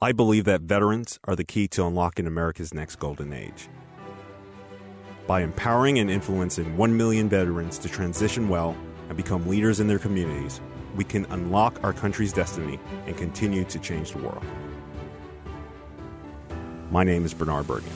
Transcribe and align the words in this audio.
I 0.00 0.12
believe 0.12 0.44
that 0.44 0.60
veterans 0.60 1.18
are 1.24 1.34
the 1.34 1.42
key 1.42 1.66
to 1.68 1.84
unlocking 1.84 2.28
America's 2.28 2.72
next 2.72 3.00
golden 3.00 3.32
age. 3.32 3.68
By 5.26 5.42
empowering 5.42 5.98
and 5.98 6.08
influencing 6.08 6.76
1 6.76 6.96
million 6.96 7.28
veterans 7.28 7.78
to 7.78 7.88
transition 7.88 8.48
well 8.48 8.76
and 9.08 9.16
become 9.16 9.48
leaders 9.48 9.80
in 9.80 9.88
their 9.88 9.98
communities, 9.98 10.60
we 10.94 11.02
can 11.02 11.24
unlock 11.30 11.82
our 11.82 11.92
country's 11.92 12.32
destiny 12.32 12.78
and 13.06 13.16
continue 13.16 13.64
to 13.64 13.78
change 13.80 14.12
the 14.12 14.18
world. 14.18 14.44
My 16.92 17.02
name 17.02 17.24
is 17.24 17.34
Bernard 17.34 17.66
Bergen. 17.66 17.90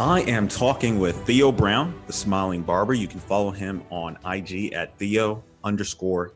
I 0.00 0.22
am 0.22 0.48
talking 0.48 0.98
with 0.98 1.26
Theo 1.26 1.52
Brown, 1.52 2.00
the 2.06 2.14
smiling 2.14 2.62
barber. 2.62 2.94
You 2.94 3.06
can 3.06 3.20
follow 3.20 3.50
him 3.50 3.82
on 3.90 4.16
IG 4.24 4.72
at 4.72 4.96
Theo 4.96 5.44
underscore 5.62 6.32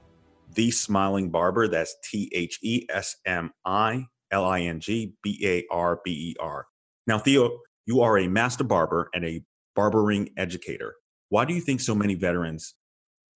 the 0.58 0.72
Smiling 0.72 1.30
Barber. 1.30 1.68
That's 1.68 1.94
T 2.02 2.30
H 2.34 2.58
E 2.62 2.84
S 2.90 3.16
M 3.24 3.52
I 3.64 4.06
L 4.32 4.44
I 4.44 4.60
N 4.62 4.80
G 4.80 5.14
B 5.22 5.40
A 5.44 5.64
R 5.72 6.00
B 6.04 6.10
E 6.10 6.36
R. 6.40 6.66
Now, 7.06 7.18
Theo, 7.18 7.58
you 7.86 8.02
are 8.02 8.18
a 8.18 8.28
master 8.28 8.64
barber 8.64 9.08
and 9.14 9.24
a 9.24 9.40
barbering 9.76 10.30
educator. 10.36 10.96
Why 11.28 11.44
do 11.44 11.54
you 11.54 11.60
think 11.60 11.80
so 11.80 11.94
many 11.94 12.16
veterans 12.16 12.74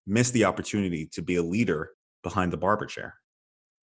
miss 0.04 0.32
the 0.32 0.44
opportunity 0.44 1.08
to 1.12 1.22
be 1.22 1.36
a 1.36 1.42
leader 1.44 1.90
behind 2.24 2.52
the 2.52 2.56
barber 2.56 2.86
chair? 2.86 3.14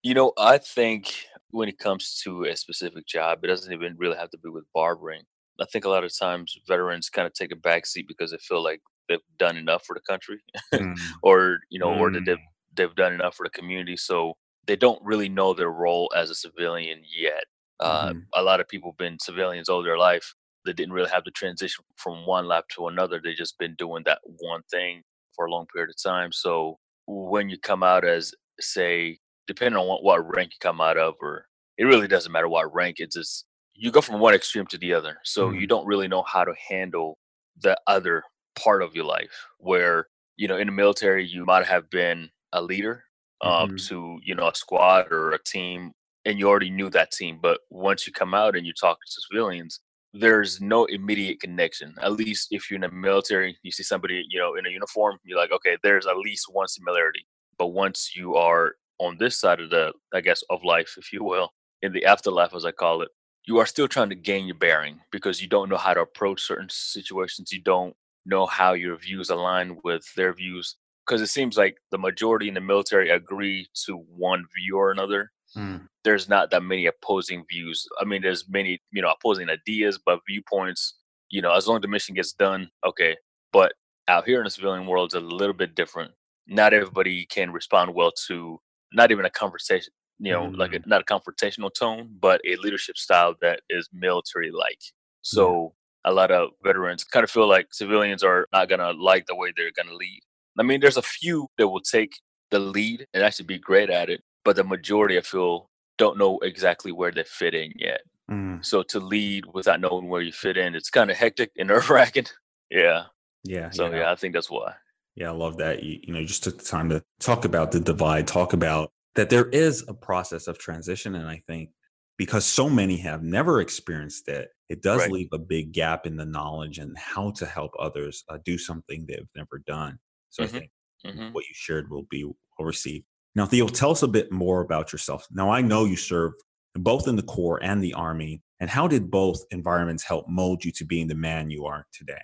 You 0.04 0.16
know, 0.16 0.34
I 0.38 0.58
think 0.58 1.26
when 1.52 1.70
it 1.70 1.80
comes 1.80 2.20
to 2.26 2.44
a 2.44 2.58
specific 2.58 3.08
job, 3.08 3.40
it 3.44 3.48
doesn't 3.48 3.72
even 3.72 3.96
really 3.98 4.18
have 4.18 4.32
to 4.32 4.38
be 4.38 4.50
with 4.50 4.66
barbering. 4.74 5.24
I 5.62 5.66
think 5.66 5.86
a 5.86 5.90
lot 5.90 6.04
of 6.04 6.18
times 6.18 6.58
veterans 6.68 7.10
kind 7.10 7.26
of 7.26 7.34
take 7.34 7.54
a 7.54 7.56
backseat 7.56 8.08
because 8.08 8.32
they 8.32 8.38
feel 8.38 8.62
like 8.62 8.82
they've 9.08 9.20
done 9.38 9.56
enough 9.56 9.86
for 9.86 9.94
the 9.94 10.02
country, 10.02 10.42
mm. 10.74 10.98
or 11.24 11.60
you 11.70 11.80
know, 11.80 11.90
mm. 11.90 12.00
or 12.00 12.12
that 12.12 12.26
they've 12.26 12.38
they've 12.76 12.96
done 12.96 13.14
enough 13.14 13.36
for 13.36 13.44
the 13.44 13.50
community. 13.50 13.98
So 13.98 14.34
they 14.68 14.76
don't 14.76 15.04
really 15.04 15.30
know 15.30 15.54
their 15.54 15.72
role 15.72 16.12
as 16.16 16.30
a 16.30 16.36
civilian 16.36 17.02
yet. 17.16 17.46
Uh, 17.80 18.10
mm-hmm. 18.10 18.20
A 18.36 18.44
lot 18.44 18.60
of 18.60 18.68
people 18.68 18.92
have 18.92 18.98
been 18.98 19.18
civilians 19.20 19.70
all 19.70 19.84
their 19.84 19.98
life. 19.98 20.34
They 20.66 20.74
didn't 20.74 20.94
really 20.94 21.10
have 21.10 21.24
to 21.24 21.32
transition 21.32 21.84
from 21.96 22.26
one 22.26 22.46
life 22.46 22.66
to 22.76 22.88
another. 22.88 23.22
They 23.24 23.34
just 23.34 23.58
been 23.58 23.76
doing 23.78 24.04
that 24.06 24.20
one 24.24 24.62
thing 24.70 25.04
for 25.36 25.46
a 25.46 25.52
long 25.52 25.66
period 25.74 25.90
of 25.90 26.02
time. 26.02 26.32
So 26.32 26.78
when 27.08 27.50
you 27.50 27.58
come 27.58 27.82
out 27.82 28.06
as, 28.06 28.34
say, 28.60 29.20
depending 29.48 29.80
on 29.80 29.88
what, 29.88 30.04
what 30.04 30.36
rank 30.36 30.52
you 30.52 30.58
come 30.60 30.82
out 30.82 30.98
of, 30.98 31.16
or 31.22 31.46
it 31.78 31.86
really 31.86 32.08
doesn't 32.08 32.32
matter 32.32 32.50
what 32.50 32.74
rank. 32.74 32.98
It's 33.00 33.16
just 33.16 33.46
you 33.74 33.92
go 33.92 34.02
from 34.02 34.20
one 34.20 34.36
extreme 34.36 34.68
to 34.68 34.78
the 34.78 34.94
other. 34.94 35.18
So 35.24 35.48
mm-hmm. 35.48 35.60
you 35.60 35.68
don't 35.68 35.88
really 35.88 36.08
know 36.08 36.24
how 36.24 36.44
to 36.44 36.54
handle 36.70 37.18
the 37.62 37.78
other 37.88 38.24
part 38.62 38.84
of 38.84 38.94
your 38.94 39.06
life. 39.06 39.48
Where 39.58 40.08
you 40.36 40.48
know 40.48 40.58
in 40.58 40.68
the 40.68 40.74
military 40.74 41.26
you 41.26 41.46
might 41.46 41.66
have 41.66 41.90
been 41.90 42.30
a 42.54 42.62
leader 42.62 43.04
um, 43.42 43.70
mm-hmm. 43.70 43.76
to 43.78 44.20
you 44.24 44.36
know 44.36 44.48
a 44.48 44.56
squad 44.56 45.12
or 45.12 45.32
a 45.32 45.44
team 45.44 45.92
and 46.26 46.38
you 46.38 46.48
already 46.48 46.70
knew 46.70 46.90
that 46.90 47.12
team 47.12 47.40
but 47.42 47.60
once 47.70 48.06
you 48.06 48.14
come 48.14 48.34
out 48.34 48.56
and 48.56 48.66
you 48.66 48.74
talk 48.74 48.98
to 48.98 49.22
civilians 49.22 49.80
there's 50.12 50.60
no 50.60 50.86
immediate 50.86 51.40
connection. 51.40 51.94
At 52.02 52.14
least 52.14 52.48
if 52.50 52.68
you're 52.68 52.78
in 52.78 52.82
the 52.82 52.90
military 52.90 53.58
you 53.62 53.72
see 53.72 53.84
somebody 53.84 54.26
you 54.28 54.40
know 54.40 54.56
in 54.56 54.66
a 54.66 54.70
uniform 54.70 55.18
you're 55.24 55.38
like 55.38 55.52
okay 55.52 55.78
there's 55.84 56.08
at 56.08 56.18
least 56.18 56.48
one 56.52 56.68
similarity. 56.68 57.26
But 57.58 57.68
once 57.68 58.16
you 58.16 58.36
are 58.36 58.74
on 58.98 59.18
this 59.18 59.40
side 59.40 59.62
of 59.62 59.70
the 59.70 59.94
i 60.14 60.20
guess 60.20 60.44
of 60.50 60.64
life 60.64 60.96
if 60.98 61.14
you 61.14 61.24
will 61.24 61.54
in 61.82 61.94
the 61.94 62.04
afterlife 62.04 62.54
as 62.54 62.66
i 62.66 62.72
call 62.72 63.02
it 63.02 63.08
you 63.50 63.58
are 63.58 63.66
still 63.66 63.88
trying 63.88 64.10
to 64.10 64.16
gain 64.16 64.46
your 64.46 64.56
bearing 64.56 65.00
because 65.12 65.42
you 65.42 65.48
don't 65.48 65.70
know 65.70 65.78
how 65.78 65.96
to 65.96 66.02
approach 66.02 66.44
certain 66.44 66.70
situations. 66.70 67.52
You 67.52 67.62
don't 67.62 67.96
know 68.24 68.46
how 68.46 68.74
your 68.74 68.96
views 68.96 69.32
align 69.32 69.80
with 69.84 70.04
their 70.16 70.34
views 70.34 70.76
because 71.10 71.22
it 71.22 71.28
seems 71.28 71.58
like 71.58 71.78
the 71.90 71.98
majority 71.98 72.48
in 72.48 72.54
the 72.54 72.62
military 72.62 73.10
agree 73.10 73.68
to 73.86 73.96
one 73.96 74.46
view 74.56 74.78
or 74.78 74.92
another. 74.92 75.32
Mm. 75.58 75.88
There's 76.04 76.30
not 76.30 76.52
that 76.52 76.62
many 76.62 76.86
opposing 76.86 77.46
views. 77.50 77.88
I 78.00 78.06
mean, 78.06 78.22
there's 78.22 78.48
many, 78.48 78.80
you 78.92 79.02
know, 79.02 79.10
opposing 79.10 79.50
ideas, 79.50 80.00
but 80.06 80.20
viewpoints, 80.28 81.00
you 81.30 81.42
know, 81.42 81.52
as 81.52 81.68
long 81.68 81.78
as 81.78 81.82
the 81.82 81.88
mission 81.88 82.14
gets 82.14 82.32
done, 82.32 82.70
okay. 82.86 83.18
But 83.52 83.74
out 84.08 84.26
here 84.26 84.38
in 84.38 84.44
the 84.44 84.52
civilian 84.52 84.86
world, 84.86 85.08
it's 85.08 85.16
a 85.16 85.20
little 85.20 85.56
bit 85.56 85.74
different. 85.74 86.12
Not 86.46 86.74
everybody 86.74 87.26
can 87.26 87.52
respond 87.52 87.96
well 87.96 88.12
to 88.28 88.60
not 88.94 89.10
even 89.10 89.26
a 89.26 89.32
conversation, 89.32 89.92
you 90.20 90.32
know, 90.32 90.44
mm. 90.44 90.58
like 90.58 90.74
a, 90.74 90.80
not 90.86 91.02
a 91.02 91.06
confrontational 91.06 91.74
tone, 91.74 92.10
but 92.20 92.40
a 92.48 92.56
leadership 92.58 92.98
style 92.98 93.34
that 93.42 93.62
is 93.68 93.90
military 93.92 94.52
like. 94.52 94.80
So 95.24 95.74
a 96.06 96.14
lot 96.14 96.30
of 96.30 96.52
veterans 96.64 97.04
kind 97.04 97.24
of 97.24 97.32
feel 97.32 97.48
like 97.48 97.74
civilians 97.74 98.24
are 98.24 98.48
not 98.54 98.70
going 98.70 98.80
to 98.80 98.92
like 98.92 99.26
the 99.26 99.36
way 99.36 99.52
they're 99.56 99.72
going 99.76 99.90
to 99.90 99.96
lead. 99.96 100.22
I 100.58 100.64
mean, 100.64 100.80
there's 100.82 100.98
a 100.98 101.02
few 101.02 101.48
that 101.58 101.68
will 101.68 101.82
take 101.82 102.20
the 102.52 102.60
lead 102.60 103.08
and 103.14 103.24
actually 103.24 103.46
be 103.46 103.60
great 103.60 103.90
at 103.90 104.10
it, 104.10 104.22
but 104.44 104.56
the 104.56 104.64
majority, 104.64 105.18
I 105.18 105.22
feel, 105.22 105.70
don't 105.98 106.18
know 106.18 106.40
exactly 106.40 106.92
where 106.92 107.12
they 107.12 107.24
fit 107.24 107.54
in 107.54 107.74
yet. 107.76 108.02
Mm. 108.32 108.64
So 108.64 108.84
to 108.84 109.00
lead 109.00 109.46
without 109.54 109.82
knowing 109.82 110.08
where 110.08 110.22
you 110.22 110.32
fit 110.32 110.58
in, 110.58 110.76
it's 110.76 110.90
kind 110.90 111.12
of 111.12 111.18
hectic 111.18 111.52
and 111.58 111.68
nerve 111.70 111.90
wracking. 111.90 112.28
Yeah. 112.70 113.06
Yeah. 113.44 113.70
So 113.70 113.88
yeah. 113.88 114.00
yeah, 114.00 114.12
I 114.12 114.16
think 114.16 114.34
that's 114.34 114.50
why. 114.50 114.74
Yeah, 115.16 115.30
I 115.30 115.34
love 115.34 115.58
that. 115.58 115.84
You, 115.84 116.00
you 116.04 116.14
know, 116.14 116.20
you 116.20 116.28
just 116.28 116.44
took 116.44 116.58
the 116.58 116.64
time 116.64 116.90
to 116.90 117.04
talk 117.20 117.46
about 117.46 117.72
the 117.72 117.80
divide, 117.80 118.28
talk 118.28 118.54
about 118.54 118.92
that 119.16 119.30
there 119.30 119.50
is 119.50 119.84
a 119.88 119.94
process 119.94 120.48
of 120.48 120.58
transition. 120.58 121.16
And 121.16 121.28
I 121.28 121.42
think 121.48 121.72
because 122.18 122.46
so 122.46 122.70
many 122.70 122.98
have 122.98 123.24
never 123.24 123.60
experienced 123.60 124.28
it, 124.28 124.50
it 124.70 124.82
does 124.82 125.02
right. 125.02 125.12
leave 125.12 125.30
a 125.34 125.40
big 125.40 125.72
gap 125.72 126.06
in 126.06 126.16
the 126.16 126.26
knowledge 126.26 126.78
and 126.78 126.98
how 126.98 127.32
to 127.32 127.46
help 127.46 127.72
others 127.80 128.24
uh, 128.30 128.38
do 128.46 128.58
something 128.58 129.06
they've 129.06 129.28
never 129.36 129.62
done. 129.66 130.00
So 130.30 130.44
mm-hmm. 130.44 130.56
I 130.56 130.60
think 130.60 130.72
mm-hmm. 131.06 131.34
what 131.34 131.46
you 131.46 131.54
shared 131.54 131.90
will 131.90 132.08
be 132.10 132.24
well 132.24 132.66
received. 132.66 133.06
Now, 133.36 133.46
Theo, 133.46 133.68
tell 133.68 133.92
us 133.92 134.04
a 134.04 134.08
bit 134.08 134.32
more 134.32 134.62
about 134.62 134.92
yourself. 134.92 135.28
Now, 135.32 135.50
I 135.52 135.62
know 135.62 135.86
you 135.86 135.96
served 135.96 136.42
both 136.76 137.08
in 137.08 137.16
the 137.16 137.24
Corps 137.24 137.62
and 137.64 137.84
the 137.84 137.94
Army. 137.94 138.42
And 138.60 138.70
how 138.70 138.88
did 138.88 139.10
both 139.10 139.44
environments 139.52 140.04
help 140.04 140.28
mold 140.28 140.66
you 140.66 140.72
to 140.74 140.86
being 140.86 141.08
the 141.08 141.16
man 141.16 141.50
you 141.50 141.66
are 141.66 141.88
today? 141.94 142.22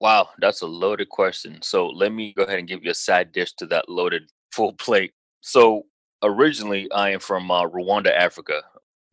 Wow, 0.00 0.28
that's 0.38 0.62
a 0.62 0.66
loaded 0.66 1.08
question. 1.08 1.60
So 1.62 1.88
let 1.88 2.12
me 2.12 2.32
go 2.36 2.44
ahead 2.44 2.58
and 2.58 2.68
give 2.68 2.84
you 2.84 2.90
a 2.90 2.94
side 2.94 3.32
dish 3.32 3.54
to 3.54 3.66
that 3.66 3.88
loaded 3.88 4.30
full 4.52 4.74
plate. 4.74 5.12
So 5.40 5.86
originally, 6.22 6.90
I 6.92 7.10
am 7.10 7.20
from 7.20 7.50
uh, 7.50 7.64
Rwanda, 7.64 8.14
Africa, 8.14 8.62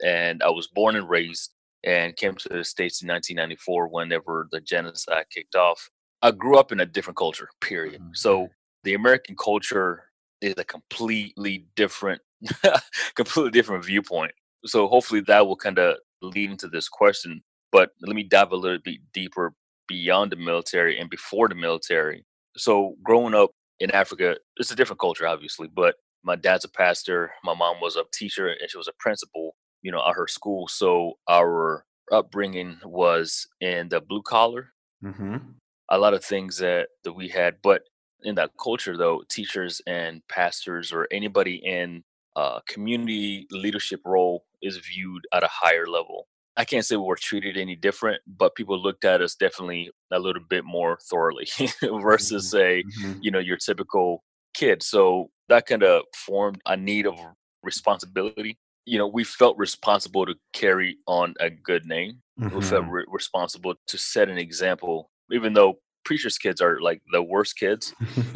and 0.03 0.43
I 0.43 0.49
was 0.49 0.67
born 0.67 0.95
and 0.95 1.09
raised 1.09 1.51
and 1.83 2.15
came 2.15 2.35
to 2.35 2.49
the 2.49 2.63
States 2.63 3.01
in 3.01 3.07
1994 3.07 3.87
whenever 3.87 4.47
the 4.51 4.59
genocide 4.59 5.25
kicked 5.33 5.55
off. 5.55 5.89
I 6.25 6.31
grew 6.31 6.57
up 6.57 6.71
in 6.71 6.79
a 6.79 6.87
different 6.87 7.17
culture, 7.17 7.49
period. 7.61 8.01
Mm-hmm. 8.01 8.15
So 8.15 8.47
the 8.83 8.95
American 8.95 9.35
culture 9.35 10.05
is 10.41 10.55
a 10.57 10.63
completely 10.63 11.67
different, 11.75 12.19
completely 13.15 13.51
different 13.51 13.85
viewpoint. 13.85 14.31
So 14.65 14.87
hopefully 14.87 15.21
that 15.27 15.45
will 15.45 15.55
kind 15.55 15.77
of 15.77 15.97
lead 16.23 16.49
into 16.49 16.67
this 16.67 16.89
question. 16.89 17.43
But 17.71 17.91
let 18.01 18.15
me 18.15 18.23
dive 18.23 18.51
a 18.51 18.55
little 18.55 18.79
bit 18.83 19.01
deeper 19.13 19.53
beyond 19.87 20.31
the 20.31 20.37
military 20.37 20.99
and 20.99 21.11
before 21.11 21.47
the 21.47 21.53
military. 21.53 22.25
So 22.57 22.95
growing 23.03 23.35
up 23.35 23.51
in 23.79 23.91
Africa, 23.91 24.37
it's 24.57 24.71
a 24.71 24.75
different 24.75 24.99
culture, 24.99 25.27
obviously, 25.27 25.67
but 25.67 25.93
my 26.23 26.35
dad's 26.35 26.65
a 26.65 26.69
pastor, 26.69 27.33
my 27.43 27.53
mom 27.53 27.75
was 27.79 27.97
a 27.97 28.03
teacher, 28.11 28.47
and 28.47 28.67
she 28.67 28.77
was 28.79 28.87
a 28.87 28.93
principal, 28.97 29.55
you 29.83 29.91
know, 29.91 30.01
at 30.03 30.15
her 30.15 30.25
school. 30.25 30.67
So 30.67 31.19
our 31.29 31.85
upbringing 32.11 32.79
was 32.83 33.47
in 33.61 33.89
the 33.89 34.01
blue 34.01 34.23
collar. 34.23 34.73
Mm-hmm 35.03 35.51
a 35.89 35.97
lot 35.97 36.13
of 36.13 36.23
things 36.23 36.57
that 36.57 36.87
that 37.03 37.13
we 37.13 37.27
had 37.27 37.55
but 37.61 37.83
in 38.23 38.35
that 38.35 38.51
culture 38.61 38.97
though 38.97 39.23
teachers 39.29 39.81
and 39.87 40.21
pastors 40.29 40.91
or 40.91 41.07
anybody 41.11 41.61
in 41.63 42.03
a 42.35 42.59
community 42.67 43.47
leadership 43.51 44.01
role 44.05 44.45
is 44.61 44.77
viewed 44.77 45.25
at 45.33 45.43
a 45.43 45.49
higher 45.49 45.87
level 45.87 46.27
i 46.57 46.65
can't 46.65 46.85
say 46.85 46.95
we 46.95 47.03
were 47.03 47.15
treated 47.15 47.57
any 47.57 47.75
different 47.75 48.21
but 48.25 48.55
people 48.55 48.81
looked 48.81 49.05
at 49.05 49.21
us 49.21 49.35
definitely 49.35 49.89
a 50.11 50.19
little 50.19 50.41
bit 50.49 50.65
more 50.65 50.97
thoroughly 51.09 51.47
versus 51.81 52.45
mm-hmm. 52.45 52.57
say 52.57 52.83
mm-hmm. 52.99 53.19
you 53.21 53.31
know 53.31 53.39
your 53.39 53.57
typical 53.57 54.23
kid 54.53 54.81
so 54.81 55.29
that 55.49 55.65
kind 55.65 55.83
of 55.83 56.03
formed 56.15 56.61
a 56.65 56.75
need 56.75 57.05
of 57.05 57.15
responsibility 57.61 58.57
you 58.85 58.97
know 58.97 59.07
we 59.07 59.23
felt 59.23 59.57
responsible 59.57 60.25
to 60.25 60.35
carry 60.53 60.97
on 61.07 61.33
a 61.39 61.49
good 61.49 61.85
name 61.85 62.21
mm-hmm. 62.39 62.55
we 62.55 62.63
felt 62.63 62.83
mm-hmm. 62.83 62.91
re- 62.91 63.05
responsible 63.07 63.75
to 63.87 63.97
set 63.97 64.29
an 64.29 64.37
example 64.37 65.09
even 65.31 65.53
though 65.53 65.75
preachers' 66.03 66.37
kids 66.37 66.61
are 66.61 66.79
like 66.79 67.01
the 67.11 67.21
worst 67.21 67.57
kids, 67.57 67.93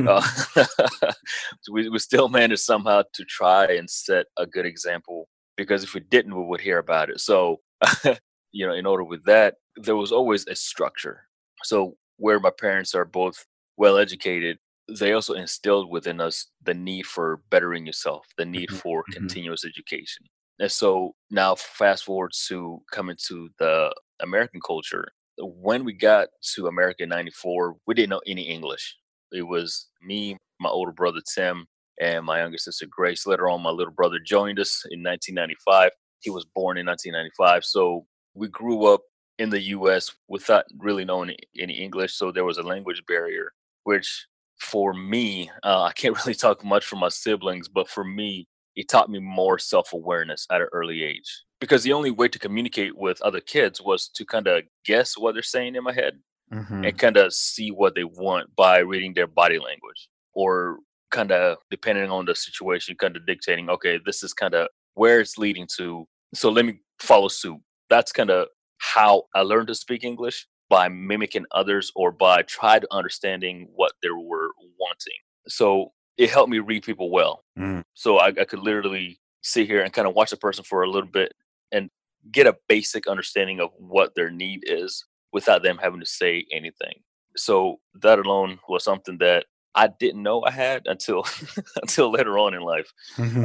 uh, 0.08 0.26
we, 1.72 1.90
we 1.90 2.00
still 2.00 2.30
managed 2.30 2.62
somehow 2.62 3.04
to 3.14 3.24
try 3.26 3.66
and 3.66 3.90
set 3.90 4.26
a 4.38 4.46
good 4.46 4.66
example 4.66 5.28
because 5.56 5.84
if 5.84 5.94
we 5.94 6.00
didn't, 6.00 6.36
we 6.36 6.46
would 6.46 6.62
hear 6.62 6.78
about 6.78 7.10
it. 7.10 7.20
So, 7.20 7.58
you 8.52 8.66
know, 8.66 8.74
in 8.74 8.86
order 8.86 9.04
with 9.04 9.24
that, 9.26 9.56
there 9.76 9.96
was 9.96 10.12
always 10.12 10.48
a 10.48 10.56
structure. 10.56 11.24
So, 11.64 11.96
where 12.18 12.40
my 12.40 12.52
parents 12.52 12.96
are 12.96 13.06
both 13.06 13.46
well 13.78 13.98
educated, 13.98 14.58
they 14.98 15.14
also 15.14 15.34
instilled 15.34 15.90
within 15.92 16.20
us 16.20 16.48
the 16.64 16.74
need 16.74 17.06
for 17.06 17.42
bettering 17.50 17.86
yourself, 17.86 18.26
the 18.38 18.46
need 18.46 18.70
mm-hmm, 18.70 18.78
for 18.78 19.02
mm-hmm. 19.02 19.14
continuous 19.14 19.66
education. 19.66 20.26
And 20.60 20.72
so 20.72 21.16
now, 21.32 21.56
fast 21.56 22.04
forward 22.04 22.32
to 22.48 22.82
coming 22.92 23.16
to 23.28 23.50
the 23.60 23.94
American 24.22 24.60
culture, 24.66 25.10
when 25.40 25.84
we 25.84 25.94
got 25.94 26.30
to 26.56 26.68
America 26.68 27.04
in 27.04 27.10
94, 27.10 27.76
we 27.88 27.94
didn't 27.94 28.10
know 28.10 28.22
any 28.28 28.44
English. 28.44 28.98
It 29.32 29.44
was 29.44 29.88
me, 30.02 30.38
my 30.60 30.70
older 30.70 30.92
brother 30.92 31.22
Tim, 31.34 31.66
and 32.00 32.26
my 32.26 32.42
younger 32.42 32.58
sister 32.58 32.88
Grace. 32.90 33.26
Later 33.26 33.50
on, 33.50 33.62
my 33.62 33.70
little 33.70 33.94
brother 33.94 34.20
joined 34.20 34.60
us 34.60 34.84
in 34.92 35.04
1995. 35.04 35.92
He 36.22 36.30
was 36.30 36.46
born 36.46 36.78
in 36.78 36.86
1995. 36.86 37.64
So 37.64 38.06
we 38.34 38.48
grew 38.48 38.86
up 38.86 39.02
in 39.38 39.50
the 39.50 39.62
US 39.62 40.12
without 40.28 40.66
really 40.78 41.06
knowing 41.06 41.36
any 41.58 41.74
English. 41.74 42.14
So 42.16 42.32
there 42.32 42.46
was 42.46 42.58
a 42.58 42.64
language 42.64 43.04
barrier, 43.08 43.52
which 43.84 44.28
for 44.60 44.94
me, 44.94 45.50
uh, 45.64 45.84
I 45.84 45.94
can't 45.94 46.18
really 46.26 46.36
talk 46.36 46.64
much 46.64 46.86
for 46.86 46.98
my 46.98 47.10
siblings, 47.10 47.68
but 47.68 47.90
for 47.90 48.04
me, 48.04 48.48
it 48.76 48.88
taught 48.88 49.10
me 49.10 49.20
more 49.20 49.60
self 49.60 49.94
awareness 49.94 50.46
at 50.52 50.62
an 50.62 50.68
early 50.74 51.04
age. 51.04 51.44
Because 51.60 51.84
the 51.84 51.94
only 51.94 52.12
way 52.12 52.28
to 52.28 52.40
communicate 52.40 52.98
with 52.98 53.22
other 53.22 53.42
kids 53.42 53.82
was 53.82 54.08
to 54.16 54.26
kind 54.26 54.48
of 54.48 54.64
guess 54.86 55.18
what 55.18 55.34
they're 55.34 55.44
saying 55.44 55.76
in 55.76 55.84
my 55.84 55.94
head 55.94 56.20
mm-hmm. 56.54 56.86
and 56.86 56.98
kind 56.98 57.18
of 57.18 57.34
see 57.34 57.70
what 57.70 57.96
they 57.96 58.06
want 58.06 58.56
by 58.56 58.80
reading 58.80 59.14
their 59.14 59.28
body 59.28 59.60
language 59.60 60.10
or 60.34 60.78
kind 61.12 61.32
of 61.32 61.58
depending 61.70 62.10
on 62.10 62.26
the 62.26 62.36
situation, 62.36 62.96
kind 62.96 63.16
of 63.16 63.26
dictating, 63.26 63.70
okay, 63.70 64.00
this 64.06 64.24
is 64.24 64.34
kind 64.34 64.54
of 64.54 64.68
where 64.94 65.20
it's 65.20 65.38
leading 65.38 65.68
to. 65.78 66.08
So 66.34 66.50
let 66.50 66.66
me 66.66 66.80
follow 67.00 67.28
suit. 67.28 67.60
That's 67.90 68.12
kind 68.12 68.30
of 68.30 68.48
how 68.78 69.24
I 69.36 69.42
learned 69.42 69.68
to 69.68 69.76
speak 69.76 70.04
English 70.04 70.48
by 70.70 70.88
mimicking 70.88 71.46
others 71.52 71.92
or 71.96 72.12
by 72.12 72.44
trying 72.44 72.82
to 72.82 72.88
understanding 72.92 73.68
what 73.76 73.94
they 74.04 74.10
were 74.10 74.52
wanting. 74.80 75.20
So 75.48 75.92
it 76.18 76.30
helped 76.30 76.52
me 76.52 76.60
read 76.60 76.84
people 76.84 77.10
well. 77.10 77.44
Mm. 77.58 77.84
So 77.96 78.18
I, 78.18 78.28
I 78.28 78.46
could 78.46 78.60
literally 78.60 79.20
sit 79.42 79.68
here 79.68 79.82
and 79.82 79.92
kind 79.92 80.08
of 80.08 80.14
watch 80.14 80.32
a 80.32 80.38
person 80.38 80.64
for 80.64 80.84
a 80.84 80.90
little 80.90 81.10
bit 81.10 81.34
and 81.72 81.90
get 82.32 82.48
a 82.48 82.58
basic 82.68 83.08
understanding 83.08 83.60
of 83.60 83.70
what 83.78 84.16
their 84.16 84.30
need 84.30 84.64
is 84.66 85.06
without 85.32 85.64
them 85.64 85.80
having 85.82 86.00
to 86.00 86.06
say 86.06 86.46
anything. 86.52 87.02
So 87.38 87.80
that 88.02 88.20
alone 88.20 88.60
was 88.68 88.84
something 88.84 89.18
that 89.20 89.46
I 89.76 89.90
didn't 90.00 90.24
know 90.24 90.44
I 90.44 90.52
had 90.52 90.84
until 90.86 91.26
until 91.82 92.12
later 92.12 92.38
on 92.38 92.54
in 92.54 92.62
life, 92.62 92.92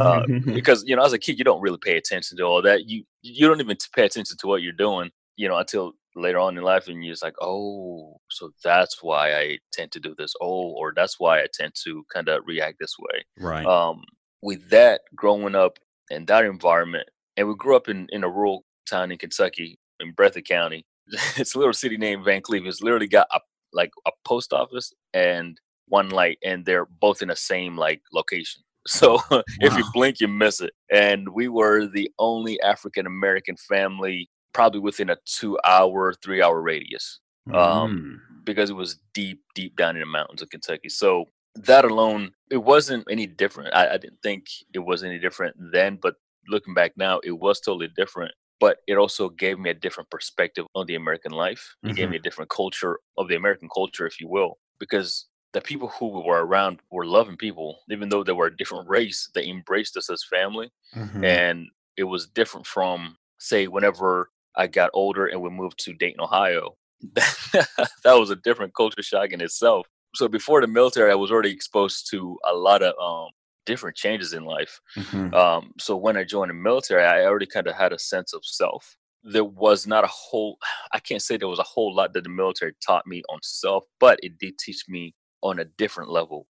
uh, 0.00 0.26
because 0.44 0.84
you 0.86 0.96
know 0.96 1.04
as 1.04 1.12
a 1.12 1.18
kid 1.18 1.38
you 1.38 1.44
don't 1.44 1.60
really 1.60 1.78
pay 1.82 1.96
attention 1.96 2.36
to 2.38 2.44
all 2.44 2.62
that. 2.62 2.88
You 2.88 3.04
you 3.22 3.46
don't 3.46 3.60
even 3.60 3.76
pay 3.94 4.04
attention 4.04 4.36
to 4.38 4.46
what 4.46 4.62
you're 4.62 4.72
doing, 4.72 5.10
you 5.36 5.48
know, 5.48 5.56
until 5.56 5.92
later 6.16 6.38
on 6.38 6.56
in 6.56 6.64
life, 6.64 6.88
and 6.88 7.04
you're 7.04 7.12
just 7.12 7.22
like, 7.22 7.34
oh, 7.40 8.20
so 8.30 8.50
that's 8.62 9.02
why 9.02 9.34
I 9.34 9.58
tend 9.72 9.92
to 9.92 10.00
do 10.00 10.14
this. 10.16 10.34
Oh, 10.40 10.72
or 10.72 10.92
that's 10.94 11.20
why 11.20 11.40
I 11.40 11.46
tend 11.52 11.74
to 11.84 12.04
kind 12.12 12.28
of 12.28 12.42
react 12.46 12.78
this 12.80 12.96
way. 12.98 13.24
Right. 13.38 13.66
Um, 13.66 14.02
with 14.42 14.70
that, 14.70 15.02
growing 15.14 15.54
up 15.54 15.78
in 16.10 16.26
that 16.26 16.44
environment, 16.44 17.08
and 17.36 17.48
we 17.48 17.54
grew 17.56 17.76
up 17.76 17.88
in 17.88 18.06
in 18.10 18.24
a 18.24 18.28
rural 18.28 18.64
town 18.88 19.10
in 19.10 19.18
Kentucky 19.18 19.78
in 20.00 20.14
Breathitt 20.14 20.46
County. 20.46 20.84
it's 21.36 21.54
a 21.54 21.58
little 21.58 21.72
city 21.72 21.96
named 21.96 22.24
Van 22.24 22.40
Cleve. 22.40 22.66
It's 22.66 22.82
literally 22.82 23.08
got 23.08 23.26
a 23.32 23.40
like 23.72 23.90
a 24.06 24.10
post 24.24 24.52
office 24.52 24.92
and 25.12 25.58
one 25.88 26.10
light, 26.10 26.38
and 26.44 26.64
they're 26.64 26.86
both 26.86 27.22
in 27.22 27.28
the 27.28 27.36
same 27.36 27.76
like 27.76 28.02
location. 28.12 28.62
So 28.86 29.18
wow. 29.30 29.42
if 29.60 29.74
you 29.78 29.84
blink, 29.94 30.20
you 30.20 30.28
miss 30.28 30.60
it. 30.60 30.74
And 30.92 31.30
we 31.30 31.48
were 31.48 31.86
the 31.86 32.10
only 32.18 32.60
African 32.60 33.06
American 33.06 33.56
family, 33.56 34.28
probably 34.52 34.80
within 34.80 35.08
a 35.08 35.16
two-hour, 35.24 36.12
three-hour 36.22 36.60
radius, 36.60 37.18
um, 37.54 38.20
mm. 38.36 38.44
because 38.44 38.68
it 38.68 38.74
was 38.74 39.00
deep, 39.14 39.40
deep 39.54 39.74
down 39.76 39.96
in 39.96 40.00
the 40.00 40.06
mountains 40.06 40.42
of 40.42 40.50
Kentucky. 40.50 40.90
So 40.90 41.24
that 41.54 41.86
alone, 41.86 42.32
it 42.50 42.58
wasn't 42.58 43.06
any 43.10 43.26
different. 43.26 43.74
I, 43.74 43.94
I 43.94 43.96
didn't 43.96 44.20
think 44.22 44.48
it 44.74 44.80
was 44.80 45.02
any 45.02 45.18
different 45.18 45.56
then, 45.72 45.98
but 46.02 46.16
looking 46.48 46.74
back 46.74 46.92
now, 46.96 47.20
it 47.24 47.32
was 47.32 47.60
totally 47.60 47.88
different 47.96 48.32
but 48.60 48.78
it 48.86 48.96
also 48.96 49.28
gave 49.28 49.58
me 49.58 49.70
a 49.70 49.74
different 49.74 50.08
perspective 50.10 50.64
on 50.74 50.86
the 50.86 50.94
American 50.94 51.32
life. 51.32 51.74
It 51.82 51.88
mm-hmm. 51.88 51.96
gave 51.96 52.10
me 52.10 52.16
a 52.16 52.20
different 52.20 52.50
culture 52.50 52.98
of 53.18 53.28
the 53.28 53.34
American 53.34 53.68
culture, 53.68 54.06
if 54.06 54.20
you 54.20 54.28
will, 54.28 54.58
because 54.78 55.26
the 55.52 55.60
people 55.60 55.88
who 55.88 56.08
were 56.08 56.44
around 56.44 56.80
were 56.90 57.06
loving 57.06 57.36
people, 57.36 57.80
even 57.90 58.08
though 58.08 58.24
they 58.24 58.32
were 58.32 58.46
a 58.46 58.56
different 58.56 58.88
race. 58.96 59.30
They 59.34 59.48
embraced 59.48 59.96
us 59.96 60.08
as 60.08 60.24
family, 60.24 60.70
mm-hmm. 60.96 61.24
and 61.24 61.66
it 61.96 62.04
was 62.04 62.26
different 62.26 62.66
from 62.66 63.16
say 63.38 63.66
whenever 63.66 64.30
I 64.56 64.66
got 64.66 64.90
older 64.94 65.26
and 65.26 65.42
we 65.42 65.50
moved 65.50 65.78
to 65.84 65.92
Dayton, 65.92 66.20
Ohio. 66.20 66.76
that 67.14 67.88
was 68.04 68.30
a 68.30 68.36
different 68.36 68.74
culture 68.74 69.02
shock 69.02 69.30
in 69.32 69.42
itself. 69.42 69.86
So 70.14 70.26
before 70.26 70.60
the 70.60 70.68
military, 70.68 71.10
I 71.10 71.16
was 71.16 71.30
already 71.30 71.50
exposed 71.50 72.08
to 72.12 72.38
a 72.50 72.54
lot 72.54 72.82
of 72.82 72.94
um, 72.98 73.30
different 73.66 73.96
changes 73.96 74.32
in 74.32 74.44
life. 74.44 74.80
Mm-hmm. 74.96 75.34
Um, 75.34 75.72
so 75.78 75.96
when 75.96 76.16
I 76.16 76.24
joined 76.24 76.50
the 76.50 76.54
military, 76.54 77.04
I 77.04 77.24
already 77.24 77.46
kind 77.46 77.66
of 77.66 77.74
had 77.74 77.92
a 77.92 77.98
sense 77.98 78.32
of 78.32 78.44
self. 78.44 78.96
There 79.22 79.44
was 79.44 79.86
not 79.86 80.04
a 80.04 80.08
whole, 80.08 80.58
I 80.92 80.98
can't 80.98 81.22
say 81.22 81.36
there 81.36 81.48
was 81.48 81.58
a 81.58 81.64
whole 81.64 81.94
lot 81.94 82.12
that 82.14 82.24
the 82.24 82.30
military 82.30 82.74
taught 82.84 83.06
me 83.06 83.22
on 83.28 83.38
self, 83.42 83.84
but 84.00 84.18
it 84.22 84.38
did 84.38 84.58
teach 84.58 84.84
me 84.88 85.14
on 85.42 85.58
a 85.58 85.64
different 85.64 86.10
level. 86.10 86.46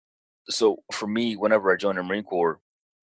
So 0.51 0.79
for 0.93 1.07
me, 1.07 1.37
whenever 1.37 1.73
I 1.73 1.77
joined 1.77 1.99
the 1.99 2.03
Marine 2.03 2.25
Corps, 2.25 2.61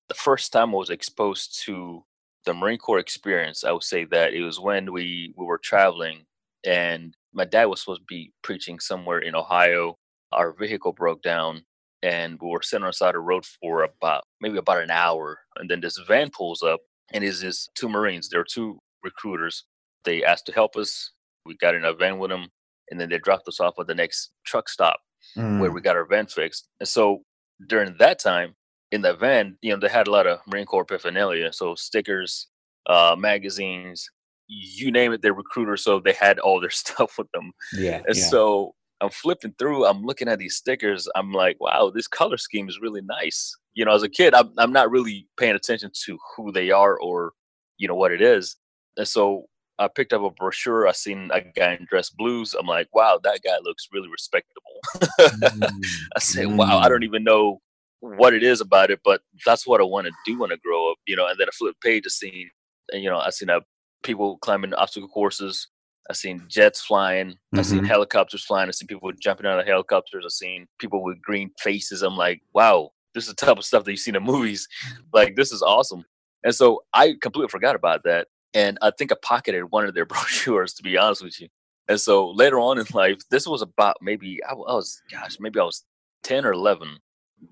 the 0.07 0.13
first 0.13 0.51
time 0.51 0.69
I 0.69 0.77
was 0.77 0.89
exposed 0.89 1.61
to 1.65 2.03
the 2.45 2.53
Marine 2.53 2.77
Corps 2.77 2.99
experience, 2.99 3.63
I 3.63 3.71
would 3.71 3.83
say 3.83 4.05
that 4.05 4.33
it 4.33 4.41
was 4.41 4.59
when 4.59 4.91
we, 4.91 5.33
we 5.37 5.45
were 5.45 5.57
traveling 5.57 6.25
and 6.65 7.15
my 7.33 7.45
dad 7.45 7.65
was 7.65 7.81
supposed 7.81 8.01
to 8.01 8.05
be 8.07 8.33
preaching 8.43 8.79
somewhere 8.79 9.19
in 9.19 9.35
Ohio. 9.35 9.97
Our 10.31 10.53
vehicle 10.53 10.93
broke 10.93 11.21
down 11.21 11.63
and 12.03 12.39
we 12.42 12.50
were 12.50 12.62
sitting 12.62 12.83
on 12.83 12.89
the 12.89 12.94
side 12.94 13.09
of 13.09 13.13
the 13.15 13.19
road 13.19 13.45
for 13.45 13.83
about 13.83 14.24
maybe 14.39 14.57
about 14.57 14.81
an 14.81 14.92
hour. 14.92 15.39
And 15.57 15.69
then 15.69 15.81
this 15.81 16.00
van 16.07 16.30
pulls 16.30 16.63
up 16.63 16.81
and 17.13 17.24
is 17.24 17.42
this 17.42 17.69
two 17.75 17.89
Marines. 17.89 18.30
There 18.30 18.42
are 18.42 18.45
two 18.45 18.80
recruiters. 19.03 19.65
They 20.06 20.24
asked 20.24 20.45
to 20.48 20.51
help 20.51 20.75
us. 20.75 21.12
We 21.45 21.56
got 21.57 21.75
in 21.75 21.86
a 21.86 21.94
van 21.94 22.19
with 22.19 22.30
them, 22.30 22.48
and 22.89 23.00
then 23.00 23.09
they 23.09 23.18
dropped 23.18 23.48
us 23.48 23.59
off 23.59 23.75
at 23.80 23.88
the 23.88 23.95
next 23.95 24.31
truck 24.45 24.69
stop 24.69 25.00
mm. 25.38 25.59
where 25.59 25.71
we 25.71 25.81
got 25.81 25.95
our 25.95 26.06
van 26.06 26.27
fixed. 26.27 26.68
And 26.80 26.88
so 26.88 27.24
during 27.68 27.95
that 28.00 28.19
time 28.19 28.56
in 28.92 29.01
the 29.01 29.13
van, 29.13 29.57
you 29.62 29.74
know, 29.74 29.80
they 29.80 29.89
had 29.89 30.07
a 30.07 30.12
lot 30.12 30.27
of 30.27 30.39
Marine 30.47 30.65
Corps 30.65 30.86
paraphernalia. 30.86 31.51
So 31.54 31.75
stickers, 31.75 32.47
uh, 32.88 33.15
magazines, 33.18 34.07
you 34.47 34.92
name 34.92 35.13
it, 35.13 35.21
they're 35.21 35.33
recruiters. 35.33 35.83
So 35.83 36.00
they 36.00 36.13
had 36.13 36.39
all 36.39 36.59
their 36.59 36.69
stuff 36.71 37.18
with 37.18 37.31
them. 37.33 37.51
Yeah. 37.74 38.01
And 38.07 38.15
yeah. 38.15 38.24
so 38.24 38.75
I'm 39.01 39.09
flipping 39.09 39.56
through, 39.57 39.86
I'm 39.86 40.03
looking 40.03 40.27
at 40.27 40.39
these 40.39 40.56
stickers. 40.56 41.07
I'm 41.15 41.31
like, 41.31 41.59
wow, 41.59 41.92
this 41.94 42.07
color 42.07 42.38
scheme 42.38 42.69
is 42.69 42.80
really 42.80 43.01
nice. 43.01 43.56
You 43.74 43.86
know, 43.86 43.94
as 43.94 44.03
a 44.03 44.09
kid, 44.09 44.33
I'm, 44.33 44.51
I'm 44.57 44.71
not 44.71 44.92
really 44.92 45.27
paying 45.38 45.56
attention 45.56 45.92
to 46.06 46.18
who 46.36 46.51
they 46.51 46.71
are 46.71 47.00
or, 47.00 47.33
you 47.77 47.88
know, 47.88 47.95
what 47.95 48.12
it 48.12 48.21
is. 48.21 48.56
And 48.98 49.07
so 49.07 49.45
I 49.80 49.88
picked 49.88 50.13
up 50.13 50.21
a 50.21 50.30
brochure. 50.30 50.88
I 50.88 50.92
seen 50.92 51.31
a 51.33 51.42
guy 51.42 51.74
in 51.74 51.88
dress 51.89 52.09
blues. 52.12 52.53
I'm 52.57 52.68
like, 52.68 52.88
wow, 52.94 53.19
that 53.24 53.39
guy 53.44 53.57
looks 53.63 53.88
really 53.92 54.09
respectable. 54.09 54.62
mm. 55.19 55.86
I 56.15 56.19
said, 56.19 56.56
wow, 56.56 56.77
I 56.77 56.88
don't 56.88 57.01
mm. 57.01 57.06
even 57.06 57.24
know 57.24 57.62
what 58.01 58.33
it 58.33 58.44
is 58.44 58.62
about 58.62 58.92
it, 58.92 59.00
but 59.04 59.21
that's 59.45 59.65
what 59.65 59.81
I 59.81 59.83
want 59.83 60.07
to 60.07 60.13
do 60.25 60.39
when 60.39 60.51
I 60.51 60.57
grow 60.63 60.92
up, 60.92 60.97
you 61.07 61.15
know. 61.15 61.27
And 61.27 61.39
then 61.39 61.47
I 61.47 61.51
flip 61.51 61.75
page, 61.81 62.04
I 62.06 62.09
seen, 62.09 62.50
you 62.94 63.09
know, 63.09 63.18
I 63.18 63.30
seen 63.31 63.49
uh, 63.49 63.61
people 64.04 64.37
climbing 64.37 64.73
obstacle 64.73 65.09
courses. 65.09 65.68
I 66.11 66.13
seen 66.13 66.44
jets 66.47 66.81
flying. 66.81 67.30
Mm-hmm. 67.30 67.59
I 67.59 67.61
seen 67.61 67.83
helicopters 67.85 68.44
flying. 68.44 68.68
I've 68.68 68.75
seen 68.75 68.87
people 68.87 69.11
jumping 69.19 69.45
out 69.45 69.59
of 69.59 69.65
helicopters. 69.65 70.25
I've 70.25 70.31
seen 70.31 70.68
people 70.77 71.03
with 71.03 71.21
green 71.21 71.51
faces. 71.57 72.01
I'm 72.01 72.18
like, 72.18 72.41
wow, 72.53 72.91
this 73.15 73.27
is 73.27 73.33
the 73.33 73.45
type 73.45 73.57
of 73.57 73.63
stuff 73.63 73.85
that 73.85 73.91
you 73.91 73.97
see 73.97 74.13
in 74.13 74.23
movies. 74.23 74.68
Like, 75.13 75.35
this 75.35 75.51
is 75.51 75.61
awesome. 75.61 76.06
And 76.44 76.53
so 76.56 76.83
I 76.94 77.15
completely 77.21 77.49
forgot 77.49 77.75
about 77.75 78.03
that. 78.03 78.27
And 78.53 78.77
I 78.81 78.91
think 78.91 79.11
I 79.11 79.15
pocketed 79.21 79.71
one 79.71 79.85
of 79.85 79.94
their 79.94 80.06
brochures, 80.13 80.73
to 80.75 80.83
be 80.83 80.97
honest 80.97 81.23
with 81.23 81.39
you. 81.39 81.47
And 81.87 81.99
so 81.99 82.30
later 82.30 82.59
on 82.59 82.77
in 82.77 82.85
life, 82.94 83.18
this 83.30 83.47
was 83.47 83.61
about 83.61 83.97
maybe, 84.01 84.39
I 84.47 84.53
was, 84.53 85.01
gosh, 85.11 85.37
maybe 85.39 85.59
I 85.59 85.63
was 85.63 85.83
10 86.23 86.45
or 86.45 86.53
11. 86.53 86.97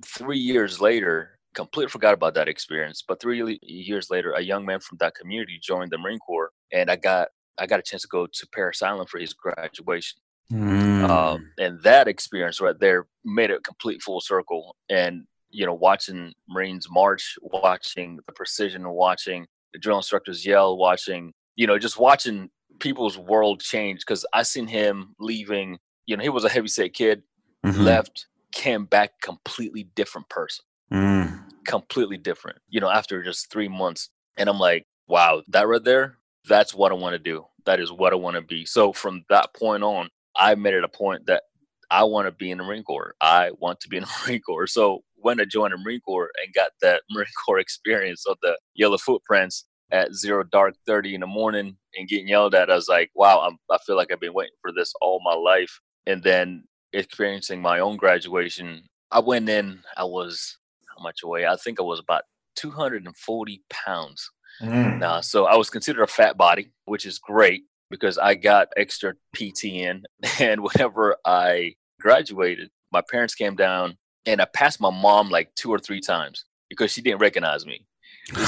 Three 0.05 0.37
years 0.37 0.79
later, 0.79 1.39
completely 1.55 1.89
forgot 1.89 2.13
about 2.13 2.33
that 2.35 2.47
experience. 2.47 3.03
But 3.05 3.21
three 3.21 3.59
years 3.61 4.09
later, 4.09 4.33
a 4.33 4.41
young 4.41 4.65
man 4.65 4.79
from 4.79 4.97
that 4.99 5.15
community 5.15 5.59
joined 5.61 5.91
the 5.91 5.97
Marine 5.97 6.19
Corps, 6.19 6.51
and 6.71 6.89
I 6.91 6.95
got 6.95 7.29
I 7.59 7.65
got 7.65 7.79
a 7.79 7.83
chance 7.83 8.01
to 8.03 8.07
go 8.07 8.27
to 8.27 8.47
Parris 8.47 8.81
Island 8.81 9.09
for 9.09 9.19
his 9.19 9.33
graduation. 9.33 10.19
Mm. 10.51 11.07
Um, 11.07 11.51
and 11.59 11.81
that 11.83 12.07
experience 12.07 12.59
right 12.59 12.79
there 12.79 13.07
made 13.23 13.51
it 13.51 13.63
complete 13.63 14.01
full 14.01 14.21
circle. 14.21 14.75
And 14.89 15.25
you 15.51 15.65
know, 15.65 15.73
watching 15.73 16.33
Marines 16.47 16.87
march, 16.89 17.35
watching 17.41 18.19
the 18.25 18.33
precision, 18.33 18.87
watching 18.89 19.47
the 19.73 19.79
drill 19.79 19.97
instructors 19.97 20.45
yell, 20.45 20.77
watching 20.77 21.33
you 21.55 21.67
know, 21.67 21.77
just 21.77 21.99
watching 21.99 22.49
people's 22.79 23.17
world 23.17 23.59
change. 23.61 23.99
Because 23.99 24.25
I 24.33 24.43
seen 24.43 24.67
him 24.67 25.13
leaving. 25.19 25.77
You 26.05 26.17
know, 26.17 26.23
he 26.23 26.29
was 26.29 26.45
a 26.45 26.49
heavy 26.49 26.69
set 26.69 26.93
kid, 26.93 27.21
mm-hmm. 27.65 27.81
left, 27.81 28.27
came 28.53 28.85
back 28.85 29.11
completely 29.21 29.83
different 29.93 30.29
person, 30.29 30.65
mm. 30.91 31.39
completely 31.65 32.17
different. 32.17 32.57
You 32.69 32.79
know, 32.79 32.89
after 32.89 33.23
just 33.23 33.51
three 33.51 33.67
months, 33.67 34.09
and 34.37 34.49
I'm 34.49 34.57
like, 34.57 34.87
wow, 35.07 35.43
that 35.49 35.67
right 35.67 35.83
there, 35.83 36.17
that's 36.47 36.73
what 36.73 36.91
I 36.91 36.95
want 36.95 37.13
to 37.13 37.19
do. 37.19 37.45
That 37.65 37.79
is 37.79 37.91
what 37.91 38.13
I 38.13 38.15
want 38.15 38.35
to 38.35 38.41
be. 38.41 38.65
So 38.65 38.93
from 38.93 39.23
that 39.29 39.53
point 39.53 39.83
on, 39.83 40.09
I 40.35 40.55
made 40.55 40.73
it 40.73 40.83
a 40.83 40.89
point 40.89 41.25
that 41.27 41.43
I 41.91 42.03
want 42.03 42.27
to 42.27 42.31
be 42.31 42.51
in 42.51 42.59
the 42.59 42.63
Marine 42.63 42.83
Corps. 42.83 43.15
I 43.19 43.51
want 43.59 43.79
to 43.81 43.89
be 43.89 43.97
in 43.97 44.03
the 44.03 44.09
Marine 44.25 44.41
Corps. 44.41 44.67
So 44.67 45.03
when 45.15 45.39
I 45.39 45.45
joined 45.45 45.73
the 45.73 45.77
Marine 45.77 46.01
Corps 46.01 46.31
and 46.43 46.53
got 46.53 46.71
that 46.81 47.01
Marine 47.11 47.27
Corps 47.45 47.59
experience 47.59 48.25
of 48.27 48.37
the 48.41 48.57
yellow 48.75 48.97
footprints 48.97 49.65
at 49.91 50.13
zero 50.13 50.43
dark 50.43 50.75
30 50.85 51.15
in 51.15 51.21
the 51.21 51.27
morning 51.27 51.75
and 51.95 52.07
getting 52.07 52.27
yelled 52.27 52.55
at, 52.55 52.69
I 52.69 52.75
was 52.75 52.87
like, 52.87 53.09
wow, 53.15 53.39
I'm, 53.39 53.57
I 53.71 53.77
feel 53.85 53.95
like 53.95 54.11
I've 54.11 54.19
been 54.19 54.33
waiting 54.33 54.55
for 54.61 54.71
this 54.71 54.93
all 55.01 55.21
my 55.23 55.33
life. 55.33 55.79
And 56.05 56.23
then 56.23 56.63
experiencing 56.93 57.61
my 57.61 57.79
own 57.79 57.97
graduation, 57.97 58.83
I 59.11 59.19
went 59.19 59.49
in, 59.49 59.79
I 59.97 60.03
was, 60.03 60.57
how 60.95 61.03
much 61.03 61.19
weigh. 61.23 61.47
I 61.47 61.55
think 61.55 61.79
I 61.79 61.83
was 61.83 61.99
about 61.99 62.23
240 62.55 63.63
pounds. 63.69 64.29
Mm. 64.61 65.01
Uh, 65.01 65.21
so 65.21 65.45
I 65.45 65.55
was 65.55 65.69
considered 65.69 66.03
a 66.03 66.07
fat 66.07 66.37
body, 66.37 66.71
which 66.85 67.05
is 67.05 67.19
great 67.19 67.63
because 67.89 68.17
I 68.17 68.35
got 68.35 68.69
extra 68.77 69.13
PT 69.35 69.65
in. 69.65 70.03
And 70.39 70.61
whenever 70.61 71.17
I 71.25 71.75
graduated, 71.99 72.69
my 72.91 73.01
parents 73.01 73.35
came 73.35 73.55
down 73.55 73.97
and 74.25 74.41
I 74.41 74.45
passed 74.45 74.81
my 74.81 74.89
mom 74.89 75.29
like 75.29 75.53
two 75.55 75.71
or 75.71 75.79
three 75.79 76.01
times 76.01 76.45
because 76.69 76.91
she 76.91 77.01
didn't 77.01 77.19
recognize 77.21 77.65
me. 77.65 77.85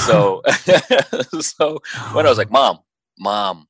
So, 0.06 0.42
so 1.40 1.80
when 2.12 2.26
I 2.26 2.28
was 2.28 2.38
like, 2.38 2.50
"Mom, 2.50 2.78
mom, 3.18 3.66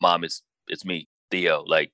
mom, 0.00 0.24
it's 0.24 0.42
it's 0.68 0.84
me, 0.84 1.08
Theo." 1.30 1.64
Like, 1.66 1.92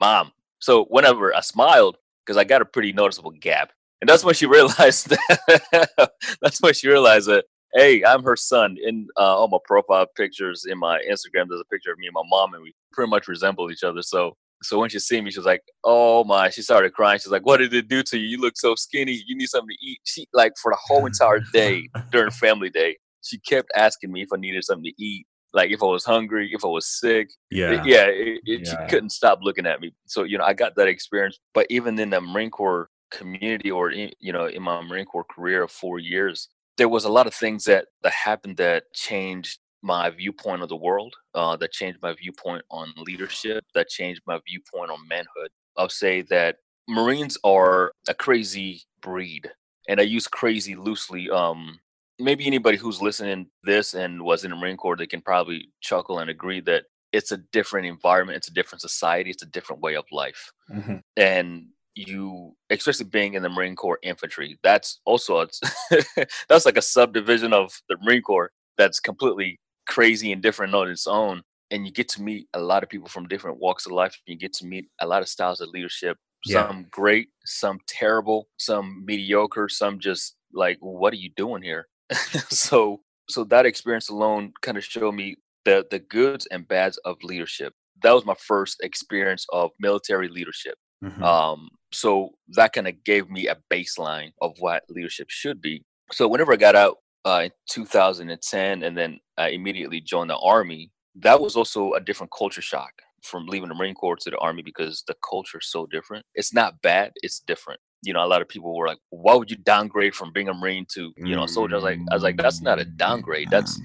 mom. 0.00 0.32
So 0.60 0.84
whenever 0.84 1.34
I 1.34 1.40
smiled, 1.40 1.96
because 2.24 2.36
I 2.36 2.44
got 2.44 2.62
a 2.62 2.66
pretty 2.66 2.92
noticeable 2.92 3.32
gap, 3.32 3.72
and 4.00 4.08
that's 4.08 4.24
when 4.24 4.34
she 4.34 4.46
realized. 4.46 5.10
That, 5.10 6.12
that's 6.40 6.62
when 6.62 6.74
she 6.74 6.88
realized 6.88 7.28
that 7.28 7.46
hey, 7.74 8.02
I'm 8.04 8.22
her 8.22 8.36
son. 8.36 8.76
In 8.82 9.08
uh, 9.16 9.36
all 9.36 9.48
my 9.48 9.58
profile 9.64 10.06
pictures 10.16 10.64
in 10.68 10.78
my 10.78 10.98
Instagram, 11.10 11.46
there's 11.48 11.60
a 11.60 11.70
picture 11.70 11.92
of 11.92 11.98
me 11.98 12.06
and 12.06 12.14
my 12.14 12.22
mom, 12.26 12.54
and 12.54 12.62
we 12.62 12.74
pretty 12.92 13.10
much 13.10 13.28
resemble 13.28 13.70
each 13.70 13.84
other. 13.84 14.02
So 14.02 14.36
so 14.62 14.78
when 14.78 14.90
she 14.90 14.98
see 14.98 15.20
me, 15.20 15.30
she's 15.30 15.44
like, 15.44 15.62
"Oh 15.84 16.24
my!" 16.24 16.50
She 16.50 16.62
started 16.62 16.92
crying. 16.92 17.18
She's 17.18 17.32
like, 17.32 17.46
"What 17.46 17.58
did 17.58 17.72
it 17.72 17.88
do 17.88 18.02
to 18.02 18.18
you? 18.18 18.28
You 18.28 18.38
look 18.38 18.56
so 18.56 18.74
skinny. 18.74 19.22
You 19.26 19.36
need 19.36 19.48
something 19.48 19.68
to 19.68 19.86
eat." 19.86 20.00
She 20.04 20.26
like 20.32 20.52
for 20.60 20.72
the 20.72 20.78
whole 20.86 21.06
entire 21.06 21.40
day 21.52 21.88
during 22.12 22.30
family 22.44 22.70
day, 22.70 22.98
she 23.22 23.38
kept 23.38 23.70
asking 23.74 24.12
me 24.12 24.22
if 24.22 24.28
I 24.32 24.36
needed 24.36 24.64
something 24.64 24.84
to 24.84 25.02
eat, 25.02 25.26
like 25.52 25.70
if 25.70 25.82
I 25.82 25.86
was 25.86 26.04
hungry, 26.04 26.50
if 26.52 26.64
I 26.64 26.68
was 26.68 26.86
sick. 26.86 27.30
Yeah, 27.50 27.82
yeah. 27.84 28.04
It, 28.06 28.40
it, 28.44 28.60
yeah. 28.66 28.70
She 28.70 28.76
couldn't 28.90 29.10
stop 29.10 29.40
looking 29.42 29.66
at 29.66 29.80
me. 29.80 29.92
So 30.06 30.24
you 30.24 30.36
know, 30.36 30.44
I 30.44 30.52
got 30.52 30.76
that 30.76 30.88
experience. 30.88 31.38
But 31.54 31.66
even 31.70 31.98
in 31.98 32.10
the 32.10 32.20
Marine 32.20 32.50
Corps 32.50 32.88
community, 33.10 33.70
or 33.70 33.90
in, 33.90 34.10
you 34.20 34.32
know, 34.32 34.46
in 34.46 34.62
my 34.62 34.82
Marine 34.82 35.06
Corps 35.06 35.26
career 35.30 35.62
of 35.62 35.70
four 35.70 35.98
years, 35.98 36.48
there 36.80 36.88
was 36.88 37.04
a 37.04 37.12
lot 37.12 37.26
of 37.26 37.34
things 37.34 37.64
that 37.64 37.88
that 38.02 38.12
happened 38.12 38.56
that 38.56 38.84
changed 38.94 39.58
my 39.82 40.08
viewpoint 40.08 40.62
of 40.62 40.70
the 40.70 40.76
world, 40.76 41.14
uh, 41.34 41.54
that 41.56 41.72
changed 41.72 41.98
my 42.00 42.14
viewpoint 42.14 42.62
on 42.70 42.90
leadership, 42.96 43.62
that 43.74 43.88
changed 43.88 44.22
my 44.26 44.40
viewpoint 44.48 44.90
on 44.90 45.06
manhood. 45.06 45.50
I'll 45.76 45.90
say 45.90 46.22
that 46.22 46.56
Marines 46.88 47.36
are 47.44 47.92
a 48.08 48.14
crazy 48.14 48.82
breed, 49.02 49.50
and 49.88 50.00
I 50.00 50.04
use 50.04 50.26
crazy 50.26 50.74
loosely. 50.74 51.28
Um, 51.28 51.78
maybe 52.18 52.46
anybody 52.46 52.78
who's 52.78 53.02
listening 53.02 53.48
this 53.62 53.92
and 53.92 54.22
was 54.22 54.44
in 54.44 54.50
the 54.50 54.56
Marine 54.56 54.78
Corps, 54.78 54.96
they 54.96 55.06
can 55.06 55.20
probably 55.20 55.68
chuckle 55.82 56.20
and 56.20 56.30
agree 56.30 56.60
that 56.60 56.84
it's 57.12 57.30
a 57.30 57.42
different 57.52 57.88
environment, 57.88 58.38
it's 58.38 58.48
a 58.48 58.54
different 58.54 58.80
society, 58.80 59.28
it's 59.28 59.42
a 59.42 59.52
different 59.56 59.82
way 59.82 59.96
of 59.96 60.04
life, 60.10 60.50
mm-hmm. 60.72 60.96
and 61.18 61.66
you 62.06 62.52
especially 62.70 63.06
being 63.06 63.34
in 63.34 63.42
the 63.42 63.48
marine 63.48 63.76
corps 63.76 63.98
infantry 64.02 64.58
that's 64.62 65.00
also 65.04 65.40
a, 65.40 65.46
that's 66.48 66.66
like 66.66 66.76
a 66.76 66.82
subdivision 66.82 67.52
of 67.52 67.72
the 67.88 67.96
marine 68.02 68.22
corps 68.22 68.50
that's 68.80 68.98
completely 68.98 69.58
crazy 69.86 70.32
and 70.32 70.42
different 70.42 70.74
on 70.74 70.88
its 70.88 71.06
own. 71.06 71.42
And 71.70 71.86
you 71.86 71.92
get 71.92 72.08
to 72.10 72.22
meet 72.22 72.48
a 72.54 72.60
lot 72.60 72.82
of 72.82 72.88
people 72.88 73.08
from 73.08 73.28
different 73.28 73.58
walks 73.58 73.86
of 73.86 73.92
life. 73.92 74.18
You 74.26 74.36
get 74.36 74.54
to 74.54 74.66
meet 74.66 74.86
a 75.00 75.06
lot 75.06 75.22
of 75.22 75.28
styles 75.28 75.60
of 75.60 75.68
leadership. 75.68 76.16
Yeah. 76.46 76.66
Some 76.66 76.86
great, 76.90 77.28
some 77.44 77.78
terrible, 77.86 78.48
some 78.56 79.04
mediocre, 79.04 79.68
some 79.68 80.00
just 80.00 80.36
like, 80.54 80.78
what 80.80 81.12
are 81.12 81.18
you 81.18 81.30
doing 81.36 81.62
here? 81.62 81.86
so, 82.48 83.02
so 83.28 83.44
that 83.44 83.66
experience 83.66 84.08
alone 84.08 84.52
kind 84.62 84.78
of 84.78 84.84
showed 84.84 85.14
me 85.14 85.36
the 85.66 85.86
the 85.90 85.98
goods 85.98 86.46
and 86.50 86.66
bads 86.66 86.96
of 87.04 87.22
leadership. 87.22 87.74
That 88.02 88.12
was 88.12 88.24
my 88.24 88.34
first 88.38 88.78
experience 88.82 89.44
of 89.52 89.70
military 89.78 90.28
leadership. 90.28 90.76
Mm-hmm. 91.04 91.22
Um, 91.22 91.68
so 91.92 92.30
that 92.48 92.72
kind 92.72 92.88
of 92.88 93.02
gave 93.04 93.28
me 93.28 93.48
a 93.48 93.56
baseline 93.70 94.32
of 94.40 94.54
what 94.58 94.84
leadership 94.88 95.28
should 95.30 95.60
be. 95.60 95.84
So 96.12 96.28
whenever 96.28 96.52
I 96.52 96.56
got 96.56 96.76
out 96.76 96.98
uh, 97.24 97.42
in 97.44 97.50
2010 97.70 98.82
and 98.82 98.96
then 98.96 99.20
I 99.36 99.48
immediately 99.48 100.00
joined 100.00 100.30
the 100.30 100.38
army, 100.38 100.90
that 101.16 101.40
was 101.40 101.56
also 101.56 101.94
a 101.94 102.00
different 102.00 102.32
culture 102.36 102.62
shock 102.62 102.92
from 103.22 103.46
leaving 103.46 103.68
the 103.68 103.74
Marine 103.74 103.94
Corps 103.94 104.16
to 104.16 104.30
the 104.30 104.38
army 104.38 104.62
because 104.62 105.04
the 105.06 105.14
culture 105.28 105.58
is 105.58 105.70
so 105.70 105.86
different. 105.86 106.24
It's 106.34 106.54
not 106.54 106.80
bad, 106.82 107.12
it's 107.16 107.40
different. 107.40 107.80
You 108.02 108.14
know, 108.14 108.24
a 108.24 108.26
lot 108.26 108.40
of 108.40 108.48
people 108.48 108.74
were 108.74 108.86
like, 108.86 108.98
"Why 109.10 109.34
would 109.34 109.50
you 109.50 109.58
downgrade 109.58 110.14
from 110.14 110.32
being 110.32 110.48
a 110.48 110.54
Marine 110.54 110.86
to 110.94 111.12
you 111.18 111.36
know 111.36 111.44
a 111.44 111.48
soldier?" 111.48 111.74
I 111.74 111.76
was 111.76 111.84
like, 111.84 111.98
"I 112.10 112.14
was 112.14 112.22
like, 112.22 112.38
that's 112.38 112.62
not 112.62 112.78
a 112.78 112.84
downgrade. 112.86 113.50
That's 113.50 113.78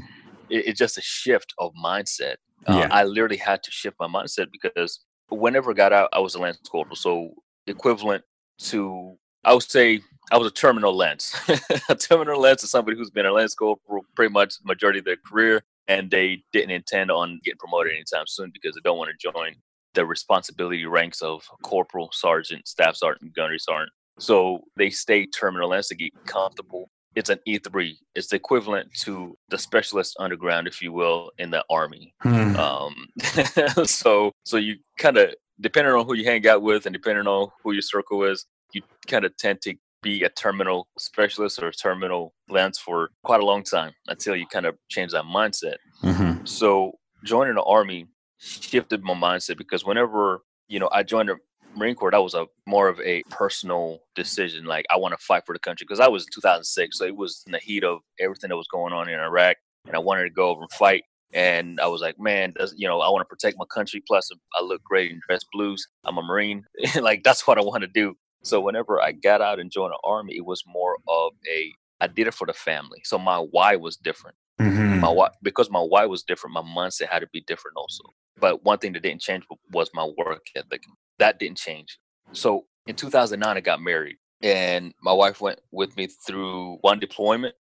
it, 0.50 0.67
it's 0.67 0.79
just 0.79 0.97
a 0.97 1.01
shift 1.01 1.53
of 1.59 1.74
mindset." 1.74 2.35
Uh, 2.65 2.77
yeah. 2.77 2.88
I 2.91 3.03
literally 3.03 3.35
had 3.35 3.62
to 3.63 3.71
shift 3.71 3.97
my 4.00 4.07
mindset 4.07 4.47
because 4.53 5.03
whenever 5.27 5.71
I 5.71 5.74
got 5.74 5.91
out, 5.91 6.09
I 6.13 6.19
was 6.19 6.35
a 6.35 6.39
lance 6.39 6.59
corporal, 6.69 6.95
so 6.95 7.33
equivalent 7.67 8.24
to 8.57 9.17
I 9.43 9.53
would 9.53 9.63
say 9.63 10.01
I 10.31 10.38
was 10.38 10.48
a 10.48 10.51
terminal 10.51 10.95
lance. 10.95 11.36
a 11.89 11.95
terminal 11.95 12.41
lance 12.41 12.63
is 12.63 12.72
somebody 12.72 12.98
who's 12.98 13.12
been 13.12 13.27
a 13.27 13.31
lens 13.31 13.51
lance 13.51 13.55
corporal 13.55 14.05
pretty 14.15 14.34
much 14.34 14.57
the 14.57 14.65
majority 14.65 15.00
of 15.00 15.05
their 15.05 15.17
career, 15.17 15.63
and 15.88 16.10
they 16.10 16.43
didn't 16.51 16.72
intend 16.72 17.12
on 17.12 17.39
getting 17.43 17.60
promoted 17.60 17.93
anytime 17.93 18.25
soon 18.27 18.50
because 18.51 18.74
they 18.74 18.81
don't 18.84 18.98
want 18.98 19.12
to 19.12 19.31
join 19.31 19.55
the 19.93 20.05
responsibility 20.05 20.86
ranks 20.86 21.22
of 21.22 21.43
corporal, 21.62 22.10
sergeant, 22.12 22.67
staff 22.67 22.95
sergeant, 22.95 23.36
gunnery 23.36 23.60
sergeant. 23.60 23.91
So 24.17 24.62
they 24.77 24.89
stay 24.89 25.25
terminal 25.27 25.69
lance 25.69 25.89
to 25.89 25.95
get 25.95 26.12
comfortable. 26.25 26.89
It's 27.15 27.29
an 27.29 27.39
E3. 27.48 27.93
It's 28.13 28.27
the 28.27 28.36
equivalent 28.36 28.93
to 29.01 29.38
the 29.50 29.57
specialist 29.57 30.17
underground, 30.19 30.67
if 30.67 30.81
you 30.81 30.91
will, 30.91 31.31
in 31.38 31.50
the 31.50 31.63
army. 31.69 32.13
Hmm. 32.22 32.55
Um, 32.57 33.07
so, 33.86 34.31
so 34.43 34.57
you 34.57 34.77
kind 34.98 35.17
of 35.17 35.34
depending 35.59 35.93
on 35.93 36.05
who 36.05 36.15
you 36.15 36.25
hang 36.25 36.45
out 36.47 36.62
with 36.62 36.85
and 36.85 36.93
depending 36.93 37.27
on 37.27 37.50
who 37.63 37.71
your 37.71 37.81
circle 37.81 38.24
is, 38.24 38.45
you 38.74 38.81
kind 39.07 39.25
of 39.25 39.35
tend 39.38 39.62
to 39.62 39.75
be 40.01 40.24
a 40.24 40.29
terminal 40.29 40.88
specialist 41.00 41.62
or 41.62 41.69
a 41.69 41.74
terminal 41.74 42.33
lance 42.47 42.77
for 42.77 43.09
quite 43.24 43.41
a 43.41 43.45
long 43.45 43.63
time 43.63 43.91
until 44.07 44.35
you 44.35 44.45
kind 44.45 44.65
of 44.65 44.75
change 44.89 45.12
that 45.12 45.24
mindset. 45.24 45.77
Mm-hmm. 46.03 46.45
So 46.45 46.93
joining 47.24 47.55
the 47.55 47.63
army 47.63 48.07
shifted 48.38 49.03
my 49.03 49.13
mindset 49.13 49.57
because 49.57 49.83
whenever 49.83 50.41
you 50.67 50.79
know 50.79 50.89
I 50.91 51.03
joined 51.03 51.29
the 51.29 51.38
Marine 51.75 51.95
Corps, 51.95 52.12
that 52.12 52.24
was 52.24 52.35
a 52.35 52.45
more 52.67 52.88
of 52.88 53.00
a 53.01 53.24
personal 53.29 54.00
decision. 54.15 54.65
Like 54.65 54.85
I 54.89 54.97
want 54.97 55.17
to 55.17 55.25
fight 55.25 55.43
for 55.45 55.53
the 55.53 55.59
country 55.59 55.85
because 55.85 56.00
I 56.00 56.07
was 56.07 56.24
in 56.24 56.29
2006, 56.33 56.97
so 56.97 57.05
it 57.05 57.15
was 57.15 57.43
in 57.47 57.51
the 57.51 57.59
heat 57.59 57.83
of 57.83 58.00
everything 58.19 58.50
that 58.50 58.57
was 58.57 58.67
going 58.67 58.93
on 58.93 59.09
in 59.09 59.19
Iraq, 59.19 59.57
and 59.88 59.95
I 59.95 60.00
wanted 60.00 60.25
to 60.25 60.29
go 60.29 60.50
over 60.50 60.62
and 60.62 60.71
fight. 60.71 61.03
And 61.34 61.79
I 61.82 61.88
was 61.88 62.01
like, 62.01 62.20
man, 62.20 62.53
you 62.75 62.88
know, 62.88 63.01
I 63.01 63.10
want 63.10 63.22
to 63.22 63.29
protect 63.29 63.58
my 63.58 63.65
country. 63.65 64.01
Plus, 64.08 64.29
I 64.58 64.63
look 64.63 64.82
great 64.84 65.12
in 65.12 65.20
dress 65.27 65.44
blues. 65.51 65.86
I'm 66.05 66.17
a 66.17 66.24
Marine. 66.24 66.65
like 67.01 67.24
that's 67.24 67.46
what 67.46 67.58
I 67.58 67.62
want 67.62 67.82
to 67.82 67.88
do. 67.88 68.15
So 68.44 68.62
whenever 68.62 69.01
I 69.01 69.12
got 69.12 69.41
out 69.41 69.60
and 69.60 69.72
joined 69.72 69.91
the 69.91 70.00
army, 70.08 70.36
it 70.36 70.46
was 70.46 70.63
more 70.67 70.98
of 71.08 71.34
a 71.51 71.72
I 72.00 72.08
did 72.08 72.27
it 72.27 72.34
for 72.34 72.46
the 72.46 72.53
family. 72.53 73.01
So 73.03 73.17
my 73.17 73.38
why 73.38 73.75
was 73.75 73.98
different. 73.98 74.38
Mm-hmm. 74.62 75.00
My 75.00 75.10
why 75.10 75.29
because 75.41 75.70
my 75.70 75.79
why 75.82 76.05
was 76.05 76.24
different, 76.24 76.53
my 76.53 76.62
mindset 76.62 77.10
had 77.10 77.20
to 77.20 77.27
be 77.34 77.41
different 77.41 77.77
also. 77.77 78.03
But 78.39 78.63
one 78.63 78.79
thing 78.79 78.94
that 78.94 79.03
didn't 79.03 79.22
change 79.22 79.44
was 79.72 79.89
my 79.94 80.10
work 80.17 80.46
ethic. 80.55 80.84
That 81.20 81.39
didn't 81.39 81.58
change. 81.58 81.98
So 82.34 82.65
in 82.86 82.96
2009, 82.96 83.58
I 83.58 83.62
got 83.62 83.82
married, 83.82 84.17
and 84.41 84.94
my 85.01 85.13
wife 85.13 85.41
went 85.41 85.60
with 85.72 85.96
me 85.98 86.08
through 86.08 86.77
one 86.82 87.00
deployment. 87.00 87.55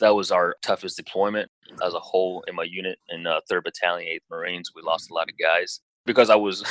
That 0.00 0.14
was 0.14 0.30
our 0.30 0.56
toughest 0.62 0.96
deployment 0.96 1.50
as 1.84 1.94
a 1.94 2.00
whole 2.00 2.44
in 2.46 2.54
my 2.54 2.64
unit 2.64 2.98
in 3.08 3.26
uh, 3.26 3.40
Third 3.48 3.64
Battalion, 3.64 4.08
Eighth 4.08 4.24
Marines. 4.30 4.72
We 4.74 4.82
lost 4.82 5.10
a 5.10 5.14
lot 5.14 5.28
of 5.28 5.38
guys 5.38 5.80
because 6.04 6.30
I 6.30 6.36
was 6.36 6.64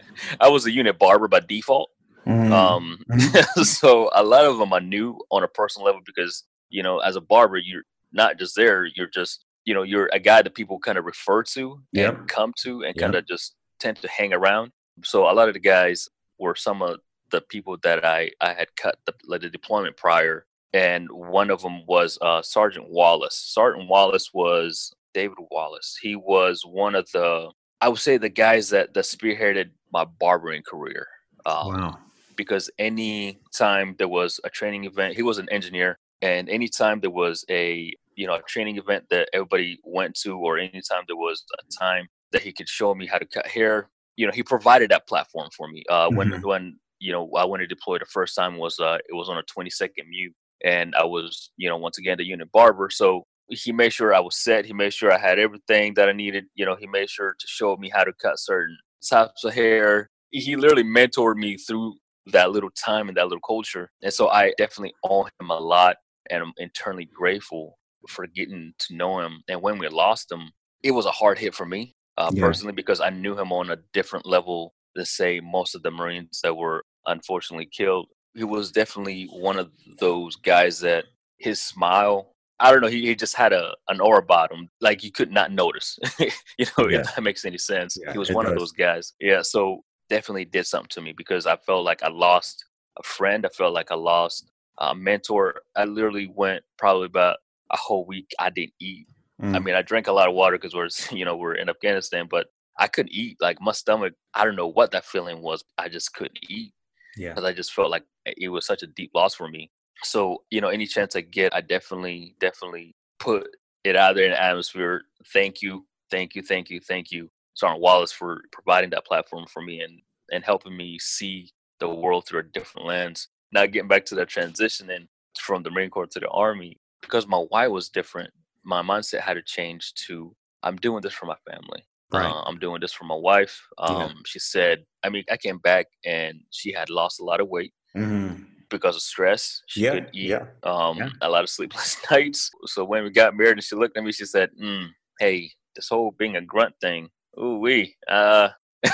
I 0.40 0.48
was 0.48 0.66
a 0.66 0.70
unit 0.70 0.98
barber 0.98 1.28
by 1.28 1.40
default. 1.40 1.90
Mm-hmm. 2.26 2.52
Um, 2.52 2.98
mm-hmm. 3.10 3.62
so 3.62 4.10
a 4.14 4.22
lot 4.22 4.44
of 4.44 4.58
them 4.58 4.72
I 4.72 4.78
knew 4.78 5.18
on 5.30 5.42
a 5.42 5.48
personal 5.48 5.86
level 5.86 6.02
because 6.04 6.44
you 6.68 6.82
know, 6.82 6.98
as 6.98 7.16
a 7.16 7.20
barber, 7.20 7.56
you're 7.56 7.82
not 8.12 8.38
just 8.38 8.56
there; 8.56 8.86
you're 8.94 9.08
just 9.08 9.44
you 9.64 9.74
know, 9.74 9.82
you're 9.82 10.08
a 10.12 10.18
guy 10.18 10.42
that 10.42 10.54
people 10.54 10.78
kind 10.78 10.98
of 10.98 11.04
refer 11.04 11.42
to 11.42 11.80
yep. 11.92 12.18
and 12.18 12.28
come 12.28 12.52
to 12.62 12.82
and 12.82 12.94
yep. 12.96 12.98
kind 12.98 13.14
of 13.14 13.26
just 13.26 13.54
tend 13.78 13.96
to 13.98 14.08
hang 14.08 14.32
around. 14.32 14.72
So 15.04 15.30
a 15.30 15.32
lot 15.32 15.48
of 15.48 15.54
the 15.54 15.60
guys 15.60 16.08
were 16.38 16.54
some 16.54 16.82
of 16.82 16.98
the 17.30 17.40
people 17.40 17.76
that 17.82 18.04
I 18.04 18.30
I 18.40 18.52
had 18.52 18.74
cut 18.76 18.96
the, 19.06 19.14
like 19.26 19.42
the 19.42 19.50
deployment 19.50 19.96
prior, 19.96 20.46
and 20.72 21.08
one 21.10 21.50
of 21.50 21.62
them 21.62 21.84
was 21.86 22.18
uh, 22.20 22.42
Sergeant 22.42 22.88
Wallace. 22.88 23.34
Sergeant 23.34 23.88
Wallace 23.88 24.30
was 24.32 24.92
David 25.14 25.38
Wallace. 25.50 25.98
He 26.00 26.16
was 26.16 26.62
one 26.64 26.94
of 26.94 27.08
the 27.12 27.50
I 27.80 27.88
would 27.88 27.98
say 27.98 28.18
the 28.18 28.28
guys 28.28 28.70
that 28.70 28.94
that 28.94 29.04
spearheaded 29.04 29.70
my 29.92 30.04
barbering 30.04 30.62
career. 30.62 31.06
Um, 31.46 31.68
wow 31.68 31.98
because 32.40 32.70
any 32.78 33.38
time 33.52 33.94
there 33.98 34.08
was 34.08 34.40
a 34.44 34.48
training 34.48 34.84
event, 34.84 35.14
he 35.14 35.22
was 35.22 35.36
an 35.36 35.46
engineer, 35.50 35.98
and 36.22 36.48
anytime 36.48 36.98
there 36.98 37.10
was 37.10 37.44
a 37.50 37.92
you 38.16 38.26
know 38.26 38.32
a 38.32 38.42
training 38.48 38.78
event 38.78 39.04
that 39.10 39.28
everybody 39.34 39.78
went 39.84 40.14
to, 40.22 40.38
or 40.38 40.56
anytime 40.56 41.02
there 41.06 41.16
was 41.16 41.44
a 41.58 41.78
time 41.78 42.08
that 42.32 42.40
he 42.40 42.50
could 42.50 42.66
show 42.66 42.94
me 42.94 43.06
how 43.06 43.18
to 43.18 43.26
cut 43.26 43.46
hair, 43.46 43.90
you 44.16 44.26
know, 44.26 44.32
he 44.32 44.42
provided 44.42 44.90
that 44.90 45.06
platform 45.06 45.50
for 45.54 45.68
me. 45.68 45.84
Uh, 45.90 46.08
mm-hmm. 46.08 46.16
When 46.16 46.42
when 46.42 46.78
you 46.98 47.12
know 47.12 47.30
I 47.36 47.44
went 47.44 47.60
to 47.60 47.66
deploy 47.66 47.98
the 47.98 48.06
first 48.06 48.34
time 48.34 48.56
was 48.56 48.80
uh, 48.80 48.96
it 49.06 49.12
was 49.12 49.28
on 49.28 49.36
a 49.36 49.42
22nd 49.42 50.08
MEU, 50.08 50.30
and 50.64 50.94
I 50.94 51.04
was 51.04 51.50
you 51.56 51.68
know 51.68 51.76
once 51.76 51.98
again 51.98 52.18
the 52.18 52.24
unit 52.24 52.50
barber, 52.52 52.90
so 52.90 53.24
he 53.48 53.72
made 53.72 53.92
sure 53.92 54.14
I 54.14 54.20
was 54.20 54.36
set. 54.42 54.64
He 54.64 54.72
made 54.72 54.92
sure 54.94 55.12
I 55.12 55.18
had 55.18 55.38
everything 55.38 55.94
that 55.94 56.08
I 56.08 56.12
needed. 56.12 56.44
You 56.54 56.64
know, 56.64 56.76
he 56.76 56.86
made 56.86 57.10
sure 57.10 57.34
to 57.38 57.46
show 57.46 57.76
me 57.76 57.90
how 57.92 58.04
to 58.04 58.12
cut 58.20 58.38
certain 58.38 58.76
types 59.08 59.44
of 59.44 59.54
hair. 59.54 60.08
He 60.30 60.54
literally 60.56 60.84
mentored 60.84 61.36
me 61.36 61.56
through 61.56 61.94
that 62.26 62.52
little 62.52 62.70
time 62.70 63.08
and 63.08 63.16
that 63.16 63.24
little 63.24 63.40
culture. 63.40 63.90
And 64.02 64.12
so 64.12 64.28
I 64.28 64.52
definitely 64.56 64.94
owe 65.04 65.24
him 65.24 65.50
a 65.50 65.58
lot. 65.58 65.96
and 66.30 66.42
I'm 66.42 66.52
internally 66.58 67.06
grateful 67.12 67.78
for 68.08 68.26
getting 68.26 68.72
to 68.78 68.94
know 68.94 69.20
him. 69.20 69.42
And 69.48 69.62
when 69.62 69.78
we 69.78 69.88
lost 69.88 70.30
him, 70.30 70.50
it 70.82 70.92
was 70.92 71.06
a 71.06 71.10
hard 71.10 71.38
hit 71.38 71.54
for 71.54 71.66
me 71.66 71.94
uh, 72.16 72.30
yeah. 72.32 72.44
personally 72.44 72.72
because 72.72 73.00
I 73.00 73.10
knew 73.10 73.36
him 73.36 73.52
on 73.52 73.70
a 73.70 73.78
different 73.92 74.26
level 74.26 74.74
than 74.94 75.04
say 75.04 75.40
most 75.40 75.74
of 75.74 75.82
the 75.82 75.90
Marines 75.90 76.40
that 76.42 76.56
were 76.56 76.84
unfortunately 77.06 77.68
killed. 77.70 78.06
He 78.34 78.44
was 78.44 78.70
definitely 78.70 79.26
one 79.26 79.58
of 79.58 79.70
those 79.98 80.36
guys 80.36 80.80
that 80.80 81.04
his 81.38 81.60
smile. 81.60 82.34
I 82.58 82.70
don't 82.70 82.82
know. 82.82 82.88
He, 82.88 83.06
he 83.06 83.14
just 83.14 83.34
had 83.34 83.52
a 83.52 83.74
an 83.88 84.00
aura 84.00 84.20
about 84.20 84.52
him, 84.52 84.68
like 84.80 85.02
you 85.02 85.10
could 85.10 85.32
not 85.32 85.50
notice. 85.50 85.98
you 86.18 86.66
know, 86.78 86.88
yeah. 86.88 87.00
if 87.00 87.14
that 87.14 87.22
makes 87.22 87.44
any 87.44 87.58
sense. 87.58 87.96
Yeah, 88.00 88.12
he 88.12 88.18
was 88.18 88.30
one 88.30 88.44
does. 88.44 88.52
of 88.52 88.58
those 88.58 88.72
guys. 88.72 89.14
Yeah. 89.20 89.42
So 89.42 89.82
definitely 90.08 90.44
did 90.44 90.66
something 90.66 90.88
to 90.90 91.00
me 91.00 91.14
because 91.16 91.46
I 91.46 91.56
felt 91.56 91.84
like 91.84 92.02
I 92.02 92.08
lost 92.08 92.64
a 92.98 93.02
friend. 93.02 93.46
I 93.46 93.48
felt 93.48 93.72
like 93.72 93.90
I 93.90 93.94
lost 93.94 94.50
a 94.78 94.94
mentor. 94.94 95.62
I 95.76 95.84
literally 95.84 96.30
went 96.34 96.62
probably 96.78 97.06
about 97.06 97.38
a 97.72 97.76
whole 97.76 98.04
week. 98.04 98.30
I 98.38 98.50
didn't 98.50 98.74
eat. 98.80 99.06
Mm. 99.40 99.56
I 99.56 99.58
mean, 99.58 99.74
I 99.74 99.82
drank 99.82 100.08
a 100.08 100.12
lot 100.12 100.28
of 100.28 100.34
water 100.34 100.58
because 100.58 100.74
we're 100.74 100.88
you 101.16 101.24
know 101.24 101.36
we're 101.36 101.54
in 101.54 101.70
Afghanistan, 101.70 102.26
but 102.30 102.48
I 102.78 102.88
couldn't 102.88 103.12
eat. 103.12 103.38
Like 103.40 103.60
my 103.60 103.72
stomach, 103.72 104.14
I 104.34 104.44
don't 104.44 104.56
know 104.56 104.68
what 104.68 104.90
that 104.92 105.04
feeling 105.04 105.42
was. 105.42 105.64
I 105.78 105.88
just 105.88 106.14
couldn't 106.14 106.38
eat. 106.48 106.72
Yeah. 107.16 107.30
Because 107.30 107.44
I 107.44 107.52
just 107.52 107.72
felt 107.72 107.90
like 107.90 108.04
it 108.36 108.48
was 108.48 108.66
such 108.66 108.82
a 108.82 108.86
deep 108.86 109.10
loss 109.14 109.34
for 109.34 109.48
me. 109.48 109.70
So 110.02 110.42
you 110.50 110.60
know, 110.60 110.68
any 110.68 110.86
chance 110.86 111.16
I 111.16 111.22
get, 111.22 111.54
I 111.54 111.60
definitely 111.60 112.36
definitely 112.40 112.94
put 113.18 113.48
it 113.84 113.96
out 113.96 114.16
there 114.16 114.26
in 114.26 114.32
the 114.32 114.42
atmosphere. 114.42 115.02
Thank 115.32 115.62
you, 115.62 115.86
thank 116.10 116.34
you, 116.34 116.42
thank 116.42 116.70
you, 116.70 116.80
thank 116.80 117.10
you, 117.10 117.30
Sergeant 117.54 117.80
Wallace, 117.80 118.12
for 118.12 118.42
providing 118.52 118.90
that 118.90 119.06
platform 119.06 119.46
for 119.52 119.62
me 119.62 119.80
and 119.80 120.00
and 120.32 120.44
helping 120.44 120.76
me 120.76 120.98
see 120.98 121.50
the 121.80 121.88
world 121.88 122.26
through 122.26 122.40
a 122.40 122.44
different 122.44 122.86
lens. 122.86 123.28
Now 123.52 123.66
getting 123.66 123.88
back 123.88 124.04
to 124.06 124.14
that 124.16 124.28
transition 124.28 124.90
and 124.90 125.08
from 125.38 125.62
the 125.62 125.70
Marine 125.70 125.90
Corps 125.90 126.06
to 126.06 126.20
the 126.20 126.28
Army, 126.28 126.78
because 127.00 127.26
my 127.26 127.38
why 127.48 127.66
was 127.68 127.88
different, 127.88 128.30
my 128.64 128.82
mindset 128.82 129.20
had 129.20 129.34
to 129.34 129.42
change 129.42 129.94
to 130.06 130.34
I'm 130.62 130.76
doing 130.76 131.00
this 131.02 131.14
for 131.14 131.26
my 131.26 131.36
family. 131.50 131.84
Right. 132.12 132.26
Uh, 132.26 132.42
I'm 132.42 132.58
doing 132.58 132.80
this 132.80 132.92
for 132.92 133.04
my 133.04 133.14
wife. 133.14 133.60
Um, 133.78 133.96
yeah. 133.96 134.08
She 134.26 134.38
said, 134.38 134.84
I 135.04 135.08
mean, 135.10 135.24
I 135.30 135.36
came 135.36 135.58
back 135.58 135.86
and 136.04 136.40
she 136.50 136.72
had 136.72 136.90
lost 136.90 137.20
a 137.20 137.24
lot 137.24 137.40
of 137.40 137.48
weight 137.48 137.72
mm-hmm. 137.96 138.42
because 138.68 138.96
of 138.96 139.02
stress. 139.02 139.62
She 139.66 139.82
yeah, 139.82 139.92
couldn't 139.92 140.14
eat 140.14 140.30
yeah. 140.30 140.46
Um, 140.62 140.98
yeah. 140.98 141.10
a 141.22 141.28
lot 141.28 141.44
of 141.44 141.50
sleepless 141.50 141.96
nights. 142.10 142.50
So 142.66 142.84
when 142.84 143.04
we 143.04 143.10
got 143.10 143.36
married 143.36 143.52
and 143.52 143.64
she 143.64 143.76
looked 143.76 143.96
at 143.96 144.04
me, 144.04 144.12
she 144.12 144.24
said, 144.24 144.50
mm, 144.60 144.88
Hey, 145.18 145.50
this 145.76 145.88
whole 145.88 146.12
being 146.18 146.36
a 146.36 146.40
grunt 146.40 146.74
thing, 146.80 147.08
ooh 147.38 147.58
wee. 147.58 147.96
Uh, 148.08 148.48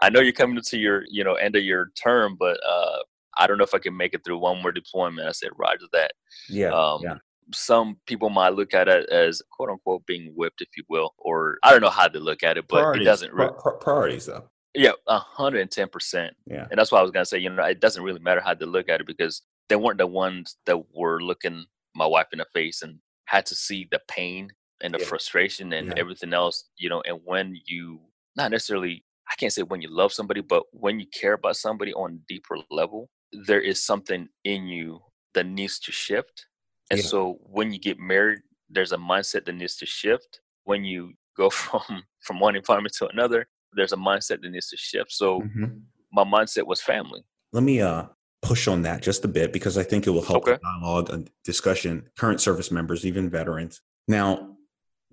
I 0.00 0.10
know 0.10 0.20
you're 0.20 0.32
coming 0.32 0.60
to 0.60 0.78
your, 0.78 1.04
you 1.08 1.24
know, 1.24 1.34
end 1.34 1.56
of 1.56 1.62
your 1.62 1.90
term, 1.94 2.36
but 2.38 2.58
uh, 2.66 2.98
I 3.36 3.46
don't 3.46 3.58
know 3.58 3.64
if 3.64 3.74
I 3.74 3.78
can 3.78 3.96
make 3.96 4.14
it 4.14 4.22
through 4.24 4.38
one 4.38 4.62
more 4.62 4.72
deployment. 4.72 5.28
I 5.28 5.32
said, 5.32 5.50
Roger 5.56 5.86
that. 5.92 6.12
Yeah. 6.48 6.70
Um, 6.70 7.00
yeah. 7.02 7.16
Some 7.54 7.98
people 8.06 8.28
might 8.28 8.54
look 8.54 8.74
at 8.74 8.88
it 8.88 9.08
as 9.08 9.40
quote 9.52 9.70
unquote 9.70 10.04
being 10.06 10.32
whipped, 10.34 10.62
if 10.62 10.68
you 10.76 10.82
will, 10.88 11.14
or 11.18 11.58
I 11.62 11.70
don't 11.70 11.80
know 11.80 11.90
how 11.90 12.08
to 12.08 12.18
look 12.18 12.42
at 12.42 12.58
it, 12.58 12.66
but 12.68 12.80
priorities, 12.80 13.02
it 13.02 13.04
doesn't 13.04 13.32
really. 13.32 13.52
priorities, 13.80 14.26
though. 14.26 14.50
Yeah, 14.76 14.92
hundred 15.08 15.60
and 15.60 15.70
ten 15.70 15.88
percent. 15.88 16.34
Yeah, 16.46 16.66
and 16.70 16.78
that's 16.78 16.92
why 16.92 16.98
I 16.98 17.02
was 17.02 17.10
gonna 17.10 17.24
say, 17.24 17.38
you 17.38 17.50
know, 17.50 17.64
it 17.64 17.80
doesn't 17.80 18.02
really 18.02 18.20
matter 18.20 18.40
how 18.40 18.54
they 18.54 18.66
look 18.66 18.88
at 18.88 19.00
it 19.00 19.06
because 19.06 19.42
they 19.68 19.76
weren't 19.76 19.98
the 19.98 20.06
ones 20.06 20.56
that 20.66 20.94
were 20.94 21.20
looking 21.20 21.66
my 21.94 22.06
wife 22.06 22.26
in 22.32 22.38
the 22.38 22.46
face 22.52 22.82
and 22.82 22.98
had 23.24 23.46
to 23.46 23.54
see 23.54 23.88
the 23.90 24.00
pain 24.08 24.50
and 24.82 24.94
the 24.94 24.98
yeah. 24.98 25.06
frustration 25.06 25.72
and 25.72 25.88
yeah. 25.88 25.94
everything 25.96 26.32
else, 26.32 26.64
you 26.76 26.88
know. 26.88 27.02
And 27.06 27.20
when 27.24 27.58
you 27.66 28.00
not 28.36 28.50
necessarily, 28.50 29.04
I 29.30 29.34
can't 29.36 29.52
say 29.52 29.62
when 29.62 29.80
you 29.80 29.88
love 29.88 30.12
somebody, 30.12 30.40
but 30.40 30.64
when 30.72 31.00
you 31.00 31.06
care 31.06 31.32
about 31.32 31.56
somebody 31.56 31.92
on 31.94 32.12
a 32.12 32.26
deeper 32.28 32.58
level, 32.70 33.08
there 33.32 33.60
is 33.60 33.82
something 33.82 34.28
in 34.44 34.66
you 34.66 35.00
that 35.34 35.46
needs 35.46 35.78
to 35.80 35.92
shift. 35.92 36.46
And 36.90 37.00
yeah. 37.00 37.06
so 37.06 37.38
when 37.42 37.72
you 37.72 37.78
get 37.78 37.98
married, 37.98 38.40
there's 38.68 38.92
a 38.92 38.98
mindset 38.98 39.44
that 39.46 39.54
needs 39.54 39.76
to 39.76 39.86
shift. 39.86 40.40
When 40.64 40.84
you 40.84 41.14
go 41.36 41.50
from 41.50 42.04
from 42.20 42.40
one 42.40 42.56
environment 42.56 42.94
to 42.98 43.08
another, 43.08 43.48
there's 43.76 43.92
a 43.92 43.96
mindset 43.96 44.42
that 44.42 44.50
needs 44.50 44.68
to 44.70 44.76
shift. 44.76 45.12
So 45.12 45.40
mm-hmm. 45.40 45.64
my 46.12 46.24
mindset 46.24 46.66
was 46.66 46.80
family. 46.80 47.22
Let 47.52 47.62
me 47.62 47.80
uh 47.80 48.06
push 48.42 48.68
on 48.68 48.82
that 48.82 49.02
just 49.02 49.24
a 49.24 49.28
bit 49.28 49.52
because 49.52 49.76
I 49.76 49.82
think 49.82 50.06
it 50.06 50.10
will 50.10 50.22
help 50.22 50.46
okay. 50.46 50.58
dialogue 50.62 51.10
and 51.10 51.28
discussion, 51.44 52.08
current 52.16 52.40
service 52.40 52.70
members, 52.70 53.04
even 53.04 53.28
veterans. 53.28 53.80
Now, 54.06 54.56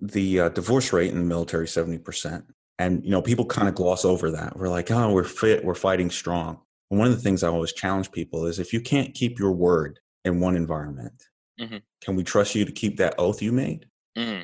the 0.00 0.40
uh, 0.40 0.48
divorce 0.50 0.92
rate 0.92 1.10
in 1.10 1.18
the 1.18 1.24
military 1.24 1.66
70%. 1.66 2.44
And 2.78 3.04
you 3.04 3.10
know, 3.10 3.22
people 3.22 3.46
kind 3.46 3.68
of 3.68 3.74
gloss 3.74 4.04
over 4.04 4.32
that. 4.32 4.56
We're 4.56 4.68
like, 4.68 4.90
"Oh, 4.90 5.12
we're 5.12 5.24
fit, 5.24 5.64
we're 5.64 5.74
fighting 5.76 6.10
strong." 6.10 6.58
And 6.90 6.98
one 6.98 7.08
of 7.08 7.14
the 7.14 7.22
things 7.22 7.42
I 7.42 7.48
always 7.48 7.72
challenge 7.72 8.10
people 8.10 8.46
is 8.46 8.58
if 8.58 8.72
you 8.72 8.80
can't 8.80 9.14
keep 9.14 9.38
your 9.38 9.52
word 9.52 10.00
in 10.24 10.40
one 10.40 10.56
environment, 10.56 11.22
mm-hmm. 11.60 11.76
can 12.02 12.16
we 12.16 12.24
trust 12.24 12.54
you 12.56 12.64
to 12.64 12.72
keep 12.72 12.96
that 12.96 13.14
oath 13.16 13.42
you 13.42 13.52
made? 13.52 13.86
Because 14.14 14.36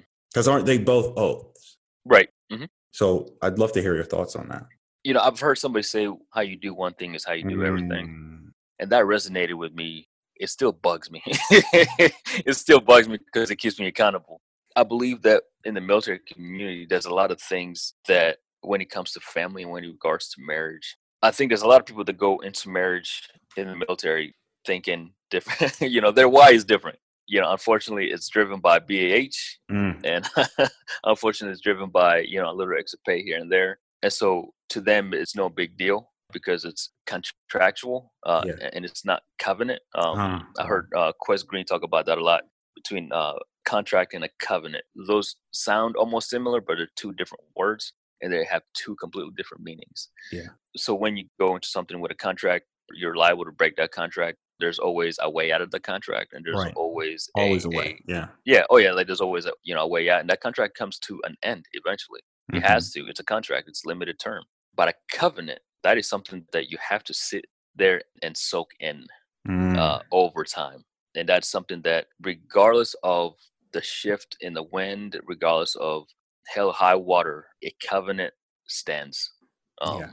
mm-hmm. 0.47 0.51
aren't 0.51 0.67
they 0.67 0.79
both 0.79 1.19
oaths? 1.19 1.79
Right. 2.05 2.29
Mm-hmm. 2.53 2.65
So 2.93 3.35
I'd 3.43 3.59
love 3.59 3.73
to 3.73 3.83
hear 3.83 3.95
your 3.95 4.05
thoughts 4.05 4.37
on 4.37 4.49
that. 4.49 4.67
You 5.05 5.15
know, 5.15 5.21
I've 5.21 5.41
heard 5.41 5.59
somebody 5.59 5.83
say 5.83 6.09
how 6.31 6.43
you 6.43 6.57
do 6.57 6.75
one 6.75 6.95
thing 6.95 7.15
is 7.15 7.25
how 7.25 7.33
you 7.33 7.49
do 7.49 7.65
everything. 7.65 8.07
Mm. 8.07 8.53
And 8.81 8.91
that 8.91 9.05
resonated 9.05 9.55
with 9.55 9.73
me. 9.73 10.09
It 10.37 10.51
still 10.51 10.73
bugs 10.73 11.11
me. 11.11 11.23
it 11.27 12.57
still 12.57 12.81
bugs 12.81 13.09
me 13.09 13.19
because 13.19 13.51
it 13.51 13.57
keeps 13.57 13.79
me 13.79 13.87
accountable. 13.87 14.41
I 14.77 14.85
believe 14.85 15.23
that 15.23 15.43
in 15.65 15.75
the 15.75 15.81
military 15.81 16.21
community, 16.21 16.87
there's 16.89 17.07
a 17.07 17.15
lot 17.15 17.31
of 17.31 17.41
things 17.41 17.95
that 18.09 18.39
when 18.63 18.81
it 18.81 18.91
comes 18.91 19.13
to 19.13 19.21
family 19.21 19.63
and 19.63 19.71
when 19.71 19.85
it 19.85 19.89
regards 19.89 20.29
to 20.31 20.43
marriage, 20.47 20.97
I 21.23 21.31
think 21.31 21.51
there's 21.51 21.63
a 21.63 21.67
lot 21.67 21.81
of 21.81 21.87
people 21.87 22.05
that 22.05 22.17
go 22.17 22.39
into 22.39 22.71
marriage 22.71 23.29
in 23.57 23.69
the 23.69 23.77
military 23.77 24.35
thinking 24.67 25.13
different. 25.31 25.81
you 25.93 26.01
know, 26.01 26.11
their 26.11 26.29
why 26.29 26.51
is 26.51 26.65
different. 26.65 26.99
You 27.31 27.41
know, 27.41 27.53
unfortunately, 27.53 28.11
it's 28.11 28.29
driven 28.29 28.59
by 28.59 28.81
BAH, 28.81 29.39
mm. 29.71 30.01
and 30.05 30.29
unfortunately, 31.05 31.53
it's 31.53 31.63
driven 31.63 31.89
by 31.91 32.21
you 32.21 32.43
know 32.43 32.51
a 32.51 32.55
little 32.55 32.75
extra 32.77 32.99
pay 33.07 33.23
here 33.23 33.39
and 33.39 33.51
there. 33.51 33.79
And 34.03 34.13
so, 34.13 34.53
to 34.71 34.81
them, 34.81 35.15
it's 35.15 35.37
no 35.37 35.49
big 35.49 35.77
deal 35.77 36.11
because 36.33 36.65
it's 36.65 36.91
contractual 37.07 38.13
uh, 38.27 38.43
yeah. 38.47 38.71
and 38.73 38.85
it's 38.85 39.05
not 39.05 39.23
covenant. 39.39 39.81
Um, 39.95 40.19
uh-huh. 40.19 40.41
I 40.59 40.67
heard 40.67 40.89
uh, 40.97 41.13
Quest 41.21 41.47
Green 41.47 41.65
talk 41.65 41.83
about 41.85 42.07
that 42.07 42.19
a 42.19 42.25
lot 42.25 42.43
between 42.75 43.11
uh, 43.13 43.35
contract 43.65 44.15
and 44.15 44.25
a 44.25 44.29
covenant. 44.41 44.85
Those 45.07 45.37
sound 45.53 45.97
almost 45.97 46.31
similar, 46.31 46.61
but 46.61 46.79
they're 46.79 46.89
two 46.97 47.13
different 47.13 47.45
words 47.57 47.93
and 48.21 48.33
they 48.33 48.45
have 48.45 48.63
two 48.75 48.97
completely 48.97 49.33
different 49.37 49.63
meanings. 49.63 50.09
Yeah. 50.33 50.49
So 50.77 50.95
when 50.95 51.17
you 51.17 51.27
go 51.39 51.55
into 51.55 51.69
something 51.69 52.01
with 52.01 52.11
a 52.11 52.17
contract, 52.17 52.67
you're 52.95 53.15
liable 53.15 53.45
to 53.45 53.53
break 53.53 53.77
that 53.77 53.93
contract. 53.93 54.39
There's 54.61 54.79
always 54.79 55.19
a 55.21 55.31
way 55.31 55.53
out 55.53 55.63
of 55.63 55.71
the 55.71 55.81
contract, 55.81 56.33
and 56.33 56.45
there's 56.45 56.57
right. 56.57 56.75
always 56.77 57.29
always 57.35 57.65
a, 57.65 57.69
a 57.69 57.77
way. 57.77 58.03
A, 58.09 58.13
yeah. 58.13 58.27
Yeah. 58.45 58.65
Oh 58.71 58.77
yeah. 58.77 58.93
Like 58.93 59.07
there's 59.07 59.21
always 59.21 59.47
a 59.47 59.53
you 59.63 59.75
know 59.75 59.83
a 59.83 59.89
way 59.89 60.09
out, 60.09 60.21
and 60.21 60.31
that 60.31 60.41
contract 60.41 60.77
comes 60.77 60.99
to 61.01 61.21
an 61.25 61.37
end 61.43 61.67
eventually. 61.73 62.21
It 62.53 62.57
mm-hmm. 62.57 62.65
has 62.65 62.93
to. 62.93 63.07
It's 63.07 63.21
a 63.21 63.25
contract. 63.25 63.69
It's 63.69 63.85
limited 63.85 64.19
term. 64.19 64.45
But 64.77 64.89
a 64.89 64.95
covenant 65.13 65.61
that 65.83 65.99
is 65.99 66.09
something 66.09 66.45
that 66.53 66.71
you 66.71 66.79
have 66.87 67.05
to 67.05 67.15
sit 67.15 67.47
there 67.75 68.03
and 68.23 68.37
soak 68.37 68.71
in 68.81 69.07
mm. 69.49 69.77
uh, 69.77 70.01
over 70.13 70.45
time, 70.45 70.85
and 71.17 71.29
that's 71.29 71.49
something 71.49 71.81
that 71.83 72.07
regardless 72.23 72.95
of 73.03 73.35
the 73.73 73.83
shift 73.83 74.37
in 74.41 74.55
the 74.55 74.65
wind, 74.65 75.19
regardless 75.27 75.77
of 75.77 76.07
hell 76.49 76.73
high 76.73 76.95
water, 76.95 77.47
a 77.65 77.73
covenant 77.87 78.35
stands. 78.67 79.33
Um, 79.81 80.01
yeah. 80.01 80.11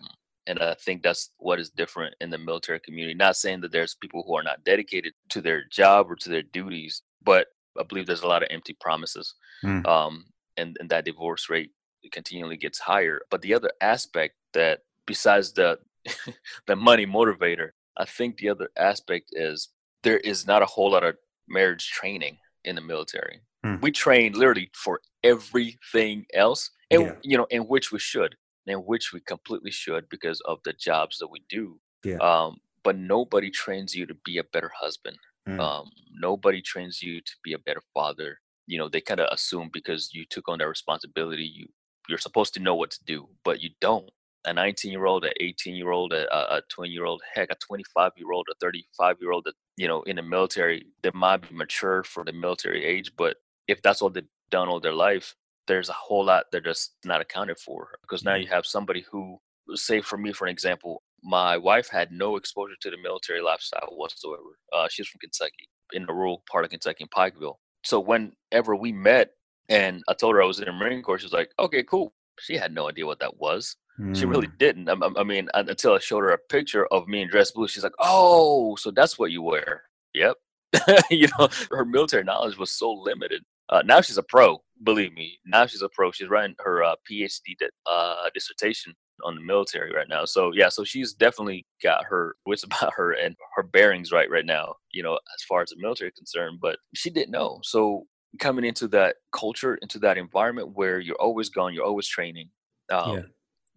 And 0.47 0.59
I 0.59 0.73
think 0.75 1.03
that's 1.03 1.31
what 1.37 1.59
is 1.59 1.69
different 1.69 2.15
in 2.21 2.29
the 2.29 2.37
military 2.37 2.79
community. 2.79 3.13
Not 3.13 3.35
saying 3.35 3.61
that 3.61 3.71
there's 3.71 3.95
people 3.95 4.23
who 4.25 4.35
are 4.35 4.43
not 4.43 4.63
dedicated 4.63 5.13
to 5.29 5.41
their 5.41 5.65
job 5.69 6.09
or 6.09 6.15
to 6.15 6.29
their 6.29 6.41
duties, 6.41 7.01
but 7.21 7.47
I 7.77 7.83
believe 7.83 8.07
there's 8.07 8.21
a 8.21 8.27
lot 8.27 8.43
of 8.43 8.49
empty 8.49 8.75
promises. 8.79 9.35
Mm. 9.63 9.85
Um, 9.85 10.25
and, 10.55 10.77
and 10.79 10.89
that 10.89 11.05
divorce 11.05 11.49
rate 11.49 11.71
continually 12.11 12.57
gets 12.57 12.79
higher. 12.79 13.21
But 13.29 13.41
the 13.41 13.53
other 13.53 13.71
aspect 13.81 14.35
that, 14.53 14.81
besides 15.05 15.53
the 15.53 15.79
the 16.67 16.75
money 16.75 17.05
motivator, 17.05 17.71
I 17.97 18.05
think 18.05 18.37
the 18.37 18.49
other 18.49 18.69
aspect 18.77 19.29
is 19.33 19.69
there 20.03 20.17
is 20.17 20.47
not 20.47 20.61
a 20.61 20.65
whole 20.65 20.91
lot 20.91 21.03
of 21.03 21.17
marriage 21.47 21.89
training 21.89 22.37
in 22.63 22.75
the 22.75 22.81
military. 22.81 23.41
Mm. 23.65 23.81
We 23.81 23.91
train 23.91 24.33
literally 24.33 24.69
for 24.73 25.01
everything 25.23 26.25
else, 26.33 26.69
and 26.91 27.01
yeah. 27.01 27.15
you 27.23 27.37
know, 27.37 27.47
in 27.49 27.63
which 27.63 27.91
we 27.91 27.99
should, 27.99 28.35
in 28.67 28.79
which 28.79 29.13
we 29.13 29.19
completely 29.21 29.71
should 29.71 30.07
because 30.09 30.41
of 30.41 30.59
the 30.63 30.73
jobs 30.73 31.17
that 31.19 31.27
we 31.27 31.41
do. 31.49 31.79
Yeah. 32.03 32.17
Um, 32.17 32.57
but 32.83 32.97
nobody 32.97 33.49
trains 33.49 33.95
you 33.95 34.05
to 34.05 34.15
be 34.25 34.37
a 34.37 34.43
better 34.43 34.71
husband. 34.79 35.17
Mm. 35.47 35.59
Um, 35.59 35.89
nobody 36.13 36.61
trains 36.61 37.01
you 37.01 37.21
to 37.21 37.31
be 37.43 37.53
a 37.53 37.59
better 37.59 37.81
father. 37.93 38.39
You 38.65 38.77
know, 38.77 38.89
they 38.89 39.01
kind 39.01 39.19
of 39.19 39.29
assume 39.31 39.69
because 39.71 40.13
you 40.13 40.25
took 40.29 40.49
on 40.49 40.59
that 40.59 40.67
responsibility, 40.67 41.43
you 41.43 41.67
you're 42.09 42.17
supposed 42.17 42.53
to 42.53 42.61
know 42.61 42.75
what 42.75 42.91
to 42.91 43.03
do, 43.05 43.27
but 43.43 43.61
you 43.61 43.71
don't. 43.81 44.09
A 44.45 44.53
19 44.53 44.91
year 44.91 45.05
old, 45.05 45.25
an 45.25 45.33
18 45.41 45.75
year 45.75 45.91
old, 45.91 46.13
a, 46.13 46.55
a 46.55 46.61
20 46.69 46.89
year 46.89 47.03
old, 47.03 47.21
heck, 47.33 47.51
a 47.51 47.55
25 47.55 48.13
year 48.15 48.31
old, 48.31 48.47
a 48.49 48.55
35 48.61 49.17
year 49.19 49.31
old 49.31 49.43
that 49.45 49.55
you 49.75 49.87
know 49.87 50.03
in 50.03 50.15
the 50.15 50.21
military, 50.21 50.85
they 51.03 51.11
might 51.13 51.47
be 51.47 51.53
mature 51.53 52.03
for 52.03 52.23
the 52.23 52.31
military 52.31 52.85
age, 52.85 53.11
but 53.17 53.37
if 53.67 53.81
that's 53.81 54.01
all 54.01 54.09
they've 54.09 54.23
done 54.49 54.69
all 54.69 54.79
their 54.79 54.93
life, 54.93 55.35
there's 55.67 55.89
a 55.89 55.93
whole 55.93 56.25
lot 56.25 56.45
they're 56.51 56.61
just 56.61 56.95
not 57.05 57.21
accounted 57.21 57.59
for. 57.59 57.89
Because 58.01 58.23
now 58.23 58.35
you 58.35 58.45
mm-hmm. 58.45 58.53
have 58.53 58.65
somebody 58.65 59.05
who, 59.09 59.39
say 59.75 60.01
for 60.01 60.17
me, 60.17 60.33
for 60.33 60.45
an 60.45 60.51
example, 60.51 61.03
my 61.23 61.57
wife 61.57 61.89
had 61.89 62.11
no 62.11 62.35
exposure 62.37 62.75
to 62.81 62.89
the 62.89 62.97
military 62.97 63.41
lifestyle 63.41 63.89
whatsoever. 63.91 64.57
Uh, 64.73 64.87
she's 64.89 65.07
from 65.07 65.19
Kentucky. 65.19 65.69
in 65.93 66.05
the 66.05 66.13
rural 66.13 66.43
part 66.49 66.65
of 66.65 66.71
Kentucky 66.71 67.03
in 67.03 67.07
Pikeville. 67.07 67.55
So 67.83 67.99
whenever 67.99 68.75
we 68.75 68.91
met 68.91 69.31
and 69.69 70.03
I 70.07 70.13
told 70.13 70.35
her 70.35 70.41
I 70.41 70.45
was 70.45 70.59
in 70.59 70.65
the 70.65 70.71
Marine 70.71 71.01
Corps, 71.01 71.19
she 71.19 71.25
was 71.25 71.33
like, 71.33 71.51
okay, 71.59 71.83
cool. 71.83 72.13
She 72.39 72.55
had 72.55 72.73
no 72.73 72.87
idea 72.89 73.05
what 73.05 73.19
that 73.19 73.37
was. 73.37 73.75
Mm. 73.99 74.15
She 74.15 74.25
really 74.25 74.47
hmm. 74.47 74.57
didn't. 74.59 74.89
I, 74.89 74.95
I, 75.17 75.23
mean, 75.23 75.49
until 75.53 75.93
I 75.93 75.99
showed 75.99 76.21
her 76.21 76.29
a 76.29 76.37
picture 76.37 76.85
of 76.87 77.07
me 77.07 77.21
in 77.21 77.29
dress 77.29 77.51
blue, 77.51 77.67
she's 77.67 77.83
like, 77.83 77.95
oh, 77.99 78.75
so 78.75 78.91
that's 78.91 79.17
what 79.17 79.31
you 79.31 79.41
wear. 79.41 79.83
Yep. 80.13 80.35
you 81.09 81.27
know, 81.39 81.47
her 81.71 81.85
military 81.85 82.23
knowledge 82.23 82.57
was 82.57 82.71
so 82.71 82.91
limited. 82.91 83.43
Uh, 83.69 83.81
now 83.85 84.01
she's 84.01 84.17
a 84.17 84.23
pro, 84.23 84.61
believe 84.83 85.13
me. 85.13 85.39
Now 85.45 85.65
she's 85.65 85.81
a 85.81 85.89
pro. 85.89 86.11
She's 86.11 86.29
writing 86.29 86.55
her 86.59 86.83
uh, 86.83 86.95
PhD 87.09 87.55
uh, 87.85 88.29
dissertation 88.33 88.93
on 89.23 89.35
the 89.35 89.41
military 89.41 89.93
right 89.93 90.07
now. 90.07 90.25
So 90.25 90.51
yeah, 90.53 90.69
so 90.69 90.83
she's 90.83 91.13
definitely 91.13 91.65
got 91.81 92.05
her 92.05 92.35
wits 92.45 92.63
about 92.63 92.93
her 92.95 93.11
and 93.11 93.35
her 93.55 93.63
bearings 93.63 94.11
right 94.11 94.29
right 94.29 94.45
now. 94.45 94.75
You 94.91 95.03
know, 95.03 95.13
as 95.13 95.43
far 95.47 95.61
as 95.61 95.69
the 95.69 95.77
military 95.79 96.09
is 96.09 96.17
concerned, 96.17 96.59
but 96.61 96.77
she 96.93 97.09
didn't 97.09 97.31
know. 97.31 97.59
So 97.63 98.05
coming 98.39 98.65
into 98.65 98.87
that 98.89 99.17
culture, 99.31 99.75
into 99.75 99.99
that 99.99 100.17
environment 100.17 100.71
where 100.75 100.99
you're 100.99 101.15
always 101.15 101.49
gone, 101.49 101.73
you're 101.73 101.85
always 101.85 102.07
training. 102.07 102.49
Um, 102.91 103.15
yeah. 103.15 103.21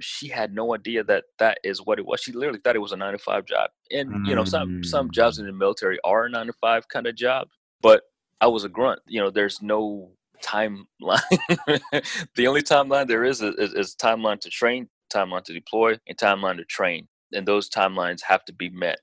She 0.01 0.29
had 0.29 0.55
no 0.55 0.75
idea 0.75 1.05
that 1.05 1.25
that 1.39 1.59
is 1.63 1.85
what 1.85 1.99
it 1.99 2.07
was. 2.07 2.21
She 2.21 2.33
literally 2.33 2.61
thought 2.61 2.77
it 2.77 2.81
was 2.81 2.93
a 2.93 2.97
nine 2.97 3.13
to 3.13 3.19
five 3.19 3.45
job, 3.45 3.71
and 3.91 4.09
mm. 4.09 4.27
you 4.27 4.35
know 4.35 4.45
some 4.45 4.83
some 4.83 5.11
jobs 5.11 5.39
in 5.39 5.47
the 5.47 5.53
military 5.53 5.99
are 6.05 6.25
a 6.25 6.31
nine 6.31 6.47
to 6.47 6.55
five 6.55 6.89
kind 6.89 7.07
of 7.07 7.17
job. 7.17 7.49
But 7.83 8.03
I 8.41 8.47
was 8.47 8.65
a 8.65 8.71
grunt. 8.71 9.01
You 9.07 9.21
know, 9.21 9.31
there's 9.31 9.61
no 9.61 10.13
timeline. 10.43 10.85
the 12.37 12.47
only 12.47 12.63
timeline 12.63 13.07
there 13.07 13.25
is, 13.25 13.43
is 13.43 13.75
is 13.75 13.95
timeline 13.95 14.41
to 14.41 14.51
train, 14.51 14.89
timeline 15.13 15.45
to 15.45 15.53
deploy, 15.53 15.97
and 16.07 16.17
timeline 16.17 16.57
to 16.57 16.65
train. 16.65 17.09
And 17.33 17.47
those 17.47 17.71
timelines 17.71 18.23
have 18.23 18.45
to 18.47 18.53
be 18.53 18.71
met 18.71 18.99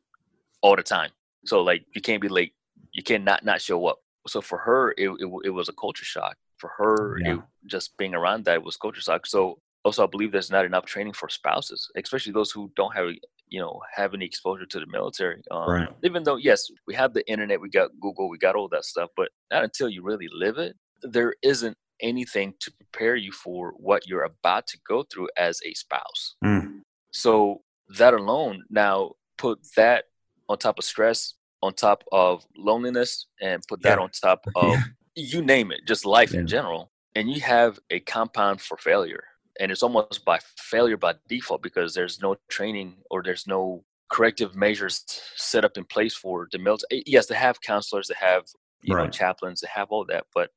all 0.62 0.76
the 0.76 0.84
time. 0.84 1.12
So 1.46 1.62
like 1.62 1.84
you 1.96 2.02
can't 2.02 2.22
be 2.22 2.30
late. 2.30 2.54
You 2.94 3.04
cannot 3.04 3.46
not 3.46 3.62
show 3.62 3.86
up 3.88 4.00
so 4.28 4.42
for 4.42 4.58
her 4.58 4.92
it, 4.98 5.10
it, 5.10 5.30
it 5.46 5.50
was 5.50 5.70
a 5.70 5.74
culture 5.74 6.06
shock 6.06 6.36
for 6.58 6.72
her 6.78 7.20
yeah. 7.24 7.36
it, 7.36 7.40
just 7.66 7.98
being 7.98 8.14
around 8.14 8.46
that 8.46 8.64
was 8.64 8.78
culture 8.78 9.02
shock 9.02 9.26
so 9.26 9.58
also 9.86 10.04
i 10.04 10.08
believe 10.08 10.32
there's 10.32 10.52
not 10.52 10.66
enough 10.66 10.86
training 10.86 11.14
for 11.14 11.30
spouses 11.30 11.90
especially 11.98 12.32
those 12.32 12.52
who 12.52 12.72
don't 12.76 12.96
have 12.96 13.10
you 13.48 13.60
know 13.60 13.80
have 13.94 14.14
any 14.14 14.26
exposure 14.26 14.66
to 14.66 14.80
the 14.80 14.88
military 14.88 15.42
um, 15.52 15.70
right. 15.70 15.90
even 16.04 16.24
though 16.24 16.36
yes 16.36 16.70
we 16.86 16.94
have 16.94 17.14
the 17.14 17.28
internet 17.30 17.60
we 17.60 17.70
got 17.70 17.90
google 18.02 18.30
we 18.30 18.38
got 18.38 18.56
all 18.56 18.68
that 18.68 18.86
stuff 18.86 19.10
but 19.16 19.30
not 19.52 19.64
until 19.64 19.90
you 19.90 20.04
really 20.04 20.28
live 20.34 20.58
it 20.58 20.76
there 21.02 21.34
isn't 21.44 21.78
anything 22.02 22.54
to 22.60 22.72
prepare 22.72 23.16
you 23.16 23.32
for 23.32 23.74
what 23.78 24.08
you're 24.08 24.24
about 24.24 24.68
to 24.68 24.78
go 24.88 25.04
through 25.04 25.28
as 25.38 25.60
a 25.66 25.74
spouse 25.74 26.36
mm. 26.46 26.82
so 27.12 27.62
that 27.98 28.14
alone 28.14 28.64
now 28.70 29.12
put 29.38 29.60
that 29.76 30.06
on 30.50 30.58
top 30.58 30.78
of 30.78 30.86
stress 30.86 31.34
on 31.62 31.74
top 31.74 32.04
of 32.12 32.46
loneliness 32.56 33.28
and 33.42 33.64
put 33.68 33.82
that 33.82 33.98
yeah. 33.98 34.04
on 34.04 34.10
top 34.10 34.46
of 34.56 34.70
yeah. 34.70 34.84
you 35.16 35.42
name 35.42 35.72
it, 35.72 35.82
just 35.88 36.06
life 36.06 36.34
yeah. 36.34 36.42
in 36.42 36.48
general. 36.48 36.92
And 37.16 37.30
you 37.32 37.42
have 37.42 37.80
a 37.90 38.00
compound 38.00 38.62
for 38.62 38.78
failure. 38.78 39.24
And 39.60 39.72
it's 39.72 39.82
almost 39.82 40.24
by 40.24 40.40
failure 40.58 40.98
by 40.98 41.16
default 41.28 41.64
because 41.64 41.94
there's 41.94 42.22
no 42.22 42.36
training 42.48 42.98
or 43.10 43.24
there's 43.24 43.48
no 43.48 43.84
corrective 44.12 44.56
measures 44.56 45.04
set 45.36 45.66
up 45.66 45.78
in 45.78 45.84
place 45.84 46.14
for 46.14 46.48
the 46.52 46.60
military. 46.60 47.04
Yes, 47.08 47.26
they 47.26 47.36
have 47.36 47.60
counselors, 47.62 48.08
they 48.08 48.16
have 48.20 48.44
you 48.84 48.96
right. 48.96 49.06
know 49.06 49.10
chaplains, 49.10 49.62
they 49.62 49.68
have 49.74 49.88
all 49.90 50.06
that, 50.06 50.26
but 50.36 50.52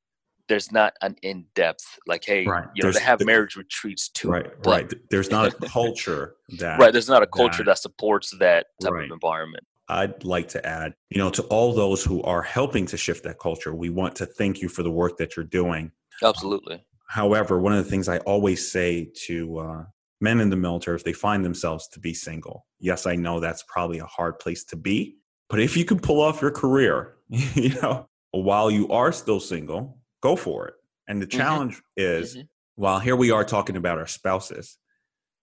there's 0.50 0.72
not 0.72 0.92
an 1.00 1.16
in 1.22 1.46
depth 1.54 1.98
like 2.06 2.24
hey 2.24 2.44
right. 2.44 2.64
you 2.74 2.82
know 2.82 2.86
there's, 2.86 2.96
they 2.96 3.02
have 3.02 3.24
marriage 3.24 3.56
retreats 3.56 4.08
too 4.08 4.28
right 4.28 4.50
right 4.66 4.92
there's 5.08 5.30
not 5.30 5.46
a 5.46 5.68
culture 5.68 6.34
that 6.58 6.78
right 6.78 6.92
there's 6.92 7.08
not 7.08 7.22
a 7.22 7.26
culture 7.26 7.58
that, 7.58 7.66
that 7.66 7.78
supports 7.78 8.34
that 8.38 8.66
type 8.82 8.92
right. 8.92 9.04
of 9.06 9.12
environment 9.12 9.64
I'd 9.88 10.22
like 10.22 10.46
to 10.50 10.64
add, 10.64 10.94
you 11.08 11.18
know, 11.18 11.30
to 11.30 11.42
all 11.44 11.72
those 11.72 12.04
who 12.04 12.22
are 12.22 12.42
helping 12.42 12.86
to 12.86 12.96
shift 12.96 13.24
that 13.24 13.40
culture, 13.40 13.74
we 13.74 13.90
want 13.90 14.14
to 14.16 14.26
thank 14.26 14.62
you 14.62 14.68
for 14.68 14.84
the 14.84 14.90
work 14.90 15.16
that 15.16 15.34
you're 15.34 15.44
doing. 15.44 15.90
Absolutely. 16.22 16.80
However, 17.08 17.58
one 17.58 17.72
of 17.72 17.84
the 17.84 17.90
things 17.90 18.08
I 18.08 18.18
always 18.18 18.70
say 18.70 19.10
to 19.26 19.58
uh, 19.58 19.84
men 20.20 20.38
in 20.38 20.48
the 20.48 20.56
military, 20.56 20.94
if 20.94 21.02
they 21.02 21.12
find 21.12 21.44
themselves 21.44 21.88
to 21.88 21.98
be 21.98 22.14
single, 22.14 22.66
yes, 22.78 23.04
I 23.04 23.16
know 23.16 23.40
that's 23.40 23.64
probably 23.64 23.98
a 23.98 24.06
hard 24.06 24.38
place 24.38 24.62
to 24.66 24.76
be, 24.76 25.16
but 25.48 25.58
if 25.58 25.76
you 25.76 25.84
can 25.84 25.98
pull 25.98 26.20
off 26.20 26.40
your 26.40 26.52
career, 26.52 27.16
you 27.28 27.74
know, 27.80 28.06
while 28.30 28.70
you 28.70 28.88
are 28.90 29.10
still 29.10 29.40
single, 29.40 29.99
go 30.20 30.36
for 30.36 30.68
it. 30.68 30.74
And 31.08 31.20
the 31.20 31.26
mm-hmm. 31.26 31.38
challenge 31.38 31.76
mm-hmm. 31.76 32.22
is, 32.22 32.36
mm-hmm. 32.36 32.46
while 32.76 32.98
here 32.98 33.16
we 33.16 33.30
are 33.30 33.44
talking 33.44 33.76
about 33.76 33.98
our 33.98 34.06
spouses, 34.06 34.78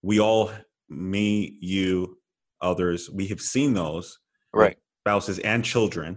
we 0.01 0.19
all, 0.19 0.51
me, 0.89 1.57
you, 1.59 2.17
others, 2.61 3.09
we 3.09 3.27
have 3.27 3.41
seen 3.41 3.73
those 3.73 4.19
right 4.53 4.77
spouses 5.07 5.39
and 5.39 5.63
children 5.63 6.15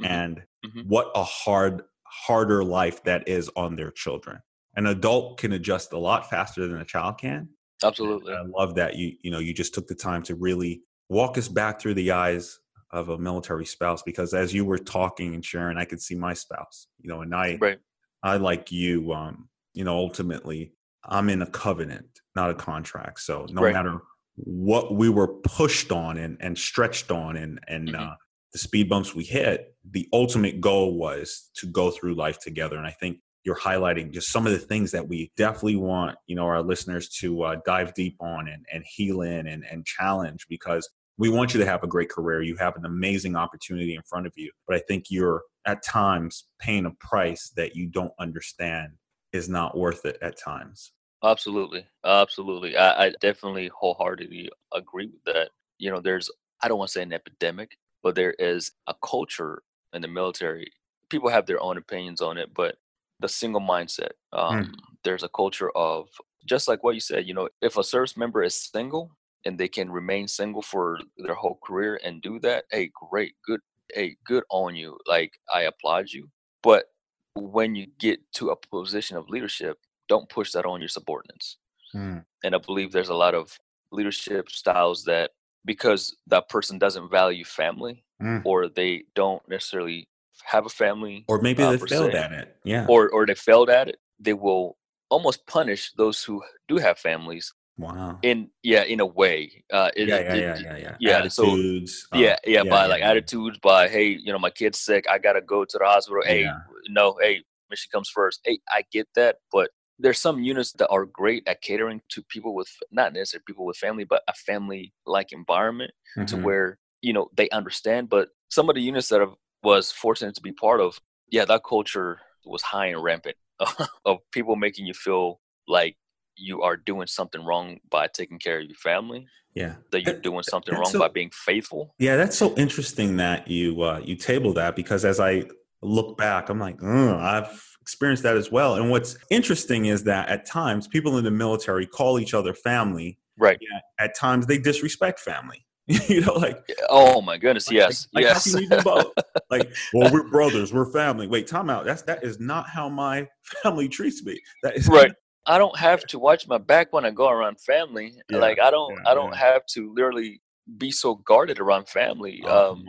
mm-hmm. 0.00 0.04
and 0.04 0.42
mm-hmm. 0.66 0.80
what 0.88 1.10
a 1.14 1.22
hard 1.22 1.82
harder 2.04 2.64
life 2.64 3.02
that 3.04 3.28
is 3.28 3.48
on 3.56 3.76
their 3.76 3.92
children 3.92 4.38
an 4.76 4.86
adult 4.86 5.38
can 5.38 5.52
adjust 5.52 5.92
a 5.92 5.98
lot 5.98 6.28
faster 6.28 6.66
than 6.66 6.80
a 6.80 6.84
child 6.84 7.16
can 7.18 7.48
absolutely 7.84 8.32
and 8.32 8.52
i 8.52 8.58
love 8.58 8.74
that 8.74 8.96
you 8.96 9.12
you 9.22 9.30
know 9.30 9.38
you 9.38 9.54
just 9.54 9.72
took 9.72 9.86
the 9.86 9.94
time 9.94 10.22
to 10.22 10.34
really 10.34 10.82
walk 11.08 11.38
us 11.38 11.46
back 11.46 11.80
through 11.80 11.94
the 11.94 12.10
eyes 12.10 12.58
of 12.90 13.08
a 13.08 13.18
military 13.18 13.64
spouse 13.64 14.02
because 14.02 14.34
as 14.34 14.52
you 14.52 14.64
were 14.64 14.78
talking 14.78 15.34
and 15.34 15.44
sharing 15.44 15.76
i 15.78 15.84
could 15.84 16.00
see 16.00 16.16
my 16.16 16.34
spouse 16.34 16.88
you 17.00 17.08
know 17.08 17.20
and 17.20 17.34
i 17.34 17.56
right. 17.60 17.78
I 18.24 18.36
like 18.36 18.72
you 18.72 19.12
um 19.12 19.48
you 19.74 19.84
know 19.84 19.96
ultimately 19.96 20.72
i'm 21.04 21.30
in 21.30 21.40
a 21.40 21.46
covenant 21.46 22.20
not 22.34 22.50
a 22.50 22.54
contract 22.54 23.20
so 23.20 23.46
no 23.50 23.62
right. 23.62 23.72
matter 23.72 24.00
what 24.36 24.94
we 24.94 25.08
were 25.08 25.28
pushed 25.28 25.92
on 25.92 26.16
and, 26.18 26.36
and 26.40 26.58
stretched 26.58 27.10
on 27.10 27.36
and, 27.36 27.60
and 27.68 27.88
mm-hmm. 27.88 28.02
uh, 28.02 28.14
the 28.52 28.58
speed 28.58 28.88
bumps 28.88 29.14
we 29.14 29.24
hit, 29.24 29.74
the 29.88 30.08
ultimate 30.12 30.60
goal 30.60 30.96
was 30.96 31.50
to 31.56 31.66
go 31.66 31.90
through 31.90 32.14
life 32.14 32.38
together. 32.40 32.76
And 32.76 32.86
I 32.86 32.90
think 32.92 33.18
you're 33.44 33.58
highlighting 33.58 34.10
just 34.10 34.30
some 34.30 34.46
of 34.46 34.52
the 34.52 34.58
things 34.58 34.90
that 34.92 35.08
we 35.08 35.30
definitely 35.36 35.76
want, 35.76 36.16
you 36.26 36.34
know, 36.34 36.46
our 36.46 36.62
listeners 36.62 37.08
to 37.20 37.42
uh, 37.42 37.56
dive 37.66 37.94
deep 37.94 38.16
on 38.20 38.48
and, 38.48 38.64
and 38.72 38.84
heal 38.86 39.22
in 39.22 39.46
and, 39.46 39.64
and 39.70 39.84
challenge 39.84 40.46
because 40.48 40.88
we 41.18 41.28
want 41.28 41.54
you 41.54 41.60
to 41.60 41.66
have 41.66 41.82
a 41.82 41.88
great 41.88 42.08
career. 42.08 42.42
You 42.42 42.56
have 42.56 42.76
an 42.76 42.84
amazing 42.84 43.36
opportunity 43.36 43.94
in 43.94 44.02
front 44.02 44.26
of 44.26 44.32
you. 44.36 44.50
But 44.66 44.76
I 44.76 44.80
think 44.80 45.04
you're 45.10 45.42
at 45.66 45.82
times 45.82 46.44
paying 46.58 46.86
a 46.86 46.90
price 46.92 47.52
that 47.56 47.74
you 47.74 47.86
don't 47.86 48.12
understand 48.18 48.92
is 49.32 49.48
not 49.48 49.76
worth 49.76 50.04
it 50.04 50.18
at 50.22 50.38
times. 50.38 50.92
Absolutely, 51.22 51.86
absolutely. 52.04 52.76
I, 52.76 53.06
I 53.06 53.12
definitely 53.20 53.70
wholeheartedly 53.74 54.50
agree 54.74 55.06
with 55.06 55.24
that. 55.24 55.50
You 55.78 55.90
know, 55.90 56.00
there's 56.00 56.30
I 56.62 56.68
don't 56.68 56.78
want 56.78 56.88
to 56.88 56.92
say 56.92 57.02
an 57.02 57.12
epidemic, 57.12 57.76
but 58.02 58.14
there 58.14 58.34
is 58.38 58.72
a 58.86 58.94
culture 59.04 59.62
in 59.92 60.02
the 60.02 60.08
military. 60.08 60.70
People 61.08 61.30
have 61.30 61.46
their 61.46 61.62
own 61.62 61.78
opinions 61.78 62.20
on 62.20 62.38
it, 62.38 62.52
but 62.54 62.76
the 63.20 63.28
single 63.28 63.60
mindset. 63.60 64.10
Um, 64.32 64.64
mm. 64.64 64.74
There's 65.02 65.22
a 65.22 65.28
culture 65.28 65.70
of 65.76 66.08
just 66.46 66.68
like 66.68 66.82
what 66.82 66.94
you 66.94 67.00
said. 67.00 67.26
You 67.26 67.34
know, 67.34 67.48
if 67.62 67.76
a 67.76 67.84
service 67.84 68.16
member 68.16 68.42
is 68.42 68.54
single 68.54 69.16
and 69.44 69.58
they 69.58 69.68
can 69.68 69.90
remain 69.90 70.28
single 70.28 70.62
for 70.62 70.98
their 71.16 71.34
whole 71.34 71.58
career 71.64 71.98
and 72.04 72.22
do 72.22 72.38
that, 72.40 72.64
hey, 72.70 72.90
great, 73.10 73.34
good, 73.46 73.60
hey, 73.92 74.16
good 74.24 74.44
on 74.50 74.74
you. 74.76 74.98
Like 75.06 75.32
I 75.54 75.62
applaud 75.62 76.10
you. 76.10 76.28
But 76.62 76.86
when 77.34 77.74
you 77.74 77.86
get 77.98 78.20
to 78.34 78.50
a 78.50 78.56
position 78.56 79.16
of 79.16 79.28
leadership, 79.28 79.78
don't 80.08 80.28
push 80.28 80.52
that 80.52 80.66
on 80.66 80.80
your 80.80 80.88
subordinates. 80.88 81.58
Mm. 81.94 82.24
And 82.42 82.54
I 82.54 82.58
believe 82.58 82.92
there's 82.92 83.08
a 83.08 83.14
lot 83.14 83.34
of 83.34 83.58
leadership 83.92 84.50
styles 84.50 85.04
that 85.04 85.30
because 85.64 86.16
that 86.26 86.48
person 86.48 86.78
doesn't 86.78 87.10
value 87.10 87.44
family 87.44 88.04
mm. 88.22 88.42
or 88.44 88.68
they 88.68 89.04
don't 89.14 89.42
necessarily 89.48 90.08
have 90.44 90.66
a 90.66 90.70
family 90.70 91.24
or 91.28 91.40
maybe 91.40 91.62
uh, 91.62 91.72
they 91.72 91.78
failed 91.78 92.12
se, 92.12 92.18
at 92.18 92.32
it 92.32 92.56
yeah 92.64 92.84
or 92.88 93.08
or 93.10 93.24
they 93.24 93.34
failed 93.34 93.70
at 93.70 93.88
it 93.88 93.96
they 94.18 94.32
will 94.32 94.76
almost 95.08 95.46
punish 95.46 95.92
those 95.96 96.22
who 96.24 96.42
do 96.68 96.76
have 96.76 96.98
families 96.98 97.54
wow. 97.76 98.18
In 98.22 98.50
yeah 98.62 98.84
in 98.84 99.00
a 99.00 99.06
way 99.06 99.64
uh 99.72 99.90
it, 99.96 100.08
yeah, 100.08 100.20
yeah, 100.20 100.34
it, 100.34 100.40
yeah, 100.40 100.58
yeah, 100.58 100.76
yeah, 100.76 100.96
yeah 101.00 101.18
attitudes 101.18 102.06
so, 102.10 102.18
yeah, 102.18 102.36
yeah, 102.44 102.62
yeah 102.62 102.70
by 102.70 102.82
yeah, 102.82 102.86
like 102.86 103.02
attitudes 103.02 103.58
by 103.58 103.88
hey 103.88 104.08
you 104.08 104.32
know 104.32 104.38
my 104.38 104.50
kid's 104.50 104.78
sick 104.78 105.04
i 105.10 105.18
gotta 105.18 105.40
go 105.40 105.64
to 105.64 105.78
the 105.78 105.84
hospital 105.84 106.22
hey 106.24 106.48
no 106.88 107.16
hey 107.20 107.42
mission 107.70 107.88
comes 107.92 108.08
first. 108.08 108.40
Hey 108.44 108.58
i 108.70 108.84
get 108.92 109.08
that 109.14 109.36
but 109.50 109.70
there's 109.98 110.20
some 110.20 110.42
units 110.42 110.72
that 110.72 110.88
are 110.88 111.06
great 111.06 111.46
at 111.46 111.62
catering 111.62 112.00
to 112.10 112.22
people 112.24 112.54
with 112.54 112.68
not 112.90 113.12
necessarily 113.12 113.44
people 113.46 113.64
with 113.64 113.76
family 113.76 114.04
but 114.04 114.22
a 114.28 114.32
family 114.32 114.92
like 115.06 115.32
environment 115.32 115.92
mm-hmm. 116.16 116.26
to 116.26 116.36
where 116.36 116.78
you 117.00 117.12
know 117.12 117.28
they 117.36 117.48
understand 117.50 118.08
but 118.08 118.28
some 118.50 118.68
of 118.68 118.74
the 118.74 118.82
units 118.82 119.08
that 119.08 119.20
I 119.20 119.26
was 119.62 119.90
fortunate 119.90 120.34
to 120.34 120.42
be 120.42 120.52
part 120.52 120.80
of 120.80 121.00
yeah 121.30 121.44
that 121.44 121.62
culture 121.64 122.20
was 122.44 122.62
high 122.62 122.86
and 122.86 123.02
rampant 123.02 123.36
of 124.04 124.18
people 124.32 124.56
making 124.56 124.86
you 124.86 124.94
feel 124.94 125.40
like 125.66 125.96
you 126.36 126.62
are 126.62 126.76
doing 126.76 127.06
something 127.06 127.44
wrong 127.44 127.78
by 127.90 128.06
taking 128.06 128.38
care 128.38 128.60
of 128.60 128.66
your 128.66 128.76
family 128.76 129.26
yeah 129.54 129.74
that 129.92 130.02
you're 130.02 130.20
doing 130.20 130.42
something 130.42 130.74
wrong 130.74 130.86
so, 130.86 130.98
by 130.98 131.08
being 131.08 131.30
faithful 131.32 131.94
yeah 131.98 132.16
that's 132.16 132.36
so 132.36 132.54
interesting 132.56 133.16
that 133.16 133.48
you 133.48 133.80
uh 133.82 134.00
you 134.04 134.16
table 134.16 134.52
that 134.52 134.74
because 134.74 135.04
as 135.04 135.20
i 135.20 135.44
look 135.82 136.16
back 136.16 136.48
i'm 136.48 136.58
like 136.58 136.82
i've 136.82 137.74
experienced 137.84 138.22
that 138.22 138.38
as 138.38 138.50
well. 138.50 138.76
And 138.76 138.90
what's 138.90 139.18
interesting 139.28 139.84
is 139.84 140.04
that 140.04 140.30
at 140.30 140.46
times 140.46 140.88
people 140.88 141.18
in 141.18 141.24
the 141.24 141.30
military 141.30 141.86
call 141.86 142.18
each 142.18 142.32
other 142.32 142.54
family. 142.54 143.18
Right. 143.36 143.58
At 143.98 144.16
times 144.16 144.46
they 144.46 144.56
disrespect 144.56 145.20
family. 145.20 145.66
you 145.86 146.22
know, 146.22 146.32
like 146.32 146.66
oh 146.88 147.20
my 147.20 147.36
goodness, 147.36 147.68
like, 147.68 147.76
yes, 147.76 148.08
like, 148.14 148.22
yes. 148.22 148.46
How 148.46 148.52
can 148.52 148.62
you 148.62 148.68
do 148.70 148.82
both? 148.82 149.12
like, 149.50 149.70
well, 149.92 150.10
we're 150.10 150.26
brothers, 150.30 150.72
we're 150.72 150.90
family. 150.90 151.26
Wait, 151.26 151.46
time 151.46 151.68
out. 151.68 151.84
That's 151.84 152.00
that 152.02 152.24
is 152.24 152.40
not 152.40 152.70
how 152.70 152.88
my 152.88 153.28
family 153.62 153.90
treats 153.90 154.24
me. 154.24 154.40
That 154.62 154.78
is 154.78 154.88
right. 154.88 155.12
I 155.46 155.58
don't 155.58 155.78
have 155.78 156.06
to 156.06 156.18
watch 156.18 156.48
my 156.48 156.58
back 156.58 156.92
when 156.92 157.04
I 157.04 157.10
go 157.10 157.28
around 157.28 157.60
family. 157.60 158.14
Yeah, 158.30 158.38
like 158.38 158.58
I 158.60 158.70
don't, 158.70 158.94
yeah, 158.96 159.10
I 159.10 159.14
don't 159.14 159.32
yeah. 159.32 159.52
have 159.52 159.66
to 159.74 159.92
literally 159.92 160.40
be 160.78 160.90
so 160.90 161.16
guarded 161.16 161.60
around 161.60 161.88
family. 161.88 162.42
Oh, 162.46 162.72
um, 162.72 162.84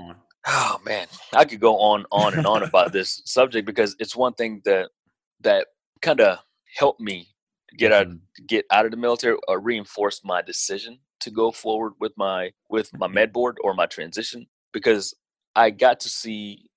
oh 0.47 0.79
man, 0.85 1.07
I 1.33 1.45
could 1.45 1.59
go 1.59 1.77
on, 1.79 2.05
on 2.11 2.33
and 2.33 2.45
on 2.47 2.63
about 2.63 2.93
this 2.93 3.21
subject 3.25 3.65
because 3.65 3.95
it's 3.99 4.15
one 4.15 4.33
thing 4.33 4.61
that 4.65 4.89
that 5.41 5.67
kind 6.01 6.21
of 6.21 6.39
helped 6.77 7.01
me 7.01 7.27
get 7.77 7.91
out 7.91 8.07
Mhm. 8.07 8.19
get 8.47 8.65
out 8.71 8.85
of 8.85 8.91
the 8.91 8.97
military 8.97 9.37
or 9.47 9.59
reinforce 9.59 10.21
my 10.23 10.41
decision 10.41 10.99
to 11.19 11.31
go 11.31 11.51
forward 11.51 11.93
with 11.99 12.13
my 12.17 12.51
with 12.69 12.89
my 12.93 13.07
med 13.07 13.33
board 13.33 13.57
or 13.63 13.73
my 13.73 13.85
transition 13.85 14.47
because 14.71 15.13
I 15.55 15.71
got 15.71 15.99
to 16.01 16.09
see 16.09 16.69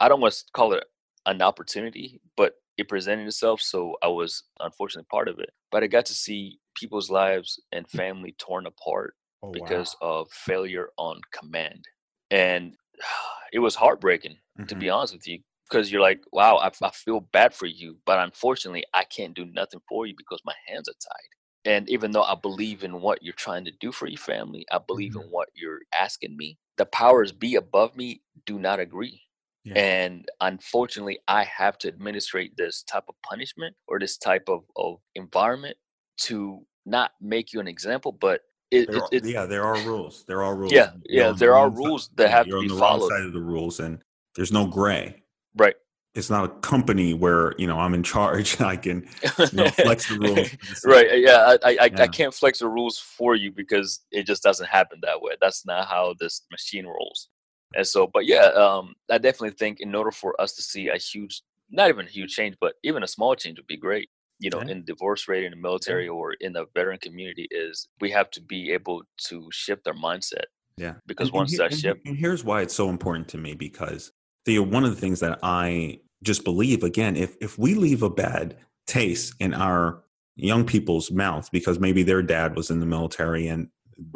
I 0.00 0.08
don't 0.08 0.20
want 0.20 0.34
to 0.34 0.44
call 0.54 0.72
it 0.74 0.84
an 1.26 1.42
opportunity, 1.42 2.20
but 2.36 2.54
it 2.78 2.88
presented 2.88 3.26
itself. 3.26 3.60
So 3.60 3.96
I 4.02 4.08
was 4.08 4.44
unfortunately 4.60 5.08
part 5.10 5.28
of 5.28 5.38
it. 5.40 5.50
But 5.70 5.82
I 5.84 5.88
got 5.88 6.06
to 6.06 6.14
see 6.14 6.60
people's 6.76 7.10
lives 7.10 7.60
and 7.72 7.88
family 7.90 8.34
torn 8.38 8.66
apart 8.66 9.14
Oh, 9.42 9.50
wow. 9.50 9.82
because 9.82 9.96
of 10.00 10.30
failure 10.32 10.90
on 10.96 11.20
command. 11.32 11.84
And 12.30 12.76
it 13.52 13.58
was 13.60 13.74
heartbreaking, 13.74 14.38
to 14.68 14.74
Mhm. 14.74 14.76
be 14.76 14.90
honest 14.90 15.14
with 15.14 15.26
you, 15.26 15.40
because 15.68 15.90
you're 15.92 16.00
like, 16.02 16.22
wow, 16.32 16.56
I, 16.56 16.70
I 16.82 16.90
feel 16.90 17.20
bad 17.20 17.54
for 17.54 17.66
you. 17.66 17.98
But 18.06 18.18
unfortunately, 18.20 18.84
I 18.94 19.04
can't 19.04 19.34
do 19.34 19.44
nothing 19.44 19.80
for 19.88 20.06
you 20.06 20.14
because 20.16 20.40
my 20.44 20.54
hands 20.66 20.88
are 20.88 20.92
tied. 20.92 21.28
And 21.64 21.88
even 21.90 22.12
though 22.12 22.22
I 22.22 22.34
believe 22.34 22.84
in 22.84 23.00
what 23.00 23.22
you're 23.22 23.34
trying 23.34 23.64
to 23.66 23.70
do 23.72 23.92
for 23.92 24.06
your 24.06 24.18
family, 24.18 24.64
I 24.70 24.78
believe 24.78 25.14
Mhm. 25.14 25.20
in 25.20 25.30
what 25.30 25.48
you're 25.54 25.80
asking 25.94 26.36
me, 26.36 26.58
the 26.76 26.86
powers 26.86 27.32
be 27.32 27.56
above 27.56 27.96
me 27.96 28.22
do 28.46 28.58
not 28.58 28.80
agree. 28.80 29.22
Yeah. 29.68 29.78
And 29.78 30.28
unfortunately, 30.40 31.18
I 31.28 31.44
have 31.44 31.78
to 31.78 31.88
administrate 31.88 32.56
this 32.56 32.82
type 32.82 33.04
of 33.08 33.14
punishment 33.28 33.74
or 33.86 33.98
this 33.98 34.16
type 34.18 34.48
of, 34.48 34.64
of 34.76 34.96
environment 35.14 35.76
to 36.22 36.64
not 36.86 37.12
make 37.20 37.52
you 37.52 37.60
an 37.60 37.68
example, 37.68 38.12
but 38.12 38.42
it, 38.70 38.90
There 38.90 39.02
are, 39.02 39.08
it 39.12 39.24
yeah, 39.24 39.46
there 39.46 39.64
are 39.64 39.78
rules. 39.80 40.24
There 40.28 40.42
are 40.42 40.54
rules. 40.54 40.72
yeah, 40.72 40.90
yeah, 41.08 41.28
on 41.28 41.32
the 41.34 41.38
there 41.38 41.56
are 41.56 41.68
wrong 41.68 41.76
side- 41.76 41.84
rules 41.86 42.10
that 42.16 42.30
have 42.30 42.46
you're 42.46 42.56
to 42.56 42.60
on 42.60 42.68
be 42.68 42.74
the 42.74 42.80
wrong 42.80 43.08
side 43.08 43.22
of 43.24 43.32
the 43.32 43.40
rules, 43.40 43.80
and 43.80 43.98
there's 44.36 44.52
no 44.52 44.66
gray. 44.66 45.22
Right. 45.56 45.74
It's 46.14 46.30
not 46.30 46.44
a 46.44 46.48
company 46.60 47.14
where 47.14 47.54
you 47.58 47.66
know 47.66 47.78
I'm 47.78 47.94
in 47.94 48.02
charge. 48.02 48.60
I 48.74 48.76
can 48.76 49.08
you 49.38 49.46
know, 49.52 49.68
flex 49.70 50.08
the 50.08 50.18
rules. 50.20 50.84
right. 50.84 51.18
Yeah. 51.20 51.56
I, 51.62 51.70
I, 51.70 51.76
I- 51.80 51.84
Yeah. 51.86 52.02
I 52.02 52.06
can't 52.08 52.34
flex 52.34 52.58
the 52.58 52.68
rules 52.68 52.98
for 52.98 53.34
you 53.36 53.52
because 53.52 54.00
it 54.10 54.26
just 54.26 54.42
doesn't 54.42 54.68
happen 54.68 54.98
that 55.02 55.20
way. 55.22 55.32
That's 55.40 55.64
not 55.64 55.86
how 55.88 56.14
this 56.20 56.42
machine 56.50 56.86
rolls. 56.86 57.28
And 57.74 57.86
so, 57.86 58.06
but 58.06 58.26
yeah, 58.26 58.46
um, 58.46 58.94
I 59.10 59.18
definitely 59.18 59.50
think 59.56 59.80
in 59.80 59.94
order 59.94 60.10
for 60.10 60.40
us 60.40 60.54
to 60.54 60.62
see 60.62 60.88
a 60.88 60.96
huge, 60.96 61.42
not 61.70 61.88
even 61.88 62.06
a 62.06 62.10
huge 62.10 62.34
change, 62.34 62.56
but 62.60 62.74
even 62.82 63.02
a 63.02 63.06
small 63.08 63.34
change 63.34 63.58
would 63.58 63.66
be 63.66 63.76
great. 63.76 64.08
You 64.40 64.50
know, 64.50 64.62
Yeah. 64.62 64.70
in 64.70 64.84
divorce 64.84 65.28
rate 65.28 65.44
in 65.44 65.50
the 65.50 65.56
military 65.56 66.08
or 66.08 66.32
in 66.34 66.52
the 66.52 66.66
veteran 66.74 66.98
community, 66.98 67.48
is 67.50 67.88
we 68.00 68.10
have 68.12 68.30
to 68.32 68.40
be 68.40 68.70
able 68.72 69.02
to 69.28 69.48
shift 69.50 69.86
our 69.88 69.94
mindset 69.94 70.44
Yeah. 70.76 70.94
because 71.06 71.28
And- 71.28 71.34
and 71.34 71.38
once 71.40 71.50
here- 71.50 71.58
that 71.58 71.72
and, 71.72 71.80
shift, 71.80 72.00
and 72.06 72.16
here's 72.16 72.44
why 72.44 72.62
it's 72.62 72.74
so 72.74 72.88
important 72.88 73.28
to 73.28 73.38
me 73.38 73.54
because 73.54 74.12
the 74.44 74.60
one 74.60 74.84
of 74.84 74.90
the 74.94 75.00
things 75.00 75.20
that 75.20 75.38
I 75.42 76.00
just 76.22 76.44
believe 76.44 76.82
again, 76.82 77.16
if 77.16 77.36
if 77.40 77.58
we 77.58 77.74
leave 77.74 78.02
a 78.02 78.08
bad 78.10 78.56
taste 78.86 79.34
in 79.40 79.52
our 79.52 80.02
young 80.36 80.64
people's 80.64 81.10
mouth 81.10 81.50
because 81.50 81.78
maybe 81.80 82.02
their 82.04 82.22
dad 82.22 82.56
was 82.56 82.70
in 82.70 82.78
the 82.80 82.86
military 82.86 83.48
and 83.48 83.68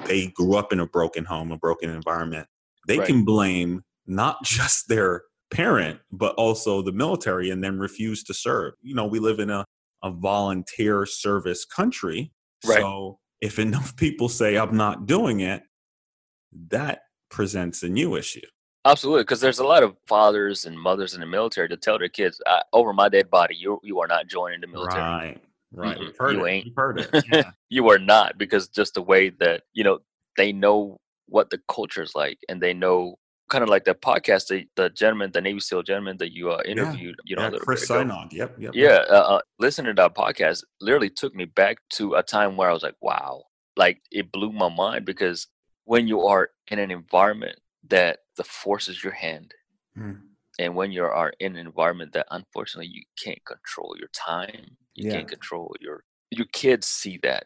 they 0.07 0.29
grew 0.29 0.55
up 0.55 0.73
in 0.73 0.79
a 0.81 0.87
broken 0.87 1.25
home, 1.25 1.51
a 1.53 1.59
broken 1.59 1.91
environment, 1.91 2.49
they 2.87 2.99
Right. 2.99 3.07
can 3.07 3.25
blame 3.25 3.83
not 4.07 4.37
just 4.45 4.89
their 4.89 5.23
parent 5.51 6.01
but 6.11 6.35
also 6.37 6.81
the 6.83 6.93
military 6.93 7.51
and 7.51 7.63
then 7.63 7.79
refuse 7.79 8.23
to 8.25 8.33
serve. 8.35 8.73
You 8.83 8.95
know, 8.95 9.07
we 9.07 9.19
live 9.19 9.39
in 9.39 9.51
a 9.51 9.65
a 10.05 10.11
volunteer 10.11 11.07
service 11.07 11.65
country. 11.65 12.33
Right. 12.67 12.79
So 12.81 13.19
if 13.41 13.59
enough 13.67 13.95
people 13.97 14.29
say 14.29 14.57
I'm 14.57 14.77
not 14.77 15.07
doing 15.07 15.41
it, 15.41 15.63
that 16.69 17.03
presents 17.31 17.83
a 17.83 17.89
new 17.89 18.17
issue. 18.17 18.41
Absolutely, 18.85 19.23
because 19.23 19.41
there's 19.41 19.61
a 19.61 19.65
lot 19.65 19.85
of 19.85 19.97
fathers 20.09 20.65
and 20.65 20.77
mothers 20.79 21.15
in 21.15 21.21
the 21.21 21.27
military 21.27 21.69
to 21.69 21.77
tell 21.77 21.99
their 22.01 22.09
kids, 22.09 22.41
"Over 22.73 22.93
my 22.93 23.09
dead 23.09 23.31
body, 23.31 23.55
you 23.55 23.79
you 23.85 24.01
are 24.01 24.09
not 24.09 24.27
joining 24.27 24.61
the 24.61 24.67
military. 24.67 25.01
Right. 25.03 25.41
Right. 25.75 25.99
Heard 26.19 26.37
you 26.37 26.45
it. 26.47 26.51
ain't. 26.51 26.65
We've 26.67 26.75
heard 26.77 26.99
it. 26.99 27.25
Yeah. 27.33 27.51
you 27.69 27.89
are 27.91 27.99
not," 28.01 28.39
because 28.39 28.67
just 28.69 28.95
the 28.95 29.03
way 29.03 29.29
that 29.39 29.63
you 29.73 29.85
know 29.85 30.01
they 30.37 30.53
know 30.53 30.99
what 31.33 31.51
the 31.51 31.61
culture 31.69 32.03
is 32.03 32.15
like, 32.15 32.39
and 32.49 32.61
they 32.63 32.75
know 32.75 33.17
kind 33.49 33.63
of 33.65 33.69
like 33.69 33.85
the 33.85 33.95
podcast, 33.95 34.47
the, 34.49 34.67
the 34.77 34.89
gentleman, 34.91 35.31
the 35.33 35.41
Navy 35.41 35.61
SEAL 35.61 35.83
gentleman 35.83 36.17
that 36.19 36.33
you 36.33 36.51
uh, 36.51 36.63
interviewed, 36.65 37.17
you 37.25 37.37
know, 37.37 37.51
yeah, 37.53 37.59
Chris 37.59 37.83
ago. 37.85 38.27
Yep. 38.31 38.55
Yep. 38.59 38.71
Yeah, 38.75 39.05
uh, 39.11 39.27
uh, 39.35 39.41
listening 39.59 39.95
to 39.95 40.03
that 40.03 40.15
podcast 40.15 40.65
literally 40.81 41.11
took 41.11 41.35
me 41.35 41.45
back 41.45 41.77
to 41.97 42.15
a 42.15 42.23
time 42.23 42.57
where 42.57 42.71
I 42.71 42.73
was 42.73 42.83
like, 42.83 42.97
wow, 43.03 43.43
like 43.77 44.01
it 44.11 44.33
blew 44.33 44.53
my 44.53 44.71
mind 44.71 45.05
because 45.05 45.49
when 45.85 46.07
you 46.07 46.21
are 46.23 46.51
in 46.71 46.79
an 46.79 46.91
environment 46.91 47.59
that 47.89 48.21
the 48.37 48.45
forces 48.45 49.03
your 49.03 49.13
hand, 49.13 49.53
Mm. 49.99 50.21
and 50.59 50.75
when 50.75 50.91
you 50.91 51.05
are 51.05 51.33
in 51.39 51.55
an 51.57 51.67
environment 51.67 52.15
that 52.15 52.27
unfortunately 52.31 52.91
you 52.91 53.03
can't 53.23 53.45
control 53.45 53.95
your 53.99 54.09
time, 54.15 54.79
you 54.95 55.09
Yeah. 55.09 55.17
can't 55.17 55.29
control 55.29 55.75
your 55.81 56.05
your 56.31 56.47
kids 56.55 56.87
see 56.87 57.19
that. 57.23 57.45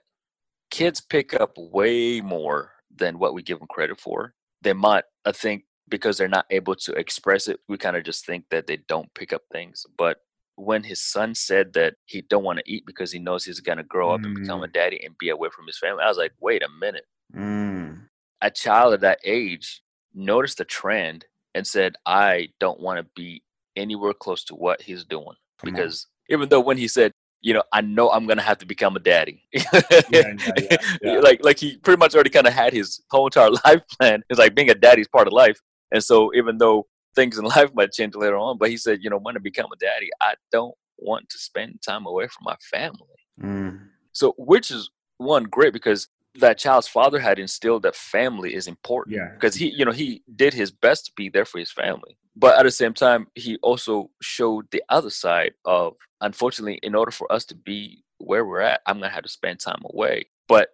Kids 0.70 1.00
pick 1.00 1.34
up 1.34 1.52
way 1.56 2.20
more 2.20 2.75
than 2.96 3.18
what 3.18 3.34
we 3.34 3.42
give 3.42 3.58
them 3.58 3.68
credit 3.68 4.00
for. 4.00 4.34
They 4.62 4.72
might, 4.72 5.04
I 5.24 5.32
think, 5.32 5.64
because 5.88 6.18
they're 6.18 6.28
not 6.28 6.46
able 6.50 6.74
to 6.74 6.92
express 6.92 7.48
it, 7.48 7.60
we 7.68 7.78
kind 7.78 7.96
of 7.96 8.04
just 8.04 8.26
think 8.26 8.44
that 8.50 8.66
they 8.66 8.78
don't 8.88 9.12
pick 9.14 9.32
up 9.32 9.42
things. 9.52 9.86
But 9.96 10.18
when 10.56 10.82
his 10.82 11.00
son 11.00 11.34
said 11.34 11.74
that 11.74 11.94
he 12.06 12.22
don't 12.22 12.44
want 12.44 12.58
to 12.58 12.70
eat 12.70 12.86
because 12.86 13.12
he 13.12 13.18
knows 13.18 13.44
he's 13.44 13.60
gonna 13.60 13.84
grow 13.84 14.10
up 14.10 14.24
and 14.24 14.34
become 14.34 14.62
a 14.62 14.68
daddy 14.68 15.04
and 15.04 15.16
be 15.18 15.28
away 15.28 15.50
from 15.54 15.66
his 15.66 15.78
family, 15.78 16.02
I 16.02 16.08
was 16.08 16.16
like, 16.16 16.32
wait 16.40 16.62
a 16.62 16.68
minute. 16.80 17.04
Mm. 17.34 18.08
A 18.40 18.50
child 18.50 18.94
at 18.94 19.00
that 19.00 19.20
age 19.24 19.82
noticed 20.14 20.58
the 20.58 20.64
trend 20.64 21.26
and 21.54 21.66
said, 21.66 21.96
I 22.04 22.48
don't 22.58 22.80
want 22.80 22.98
to 22.98 23.06
be 23.14 23.42
anywhere 23.76 24.14
close 24.14 24.44
to 24.44 24.54
what 24.54 24.82
he's 24.82 25.04
doing. 25.04 25.36
Come 25.58 25.68
on. 25.68 25.74
because 25.74 26.06
even 26.28 26.48
though 26.48 26.60
when 26.60 26.78
he 26.78 26.88
said, 26.88 27.12
you 27.46 27.54
know, 27.54 27.62
I 27.72 27.80
know 27.80 28.10
I'm 28.10 28.26
gonna 28.26 28.42
have 28.42 28.58
to 28.58 28.66
become 28.66 28.96
a 28.96 28.98
daddy. 28.98 29.44
yeah, 29.52 29.62
yeah, 30.10 30.76
yeah. 31.00 31.18
Like 31.20 31.44
like 31.44 31.60
he 31.60 31.76
pretty 31.76 31.98
much 31.98 32.12
already 32.14 32.30
kind 32.30 32.48
of 32.48 32.52
had 32.52 32.72
his 32.72 33.00
whole 33.08 33.26
entire 33.28 33.50
life 33.64 33.82
plan. 33.94 34.24
It's 34.28 34.40
like 34.40 34.56
being 34.56 34.68
a 34.68 34.74
daddy 34.74 35.02
is 35.02 35.08
part 35.08 35.28
of 35.28 35.32
life. 35.32 35.60
And 35.92 36.02
so 36.02 36.32
even 36.34 36.58
though 36.58 36.88
things 37.14 37.38
in 37.38 37.44
life 37.56 37.70
might 37.72 37.92
change 37.92 38.16
later 38.16 38.36
on, 38.36 38.58
but 38.58 38.68
he 38.68 38.76
said, 38.76 38.98
you 39.00 39.10
know, 39.10 39.18
when 39.18 39.36
I 39.36 39.38
become 39.38 39.70
a 39.72 39.76
daddy, 39.76 40.10
I 40.20 40.34
don't 40.50 40.74
want 40.98 41.28
to 41.28 41.38
spend 41.38 41.80
time 41.86 42.04
away 42.04 42.26
from 42.26 42.42
my 42.42 42.56
family. 42.68 43.20
Mm. 43.40 43.80
So 44.10 44.34
which 44.38 44.72
is 44.72 44.90
one 45.18 45.44
great 45.44 45.72
because 45.72 46.08
that 46.40 46.58
child's 46.58 46.88
father 46.88 47.20
had 47.20 47.38
instilled 47.38 47.82
that 47.84 47.94
family 47.94 48.54
is 48.54 48.66
important 48.66 49.16
Yeah. 49.16 49.30
because 49.34 49.54
he 49.54 49.70
you 49.70 49.84
know 49.84 49.92
he 49.92 50.22
did 50.34 50.52
his 50.52 50.70
best 50.72 51.06
to 51.06 51.12
be 51.16 51.28
there 51.28 51.44
for 51.44 51.58
his 51.58 51.70
family 51.70 52.18
but 52.36 52.58
at 52.58 52.64
the 52.64 52.70
same 52.70 52.92
time 52.92 53.26
he 53.34 53.56
also 53.62 54.10
showed 54.20 54.70
the 54.70 54.82
other 54.88 55.10
side 55.10 55.54
of 55.64 55.94
unfortunately 56.20 56.78
in 56.82 56.94
order 56.94 57.10
for 57.10 57.30
us 57.32 57.44
to 57.46 57.54
be 57.54 58.04
where 58.18 58.44
we're 58.44 58.60
at 58.60 58.80
i'm 58.86 59.00
gonna 59.00 59.10
have 59.10 59.22
to 59.22 59.28
spend 59.28 59.58
time 59.58 59.82
away. 59.84 60.26
But 60.48 60.68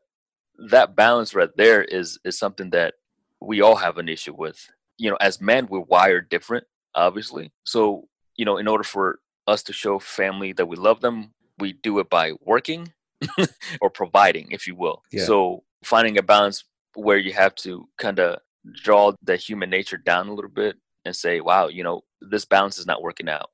that 0.68 0.94
balance 0.94 1.34
right 1.34 1.48
there 1.56 1.82
is 1.82 2.18
is 2.24 2.38
something 2.38 2.70
that 2.70 2.94
we 3.40 3.60
all 3.60 3.76
have 3.76 3.98
an 3.98 4.08
issue 4.08 4.34
with. 4.34 4.68
You 4.98 5.10
know 5.10 5.16
as 5.20 5.40
men 5.40 5.66
we're 5.70 5.80
wired 5.80 6.28
different 6.28 6.64
obviously. 6.94 7.52
So 7.64 8.08
you 8.36 8.44
know 8.44 8.58
in 8.58 8.68
order 8.68 8.84
for 8.84 9.20
us 9.46 9.62
to 9.64 9.72
show 9.72 9.98
family 9.98 10.52
that 10.52 10.66
we 10.66 10.76
love 10.76 11.00
them 11.00 11.32
we 11.58 11.72
do 11.72 11.98
it 11.98 12.08
by 12.08 12.32
working 12.40 12.92
or 13.80 13.90
providing 13.90 14.48
if 14.50 14.66
you 14.66 14.74
will. 14.74 15.02
Yeah. 15.10 15.24
so 15.24 15.64
finding 15.84 16.18
a 16.18 16.22
balance 16.22 16.64
where 16.94 17.18
you 17.18 17.32
have 17.32 17.54
to 17.54 17.88
kind 17.98 18.18
of 18.20 18.38
draw 18.84 19.12
the 19.22 19.36
human 19.36 19.70
nature 19.70 19.96
down 19.96 20.28
a 20.28 20.34
little 20.34 20.50
bit 20.50 20.76
and 21.04 21.14
say 21.14 21.40
wow 21.40 21.68
you 21.68 21.82
know 21.82 22.02
this 22.20 22.44
balance 22.44 22.78
is 22.78 22.86
not 22.86 23.02
working 23.02 23.28
out 23.28 23.50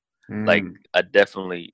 like 0.46 0.62
Mm. 0.64 0.74
i 0.94 1.02
definitely 1.02 1.72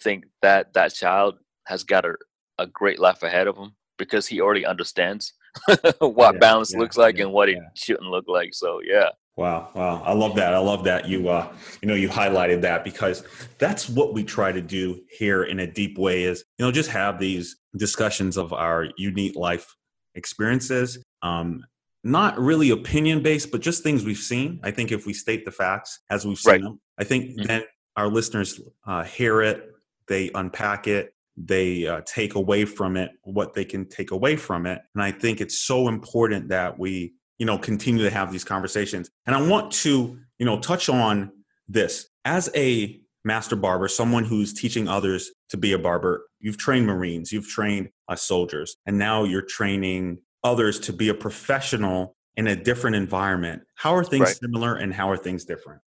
think 0.00 0.24
that 0.42 0.72
that 0.74 0.92
child 0.92 1.38
has 1.66 1.84
got 1.84 2.04
a, 2.04 2.14
a 2.58 2.66
great 2.66 2.98
life 2.98 3.22
ahead 3.22 3.46
of 3.46 3.56
him 3.56 3.72
because 3.98 4.26
he 4.26 4.40
already 4.40 4.66
understands 4.66 5.34
what 6.00 6.34
Yeah, 6.34 6.38
balance 6.40 6.72
yeah, 6.72 6.78
looks 6.80 6.96
like 6.96 7.16
yeah, 7.18 7.24
and 7.24 7.32
what 7.32 7.48
it 7.48 7.58
shouldn't 7.74 8.10
look 8.10 8.24
like 8.28 8.52
so 8.52 8.80
yeah 8.84 9.10
Wow, 9.34 9.70
wow. 9.74 10.02
I 10.04 10.12
love 10.12 10.36
that. 10.36 10.52
I 10.52 10.58
love 10.58 10.84
that 10.84 11.08
you 11.08 11.28
uh 11.30 11.50
you 11.80 11.88
know 11.88 11.94
you 11.94 12.08
highlighted 12.08 12.60
that 12.62 12.84
because 12.84 13.24
that's 13.58 13.88
what 13.88 14.12
we 14.12 14.24
try 14.24 14.52
to 14.52 14.60
do 14.60 15.00
here 15.08 15.44
in 15.44 15.58
a 15.60 15.66
deep 15.66 15.96
way 15.96 16.24
is 16.24 16.44
you 16.58 16.66
know 16.66 16.70
just 16.70 16.90
have 16.90 17.18
these 17.18 17.56
discussions 17.76 18.36
of 18.36 18.52
our 18.52 18.88
unique 18.98 19.34
life 19.34 19.74
experiences 20.14 21.02
um 21.22 21.64
not 22.04 22.38
really 22.38 22.70
opinion 22.70 23.22
based 23.22 23.50
but 23.52 23.60
just 23.60 23.82
things 23.82 24.04
we've 24.04 24.16
seen. 24.16 24.58
I 24.62 24.70
think 24.70 24.90
if 24.92 25.06
we 25.06 25.12
state 25.12 25.44
the 25.44 25.50
facts 25.52 26.00
as 26.10 26.26
we've 26.26 26.38
seen 26.38 26.52
Right. 26.52 26.62
them, 26.62 26.80
I 26.98 27.04
think 27.04 27.38
Mhm. 27.38 27.46
then 27.46 27.62
our 27.96 28.08
listeners 28.08 28.60
uh 28.86 29.04
hear 29.04 29.42
it, 29.42 29.70
they 30.08 30.30
unpack 30.34 30.86
it, 30.88 31.14
they 31.36 31.86
uh, 31.86 32.00
take 32.04 32.34
away 32.34 32.64
from 32.64 32.96
it 32.96 33.10
what 33.22 33.54
they 33.54 33.64
can 33.64 33.88
take 33.88 34.10
away 34.10 34.36
from 34.36 34.66
it. 34.66 34.80
And 34.94 35.02
I 35.02 35.12
think 35.12 35.40
it's 35.40 35.58
so 35.58 35.88
important 35.88 36.48
that 36.48 36.78
we 36.78 37.14
you 37.38 37.46
know, 37.46 37.58
continue 37.58 38.04
to 38.04 38.10
have 38.10 38.30
these 38.30 38.44
conversations. 38.44 39.10
And 39.26 39.34
I 39.34 39.42
want 39.42 39.72
to, 39.72 40.16
you 40.38 40.46
know, 40.46 40.60
touch 40.60 40.88
on 40.88 41.32
this 41.66 42.08
as 42.24 42.48
a 42.54 43.00
master 43.24 43.56
barber, 43.56 43.88
someone 43.88 44.22
who's 44.22 44.52
teaching 44.52 44.86
others 44.86 45.32
to 45.48 45.56
be 45.56 45.72
a 45.72 45.78
barber. 45.78 46.24
You've 46.38 46.58
trained 46.58 46.86
Marines, 46.86 47.32
you've 47.32 47.48
trained 47.48 47.88
uh, 48.06 48.14
soldiers, 48.14 48.76
and 48.86 48.96
now 48.96 49.24
you're 49.24 49.42
training 49.42 50.18
others 50.44 50.78
to 50.80 50.92
be 50.92 51.08
a 51.08 51.14
professional 51.14 52.16
in 52.36 52.46
a 52.48 52.56
different 52.56 52.96
environment. 52.96 53.62
How 53.74 53.94
are 53.94 54.04
things 54.04 54.26
right. 54.26 54.36
similar 54.36 54.76
and 54.76 54.92
how 54.92 55.10
are 55.10 55.16
things 55.16 55.44
different? 55.44 55.80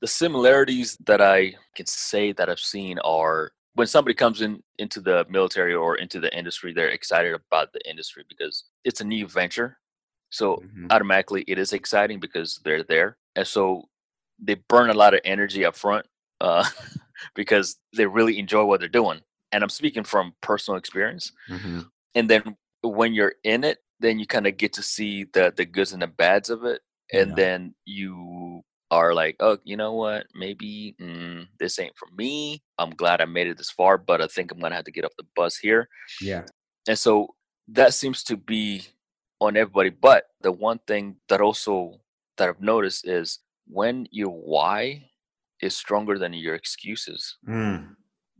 The 0.00 0.06
similarities 0.08 0.96
that 1.04 1.20
I 1.20 1.54
can 1.74 1.86
say 1.86 2.32
that 2.32 2.48
I've 2.48 2.58
seen 2.58 2.98
are 3.00 3.52
when 3.74 3.86
somebody 3.86 4.14
comes 4.14 4.42
in 4.42 4.62
into 4.78 5.00
the 5.00 5.24
military 5.30 5.74
or 5.74 5.96
into 5.96 6.20
the 6.20 6.36
industry, 6.36 6.72
they're 6.72 6.88
excited 6.88 7.34
about 7.34 7.72
the 7.72 7.88
industry 7.88 8.24
because 8.28 8.64
it's 8.84 9.00
a 9.00 9.04
new 9.04 9.26
venture. 9.26 9.78
So 10.30 10.56
mm-hmm. 10.56 10.86
automatically 10.90 11.44
it 11.46 11.58
is 11.58 11.72
exciting 11.72 12.20
because 12.20 12.60
they're 12.64 12.82
there. 12.82 13.16
And 13.36 13.46
so 13.46 13.88
they 14.38 14.54
burn 14.68 14.90
a 14.90 14.94
lot 14.94 15.14
of 15.14 15.20
energy 15.24 15.64
up 15.64 15.76
front 15.76 16.06
uh, 16.40 16.64
because 17.34 17.76
they 17.96 18.06
really 18.06 18.38
enjoy 18.38 18.64
what 18.64 18.80
they're 18.80 18.88
doing. 18.88 19.20
And 19.52 19.62
I'm 19.62 19.70
speaking 19.70 20.04
from 20.04 20.34
personal 20.40 20.78
experience. 20.78 21.32
Mm-hmm. 21.48 21.80
And 22.14 22.28
then 22.28 22.56
when 22.82 23.14
you're 23.14 23.34
in 23.44 23.64
it, 23.64 23.78
then 24.00 24.18
you 24.18 24.26
kind 24.26 24.46
of 24.46 24.56
get 24.56 24.72
to 24.74 24.82
see 24.82 25.24
the 25.24 25.52
the 25.56 25.64
goods 25.64 25.92
and 25.92 26.02
the 26.02 26.06
bads 26.06 26.50
of 26.50 26.64
it, 26.64 26.80
and 27.12 27.30
yeah. 27.30 27.34
then 27.36 27.74
you 27.84 28.62
are 28.90 29.14
like, 29.14 29.36
oh, 29.40 29.56
you 29.64 29.76
know 29.76 29.94
what? 29.94 30.26
Maybe 30.34 30.94
mm, 31.00 31.46
this 31.58 31.78
ain't 31.78 31.96
for 31.96 32.08
me. 32.16 32.62
I'm 32.78 32.90
glad 32.90 33.20
I 33.20 33.24
made 33.24 33.46
it 33.46 33.56
this 33.56 33.70
far, 33.70 33.96
but 33.96 34.20
I 34.20 34.26
think 34.26 34.52
I'm 34.52 34.60
gonna 34.60 34.74
have 34.74 34.84
to 34.84 34.92
get 34.92 35.04
off 35.04 35.16
the 35.16 35.26
bus 35.34 35.56
here. 35.56 35.88
Yeah. 36.20 36.42
And 36.86 36.98
so 36.98 37.28
that 37.68 37.94
seems 37.94 38.22
to 38.24 38.36
be 38.36 38.82
on 39.40 39.56
everybody. 39.56 39.90
But 39.90 40.24
the 40.42 40.52
one 40.52 40.80
thing 40.86 41.16
that 41.28 41.40
also 41.40 42.00
that 42.36 42.48
I've 42.48 42.60
noticed 42.60 43.06
is 43.06 43.38
when 43.66 44.08
your 44.10 44.30
why 44.30 45.08
is 45.60 45.76
stronger 45.76 46.18
than 46.18 46.34
your 46.34 46.54
excuses, 46.54 47.38
mm. 47.48 47.94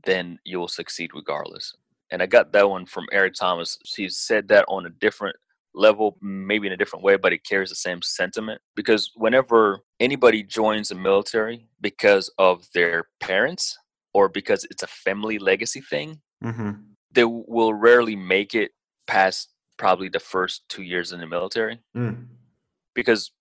then 0.04 0.38
you 0.44 0.58
will 0.58 0.68
succeed 0.68 1.10
regardless. 1.14 1.74
And 2.12 2.22
I 2.22 2.26
got 2.26 2.52
that 2.52 2.68
one 2.68 2.84
from 2.84 3.06
Eric 3.10 3.34
Thomas. 3.34 3.78
He 3.84 4.08
said 4.10 4.46
that 4.48 4.66
on 4.68 4.84
a 4.84 4.90
different 4.90 5.34
level, 5.74 6.18
maybe 6.20 6.66
in 6.66 6.72
a 6.74 6.76
different 6.76 7.02
way, 7.02 7.16
but 7.16 7.32
it 7.32 7.44
carries 7.48 7.70
the 7.70 7.74
same 7.74 8.02
sentiment. 8.02 8.60
Because 8.76 9.10
whenever 9.16 9.80
anybody 9.98 10.42
joins 10.42 10.90
the 10.90 10.94
military 10.94 11.66
because 11.80 12.30
of 12.38 12.66
their 12.74 13.06
parents 13.20 13.78
or 14.12 14.28
because 14.28 14.64
it's 14.70 14.82
a 14.82 14.88
family 14.88 15.38
legacy 15.38 15.80
thing, 15.80 16.20
mm-hmm. 16.44 16.72
they 17.10 17.24
will 17.24 17.72
rarely 17.72 18.14
make 18.14 18.54
it 18.54 18.72
past 19.06 19.48
probably 19.78 20.10
the 20.10 20.20
first 20.20 20.68
two 20.68 20.82
years 20.82 21.12
in 21.12 21.20
the 21.20 21.26
military. 21.26 21.80
Mm. 21.96 22.26
Because 22.94 23.32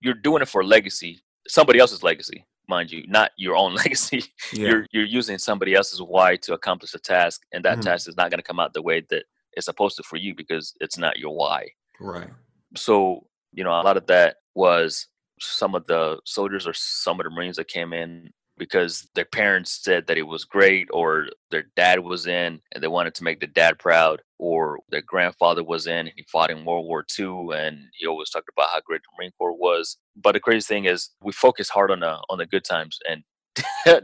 you're 0.00 0.14
doing 0.14 0.40
it 0.40 0.48
for 0.48 0.64
legacy, 0.64 1.20
somebody 1.48 1.80
else's 1.80 2.04
legacy 2.04 2.44
mind 2.68 2.90
you, 2.90 3.04
not 3.06 3.32
your 3.36 3.56
own 3.56 3.74
legacy. 3.84 4.24
Yeah. 4.52 4.68
You're 4.68 4.86
you're 4.92 5.04
using 5.04 5.38
somebody 5.38 5.74
else's 5.74 6.02
why 6.02 6.36
to 6.36 6.54
accomplish 6.54 6.94
a 6.94 6.98
task, 6.98 7.42
and 7.52 7.64
that 7.64 7.78
mm-hmm. 7.78 7.88
task 7.88 8.08
is 8.08 8.16
not 8.16 8.30
going 8.30 8.38
to 8.38 8.44
come 8.46 8.60
out 8.60 8.72
the 8.72 8.82
way 8.82 9.02
that 9.10 9.24
it's 9.52 9.66
supposed 9.66 9.96
to 9.96 10.02
for 10.02 10.16
you 10.16 10.34
because 10.34 10.74
it's 10.80 10.98
not 10.98 11.18
your 11.18 11.34
why. 11.34 11.68
Right. 12.00 12.30
So 12.76 13.26
you 13.52 13.64
know, 13.64 13.70
a 13.70 13.82
lot 13.82 13.96
of 13.96 14.06
that 14.06 14.36
was 14.54 15.08
some 15.40 15.74
of 15.74 15.86
the 15.86 16.20
soldiers 16.24 16.66
or 16.66 16.72
some 16.74 17.20
of 17.20 17.24
the 17.24 17.30
Marines 17.30 17.56
that 17.56 17.68
came 17.68 17.92
in 17.92 18.30
because 18.58 19.08
their 19.14 19.24
parents 19.24 19.80
said 19.82 20.06
that 20.06 20.18
it 20.18 20.22
was 20.22 20.44
great 20.44 20.88
or 20.92 21.26
their 21.50 21.64
dad 21.76 22.00
was 22.00 22.26
in 22.26 22.60
and 22.72 22.82
they 22.82 22.88
wanted 22.88 23.14
to 23.14 23.24
make 23.24 23.40
the 23.40 23.46
dad 23.46 23.78
proud 23.78 24.22
or 24.38 24.78
their 24.90 25.02
grandfather 25.02 25.64
was 25.64 25.86
in 25.86 26.06
and 26.06 26.12
he 26.16 26.24
fought 26.30 26.50
in 26.50 26.64
World 26.64 26.86
War 26.86 27.04
II 27.18 27.48
and 27.54 27.78
he 27.94 28.06
always 28.06 28.30
talked 28.30 28.48
about 28.56 28.70
how 28.70 28.80
great 28.84 29.00
the 29.02 29.08
Marine 29.18 29.32
Corps 29.38 29.56
was. 29.56 29.98
But 30.16 30.32
the 30.32 30.40
crazy 30.40 30.66
thing 30.66 30.84
is 30.84 31.10
we 31.22 31.32
focus 31.32 31.68
hard 31.68 31.90
on 31.90 32.00
the 32.00 32.18
on 32.28 32.38
the 32.38 32.46
good 32.46 32.64
times 32.64 32.98
and 33.08 33.22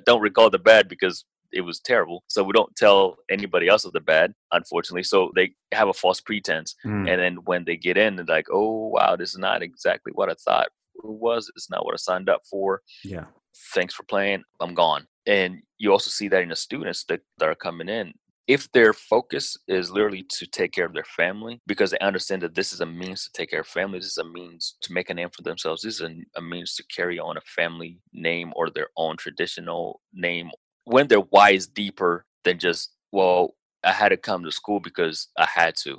don't 0.06 0.20
recall 0.20 0.50
the 0.50 0.58
bad 0.58 0.88
because 0.88 1.24
it 1.52 1.62
was 1.62 1.80
terrible. 1.80 2.22
So 2.28 2.44
we 2.44 2.52
don't 2.52 2.74
tell 2.76 3.16
anybody 3.28 3.66
else 3.66 3.84
of 3.84 3.92
the 3.92 4.00
bad, 4.00 4.34
unfortunately. 4.52 5.02
So 5.02 5.32
they 5.34 5.52
have 5.72 5.88
a 5.88 5.92
false 5.92 6.20
pretense. 6.20 6.76
Mm. 6.86 7.10
And 7.10 7.20
then 7.20 7.36
when 7.44 7.64
they 7.64 7.76
get 7.76 7.96
in, 7.96 8.14
they're 8.14 8.24
like, 8.24 8.46
oh, 8.52 8.92
wow, 8.94 9.16
this 9.16 9.30
is 9.30 9.38
not 9.38 9.60
exactly 9.60 10.12
what 10.14 10.30
I 10.30 10.34
thought 10.34 10.68
it 10.94 11.04
was. 11.04 11.50
It's 11.56 11.68
not 11.68 11.84
what 11.84 11.94
I 11.94 11.96
signed 11.96 12.28
up 12.28 12.42
for. 12.48 12.82
Yeah 13.04 13.24
thanks 13.74 13.94
for 13.94 14.02
playing, 14.04 14.42
I'm 14.60 14.74
gone. 14.74 15.06
And 15.26 15.62
you 15.78 15.92
also 15.92 16.10
see 16.10 16.28
that 16.28 16.42
in 16.42 16.48
the 16.48 16.56
students 16.56 17.04
that, 17.04 17.20
that 17.38 17.48
are 17.48 17.54
coming 17.54 17.88
in. 17.88 18.12
If 18.46 18.70
their 18.72 18.92
focus 18.92 19.56
is 19.68 19.92
literally 19.92 20.24
to 20.30 20.46
take 20.46 20.72
care 20.72 20.84
of 20.84 20.92
their 20.92 21.04
family, 21.04 21.60
because 21.68 21.92
they 21.92 21.98
understand 21.98 22.42
that 22.42 22.54
this 22.54 22.72
is 22.72 22.80
a 22.80 22.86
means 22.86 23.24
to 23.24 23.30
take 23.32 23.50
care 23.50 23.60
of 23.60 23.66
families, 23.68 24.02
this 24.02 24.12
is 24.12 24.18
a 24.18 24.24
means 24.24 24.76
to 24.82 24.92
make 24.92 25.08
a 25.08 25.14
name 25.14 25.28
for 25.30 25.42
themselves, 25.42 25.82
this 25.82 25.96
is 25.96 26.00
a, 26.00 26.14
a 26.36 26.42
means 26.42 26.74
to 26.74 26.84
carry 26.94 27.20
on 27.20 27.36
a 27.36 27.42
family 27.42 28.00
name 28.12 28.52
or 28.56 28.68
their 28.68 28.88
own 28.96 29.16
traditional 29.16 30.00
name. 30.12 30.50
When 30.84 31.06
their 31.06 31.20
why 31.20 31.50
is 31.52 31.68
deeper 31.68 32.26
than 32.44 32.58
just, 32.58 32.90
well, 33.12 33.54
I 33.84 33.92
had 33.92 34.08
to 34.08 34.16
come 34.16 34.42
to 34.42 34.50
school 34.50 34.80
because 34.80 35.28
I 35.38 35.46
had 35.46 35.76
to, 35.84 35.98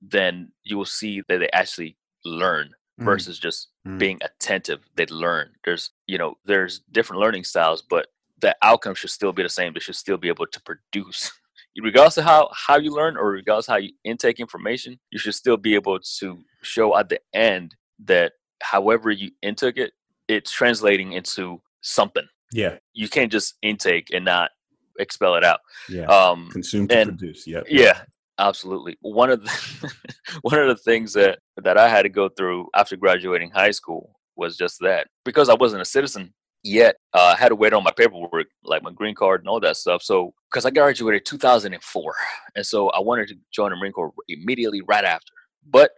then 0.00 0.52
you 0.62 0.76
will 0.76 0.84
see 0.84 1.22
that 1.28 1.38
they 1.38 1.50
actually 1.50 1.96
learn 2.24 2.70
Mm. 3.00 3.04
versus 3.04 3.38
just 3.38 3.68
mm. 3.86 3.98
being 3.98 4.18
attentive 4.22 4.80
they 4.94 5.06
learn 5.06 5.48
there's 5.64 5.90
you 6.10 6.18
know 6.18 6.34
there's 6.44 6.80
different 6.90 7.20
learning 7.20 7.44
styles 7.44 7.82
but 7.88 8.06
the 8.40 8.56
outcome 8.62 8.94
should 8.94 9.10
still 9.10 9.32
be 9.32 9.42
the 9.42 9.48
same. 9.48 9.72
They 9.72 9.80
should 9.80 9.96
still 9.96 10.16
be 10.16 10.28
able 10.28 10.46
to 10.46 10.60
produce. 10.62 11.32
Regardless 11.80 12.18
of 12.18 12.24
how 12.24 12.50
how 12.52 12.78
you 12.78 12.90
learn 12.90 13.16
or 13.16 13.30
regardless 13.30 13.66
how 13.66 13.76
you 13.76 13.92
intake 14.02 14.40
information 14.40 14.98
you 15.12 15.20
should 15.20 15.36
still 15.36 15.56
be 15.56 15.76
able 15.76 16.00
to 16.18 16.38
show 16.62 16.98
at 16.98 17.08
the 17.08 17.20
end 17.32 17.76
that 18.06 18.32
however 18.60 19.10
you 19.12 19.30
intake 19.40 19.78
it 19.78 19.92
it's 20.26 20.50
translating 20.50 21.12
into 21.12 21.62
something. 21.80 22.26
Yeah. 22.52 22.78
You 22.92 23.08
can't 23.08 23.30
just 23.30 23.54
intake 23.62 24.08
and 24.12 24.24
not 24.24 24.50
expel 24.98 25.36
it 25.36 25.44
out. 25.44 25.60
Yeah. 25.88 26.06
Um 26.06 26.48
consume 26.50 26.88
to 26.88 26.98
and, 26.98 27.18
produce. 27.18 27.46
Yeah 27.46 27.62
yeah 27.68 28.00
Absolutely. 28.38 28.98
One 29.02 29.30
of 29.30 29.44
the 29.44 29.92
one 30.42 30.58
of 30.58 30.66
the 30.66 30.82
things 30.82 31.12
that 31.12 31.38
that 31.62 31.78
I 31.78 31.88
had 31.88 32.02
to 32.02 32.08
go 32.08 32.28
through 32.28 32.68
after 32.74 32.96
graduating 32.96 33.52
high 33.52 33.70
school 33.70 34.19
was 34.36 34.56
just 34.56 34.80
that 34.80 35.08
because 35.24 35.48
I 35.48 35.54
wasn't 35.54 35.82
a 35.82 35.86
citizen 35.86 36.32
yet. 36.62 36.96
Uh, 37.12 37.34
I 37.36 37.40
had 37.40 37.50
to 37.50 37.54
wait 37.54 37.72
on 37.72 37.84
my 37.84 37.92
paperwork, 37.96 38.46
like 38.64 38.82
my 38.82 38.92
green 38.92 39.14
card 39.14 39.40
and 39.40 39.48
all 39.48 39.60
that 39.60 39.76
stuff. 39.76 40.02
So 40.02 40.34
because 40.50 40.66
I 40.66 40.70
graduated 40.70 41.24
2004, 41.24 42.14
and 42.56 42.66
so 42.66 42.88
I 42.90 43.00
wanted 43.00 43.28
to 43.28 43.36
join 43.52 43.70
the 43.70 43.76
Marine 43.76 43.92
Corps 43.92 44.12
immediately 44.28 44.82
right 44.82 45.04
after, 45.04 45.32
but 45.68 45.92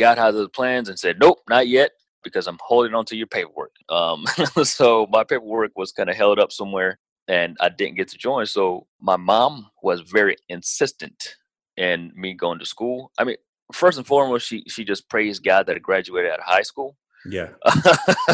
out 0.00 0.18
of 0.18 0.34
the 0.34 0.48
plans 0.48 0.88
and 0.88 0.98
said, 0.98 1.18
nope, 1.20 1.38
not 1.48 1.68
yet 1.68 1.92
because 2.24 2.46
I'm 2.46 2.58
holding 2.60 2.94
on 2.94 3.04
to 3.06 3.16
your 3.16 3.26
paperwork. 3.26 3.72
Um, 3.88 4.24
so 4.64 5.06
my 5.10 5.24
paperwork 5.24 5.72
was 5.76 5.92
kind 5.92 6.08
of 6.08 6.16
held 6.16 6.38
up 6.38 6.52
somewhere 6.52 6.98
and 7.28 7.56
I 7.60 7.68
didn't 7.68 7.96
get 7.96 8.08
to 8.08 8.18
join. 8.18 8.46
So 8.46 8.86
my 9.00 9.16
mom 9.16 9.68
was 9.82 10.00
very 10.00 10.36
insistent 10.48 11.36
in 11.76 12.12
me 12.14 12.34
going 12.34 12.58
to 12.58 12.66
school. 12.66 13.10
I 13.18 13.24
mean, 13.24 13.36
first 13.72 13.98
and 13.98 14.06
foremost, 14.06 14.46
she 14.46 14.64
she 14.68 14.84
just 14.84 15.08
praised 15.08 15.44
God 15.44 15.66
that 15.66 15.76
I 15.76 15.78
graduated 15.78 16.30
out 16.30 16.40
of 16.40 16.44
high 16.44 16.62
school. 16.62 16.96
Yeah. 17.30 17.50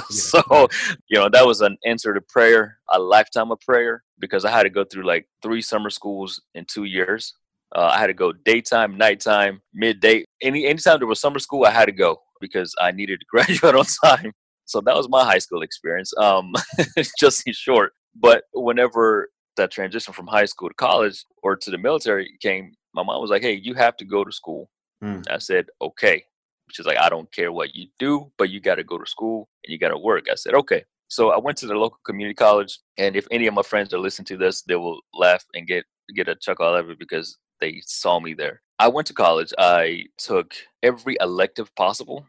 so, 0.08 0.68
you 1.08 1.18
know, 1.18 1.28
that 1.28 1.46
was 1.46 1.60
an 1.60 1.76
answer 1.84 2.14
to 2.14 2.20
prayer, 2.20 2.78
a 2.90 2.98
lifetime 2.98 3.50
of 3.50 3.60
prayer, 3.60 4.02
because 4.18 4.44
I 4.44 4.50
had 4.50 4.62
to 4.62 4.70
go 4.70 4.84
through 4.84 5.06
like 5.06 5.26
three 5.42 5.60
summer 5.60 5.90
schools 5.90 6.40
in 6.54 6.64
two 6.64 6.84
years. 6.84 7.34
Uh, 7.74 7.90
I 7.92 7.98
had 7.98 8.06
to 8.06 8.14
go 8.14 8.32
daytime, 8.32 8.96
nighttime, 8.96 9.60
midday. 9.74 10.24
Any 10.40 10.66
anytime 10.66 10.98
there 10.98 11.06
was 11.06 11.20
summer 11.20 11.38
school, 11.38 11.66
I 11.66 11.70
had 11.70 11.86
to 11.86 11.92
go 11.92 12.18
because 12.40 12.74
I 12.80 12.92
needed 12.92 13.20
to 13.20 13.26
graduate 13.30 13.74
on 13.74 13.84
time. 14.04 14.32
So 14.64 14.80
that 14.82 14.96
was 14.96 15.08
my 15.08 15.24
high 15.24 15.38
school 15.38 15.62
experience. 15.62 16.12
Um, 16.18 16.52
just 17.18 17.46
in 17.46 17.52
short. 17.52 17.92
But 18.14 18.44
whenever 18.54 19.28
that 19.56 19.70
transition 19.70 20.14
from 20.14 20.26
high 20.26 20.46
school 20.46 20.68
to 20.68 20.74
college 20.74 21.24
or 21.42 21.56
to 21.56 21.70
the 21.70 21.78
military 21.78 22.30
came, 22.40 22.72
my 22.94 23.02
mom 23.02 23.20
was 23.20 23.30
like, 23.30 23.42
"Hey, 23.42 23.60
you 23.62 23.74
have 23.74 23.96
to 23.98 24.04
go 24.04 24.24
to 24.24 24.32
school." 24.32 24.70
Mm. 25.04 25.24
I 25.30 25.38
said, 25.38 25.66
"Okay." 25.80 26.24
She's 26.72 26.86
like, 26.86 26.98
"I 26.98 27.08
don't 27.08 27.30
care 27.32 27.52
what 27.52 27.74
you 27.74 27.88
do, 27.98 28.30
but 28.38 28.50
you 28.50 28.60
got 28.60 28.76
to 28.76 28.84
go 28.84 28.98
to 28.98 29.06
school 29.06 29.48
and 29.64 29.72
you 29.72 29.78
got 29.78 29.88
to 29.88 29.98
work." 29.98 30.26
I 30.30 30.34
said, 30.34 30.54
"Okay." 30.54 30.84
So 31.08 31.30
I 31.30 31.38
went 31.38 31.56
to 31.58 31.66
the 31.66 31.74
local 31.74 31.98
community 32.04 32.34
college, 32.34 32.78
and 32.98 33.16
if 33.16 33.26
any 33.30 33.46
of 33.46 33.54
my 33.54 33.62
friends 33.62 33.94
are 33.94 33.98
listening 33.98 34.26
to 34.26 34.36
this, 34.36 34.62
they 34.62 34.76
will 34.76 35.00
laugh 35.14 35.44
and 35.54 35.66
get 35.66 35.84
get 36.14 36.28
a 36.28 36.34
chuckle 36.34 36.66
out 36.66 36.80
of 36.80 36.90
it 36.90 36.98
because 36.98 37.38
they 37.60 37.82
saw 37.84 38.20
me 38.20 38.34
there. 38.34 38.62
I 38.78 38.88
went 38.88 39.06
to 39.08 39.14
college. 39.14 39.52
I 39.58 40.04
took 40.18 40.54
every 40.82 41.16
elective 41.20 41.74
possible. 41.74 42.26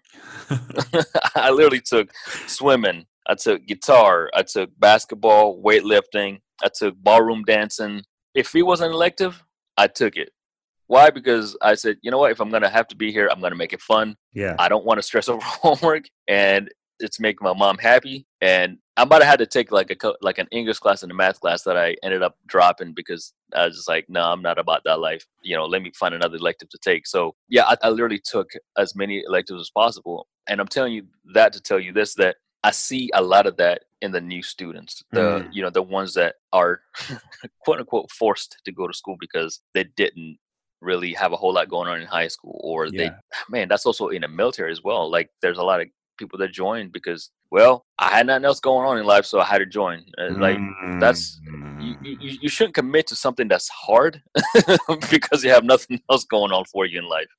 I 1.36 1.52
literally 1.52 1.82
took 1.82 2.10
swimming. 2.48 3.06
I 3.28 3.36
took 3.36 3.66
guitar. 3.68 4.30
I 4.34 4.44
took 4.44 4.72
basketball, 4.80 5.62
weightlifting. 5.62 6.40
I 6.64 6.70
took 6.74 6.96
ballroom 6.98 7.44
dancing. 7.46 8.04
If 8.34 8.56
it 8.56 8.64
was 8.64 8.82
an 8.82 8.92
elective, 8.92 9.44
I 9.78 9.88
took 9.88 10.16
it. 10.16 10.32
Why? 10.90 11.12
Because 11.12 11.56
I 11.62 11.76
said, 11.76 11.98
you 12.02 12.10
know 12.10 12.18
what? 12.18 12.32
If 12.32 12.42
I'm 12.42 12.50
gonna 12.50 12.68
have 12.68 12.88
to 12.88 12.96
be 12.96 13.12
here, 13.12 13.30
I'm 13.32 13.40
gonna 13.40 13.56
make 13.56 13.74
it 13.74 13.82
fun. 13.82 14.16
Yeah. 14.34 14.56
I 14.58 14.68
don't 14.70 14.86
want 14.86 14.98
to 14.98 15.04
stress 15.04 15.30
over 15.30 15.40
homework, 15.40 16.06
and 16.28 16.68
it's 17.00 17.20
making 17.20 17.44
my 17.44 17.54
mom 17.54 17.78
happy. 17.78 18.26
And 18.42 18.80
I 18.98 19.06
might 19.06 19.22
have 19.22 19.30
had 19.30 19.40
to 19.40 19.46
take 19.46 19.72
like 19.72 19.92
a 19.92 20.14
like 20.22 20.40
an 20.40 20.48
English 20.52 20.80
class 20.80 21.04
and 21.04 21.12
a 21.12 21.16
math 21.16 21.42
class 21.42 21.62
that 21.64 21.78
I 21.78 21.96
ended 22.02 22.24
up 22.24 22.38
dropping 22.48 22.94
because 22.96 23.34
I 23.56 23.68
was 23.68 23.76
just 23.76 23.88
like, 23.88 24.06
no, 24.10 24.24
I'm 24.24 24.42
not 24.42 24.58
about 24.58 24.82
that 24.86 25.00
life. 25.00 25.28
You 25.44 25.56
know, 25.56 25.66
let 25.66 25.84
me 25.84 25.92
find 25.94 26.16
another 26.16 26.38
elective 26.38 26.70
to 26.70 26.80
take. 26.82 27.06
So 27.06 27.36
yeah, 27.50 27.66
I, 27.66 27.78
I 27.84 27.90
literally 27.90 28.22
took 28.26 28.50
as 28.76 28.96
many 28.96 29.24
electives 29.28 29.62
as 29.62 29.70
possible, 29.70 30.28
and 30.48 30.60
I'm 30.60 30.68
telling 30.68 30.94
you 30.94 31.04
that 31.36 31.54
to 31.54 31.62
tell 31.62 31.80
you 31.80 31.94
this 31.94 32.16
that 32.16 32.38
I 32.64 32.72
see 32.72 33.12
a 33.14 33.22
lot 33.22 33.46
of 33.46 33.58
that 33.58 33.84
in 34.02 34.12
the 34.12 34.22
new 34.22 34.42
students, 34.42 35.04
the 35.12 35.20
mm. 35.20 35.50
you 35.52 35.62
know 35.62 35.70
the 35.70 35.84
ones 35.84 36.16
that 36.16 36.38
are 36.52 36.82
quote 37.64 37.78
unquote 37.78 38.10
forced 38.10 38.58
to 38.66 38.72
go 38.72 38.88
to 38.88 38.94
school 38.94 39.18
because 39.20 39.62
they 39.76 39.84
didn't 39.96 40.40
really 40.82 41.14
have 41.14 41.34
a 41.34 41.38
whole 41.38 41.54
lot 41.54 41.70
going 41.70 41.90
on 41.90 42.02
in 42.02 42.08
high 42.08 42.28
school, 42.28 42.60
or 42.64 42.88
yeah. 42.88 43.10
they 43.10 43.12
man, 43.50 43.68
that's 43.68 43.86
also 43.86 44.10
in 44.10 44.22
the 44.22 44.28
military 44.28 44.72
as 44.72 44.84
well. 44.84 45.10
Like 45.10 45.30
there's 45.42 45.58
a 45.58 45.64
lot 45.64 45.82
of 45.82 45.88
people 46.18 46.38
that 46.38 46.52
join 46.52 46.90
because 46.90 47.32
well 47.50 47.86
i 47.98 48.10
had 48.10 48.28
nothing 48.28 48.44
else 48.44 48.60
going 48.60 48.86
on 48.86 48.98
in 48.98 49.06
life 49.06 49.26
so 49.26 49.40
i 49.40 49.46
had 49.46 49.60
to 49.60 49.66
join 49.66 50.04
uh, 50.18 50.30
like 50.32 50.58
mm. 50.58 51.00
that's 51.00 51.40
you, 51.80 51.96
you, 52.04 52.38
you, 52.42 52.50
shouldn't 52.50 52.76
commit 52.76 53.08
to 53.08 53.16
something 53.16 53.48
that's 53.48 53.70
hard 53.70 54.22
because 55.10 55.46
you 55.46 55.50
have 55.50 55.64
nothing 55.64 55.98
else 56.12 56.26
going 56.26 56.52
on 56.52 56.66
for 56.66 56.86
you 56.86 57.00
in 57.00 57.08
life 57.08 57.30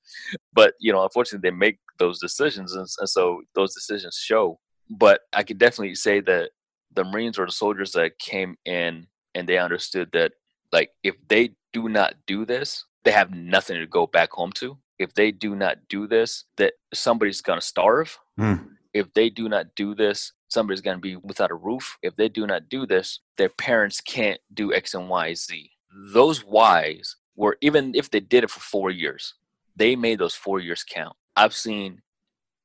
but 0.54 0.72
you 0.80 0.90
know 0.90 1.02
unfortunately 1.02 1.46
they 1.46 1.54
make 1.54 1.78
those 1.98 2.18
decisions 2.18 2.72
and, 2.72 2.86
and 3.00 3.08
so 3.10 3.42
those 3.54 3.74
decisions 3.74 4.16
show 4.16 4.58
but 4.90 5.20
I 5.32 5.44
could 5.44 5.58
definitely 5.58 5.94
say 5.94 6.20
that 6.20 6.50
the 6.94 7.04
Marines 7.04 7.38
or 7.38 7.46
the 7.46 7.52
soldiers 7.52 7.92
that 7.92 8.18
came 8.18 8.56
in 8.64 9.06
and 9.34 9.48
they 9.48 9.58
understood 9.58 10.10
that 10.12 10.32
like 10.72 10.90
if 11.04 11.14
they 11.28 11.50
do 11.72 11.88
not 11.88 12.14
do 12.26 12.44
this, 12.44 12.84
they 13.04 13.10
have 13.10 13.30
nothing 13.30 13.78
to 13.78 13.86
go 13.86 14.06
back 14.06 14.32
home 14.32 14.52
to. 14.52 14.78
If 14.98 15.14
they 15.14 15.30
do 15.30 15.54
not 15.54 15.88
do 15.88 16.06
this, 16.06 16.44
that 16.56 16.74
somebody's 16.92 17.40
gonna 17.40 17.60
starve. 17.60 18.18
Mm. 18.38 18.68
If 18.92 19.12
they 19.14 19.30
do 19.30 19.48
not 19.48 19.74
do 19.74 19.94
this, 19.94 20.32
somebody's 20.48 20.80
gonna 20.82 20.98
be 20.98 21.16
without 21.16 21.50
a 21.50 21.54
roof. 21.54 21.98
If 22.02 22.16
they 22.16 22.28
do 22.28 22.46
not 22.46 22.68
do 22.68 22.86
this, 22.86 23.20
their 23.36 23.48
parents 23.48 24.00
can't 24.00 24.40
do 24.52 24.74
X 24.74 24.94
and 24.94 25.08
Y, 25.08 25.34
Z. 25.34 25.70
Those 26.12 26.44
whys 26.44 27.16
were 27.36 27.56
even 27.60 27.94
if 27.94 28.10
they 28.10 28.20
did 28.20 28.44
it 28.44 28.50
for 28.50 28.60
four 28.60 28.90
years, 28.90 29.34
they 29.74 29.96
made 29.96 30.18
those 30.18 30.34
four 30.34 30.60
years 30.60 30.84
count. 30.84 31.16
I've 31.36 31.54
seen 31.54 32.02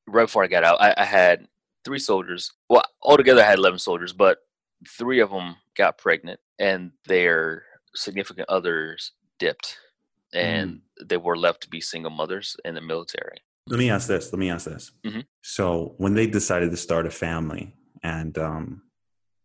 right 0.07 0.25
before 0.25 0.43
I 0.43 0.47
got 0.47 0.63
out, 0.63 0.81
I, 0.81 0.93
I 0.97 1.05
had 1.05 1.47
three 1.83 1.99
soldiers. 1.99 2.51
Well, 2.69 2.83
altogether 3.01 3.41
I 3.41 3.45
had 3.45 3.59
11 3.59 3.79
soldiers, 3.79 4.13
but 4.13 4.39
three 4.87 5.19
of 5.19 5.29
them 5.29 5.55
got 5.75 5.97
pregnant 5.97 6.39
and 6.59 6.91
their 7.05 7.63
significant 7.95 8.49
others 8.49 9.13
dipped 9.39 9.77
and 10.33 10.71
mm. 10.71 11.07
they 11.07 11.17
were 11.17 11.37
left 11.37 11.61
to 11.61 11.69
be 11.69 11.81
single 11.81 12.11
mothers 12.11 12.55
in 12.65 12.75
the 12.75 12.81
military. 12.81 13.37
Let 13.67 13.79
me 13.79 13.89
ask 13.89 14.07
this. 14.07 14.31
Let 14.31 14.39
me 14.39 14.49
ask 14.49 14.65
this. 14.65 14.91
Mm-hmm. 15.05 15.21
So, 15.41 15.95
when 15.97 16.13
they 16.13 16.27
decided 16.27 16.71
to 16.71 16.77
start 16.77 17.07
a 17.07 17.11
family, 17.11 17.73
and 18.03 18.37
um, 18.37 18.83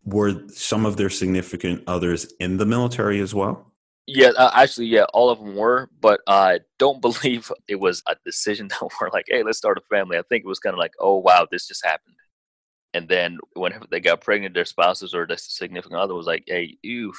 were 0.05 0.47
some 0.49 0.85
of 0.85 0.97
their 0.97 1.11
significant 1.11 1.85
others 1.87 2.33
in 2.39 2.59
the 2.59 2.67
military 2.67 3.21
as 3.21 3.35
well? 3.35 3.73
Yeah, 4.07 4.31
uh, 4.37 4.51
actually, 4.53 4.87
yeah, 4.87 5.05
all 5.15 5.31
of 5.31 5.39
them 5.39 5.55
were, 5.55 5.89
but 6.01 6.21
I 6.27 6.61
don't 6.79 7.01
believe 7.09 7.51
it 7.69 7.77
was 7.77 8.03
a 8.07 8.17
decision 8.25 8.69
that 8.69 8.89
we're 9.01 9.11
like, 9.11 9.27
hey, 9.29 9.43
let's 9.43 9.59
start 9.59 9.79
a 9.79 9.83
family. 9.83 10.19
I 10.19 10.23
think 10.29 10.45
it 10.45 10.49
was 10.49 10.59
kind 10.59 10.75
of 10.75 10.79
like, 10.79 10.93
oh, 11.01 11.17
wow, 11.17 11.47
this 11.51 11.67
just 11.67 11.85
happened 11.85 12.17
and 12.95 13.09
then 13.09 13.39
whenever 13.55 13.87
they 13.91 14.01
got 14.01 14.21
pregnant, 14.21 14.55
their 14.55 14.65
spouses 14.65 15.15
or 15.15 15.27
their 15.27 15.37
significant 15.37 16.01
other 16.01 16.15
was 16.15 16.27
like, 16.27 16.45
"Hey, 16.47 16.77
you, 16.83 17.13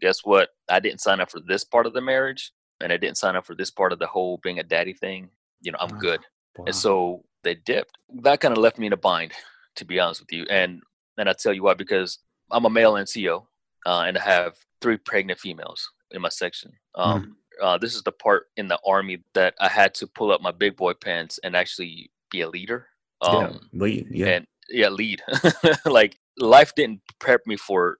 guess 0.00 0.20
what? 0.24 0.50
I 0.68 0.80
didn't 0.80 1.00
sign 1.00 1.20
up 1.20 1.30
for 1.30 1.40
this 1.40 1.64
part 1.64 1.86
of 1.86 1.94
the 1.94 2.00
marriage, 2.00 2.52
and 2.80 2.92
I 2.92 2.96
didn't 2.96 3.18
sign 3.18 3.36
up 3.36 3.46
for 3.46 3.54
this 3.54 3.70
part 3.70 3.92
of 3.92 3.98
the 3.98 4.06
whole 4.06 4.38
being 4.42 4.58
a 4.58 4.62
daddy 4.62 4.92
thing. 4.92 5.30
You 5.60 5.72
know, 5.72 5.78
I'm 5.80 5.98
good." 5.98 6.20
Wow. 6.56 6.66
And 6.66 6.74
so 6.74 7.24
they 7.42 7.54
dipped. 7.54 7.96
That 8.22 8.40
kind 8.40 8.52
of 8.52 8.58
left 8.58 8.78
me 8.78 8.86
in 8.86 8.92
a 8.92 8.96
bind, 8.98 9.32
to 9.76 9.84
be 9.84 9.98
honest 9.98 10.20
with 10.20 10.32
you. 10.32 10.46
And 10.50 10.82
and 11.18 11.28
I 11.28 11.32
tell 11.32 11.52
you 11.52 11.62
why, 11.62 11.74
because 11.74 12.18
I'm 12.50 12.64
a 12.64 12.70
male 12.70 12.94
NCO, 12.94 13.44
uh, 13.86 14.04
and 14.06 14.18
I 14.18 14.22
have 14.22 14.56
three 14.80 14.96
pregnant 14.96 15.38
females 15.40 15.90
in 16.10 16.20
my 16.20 16.28
section. 16.28 16.72
Um, 16.94 17.36
mm. 17.60 17.66
uh, 17.66 17.78
this 17.78 17.94
is 17.94 18.02
the 18.02 18.12
part 18.12 18.46
in 18.56 18.68
the 18.68 18.78
army 18.86 19.24
that 19.34 19.54
I 19.60 19.68
had 19.68 19.94
to 19.94 20.06
pull 20.06 20.32
up 20.32 20.42
my 20.42 20.52
big 20.52 20.76
boy 20.76 20.94
pants 20.94 21.38
and 21.42 21.56
actually 21.56 22.10
be 22.30 22.42
a 22.42 22.48
leader. 22.48 22.88
Um, 23.22 23.42
yeah, 23.42 23.80
lead. 23.80 24.06
Yeah. 24.10 24.26
And 24.26 24.46
yeah 24.68 24.88
lead 24.88 25.22
like 25.84 26.18
life 26.38 26.74
didn't 26.74 27.00
prepare 27.06 27.40
me 27.46 27.56
for 27.56 27.98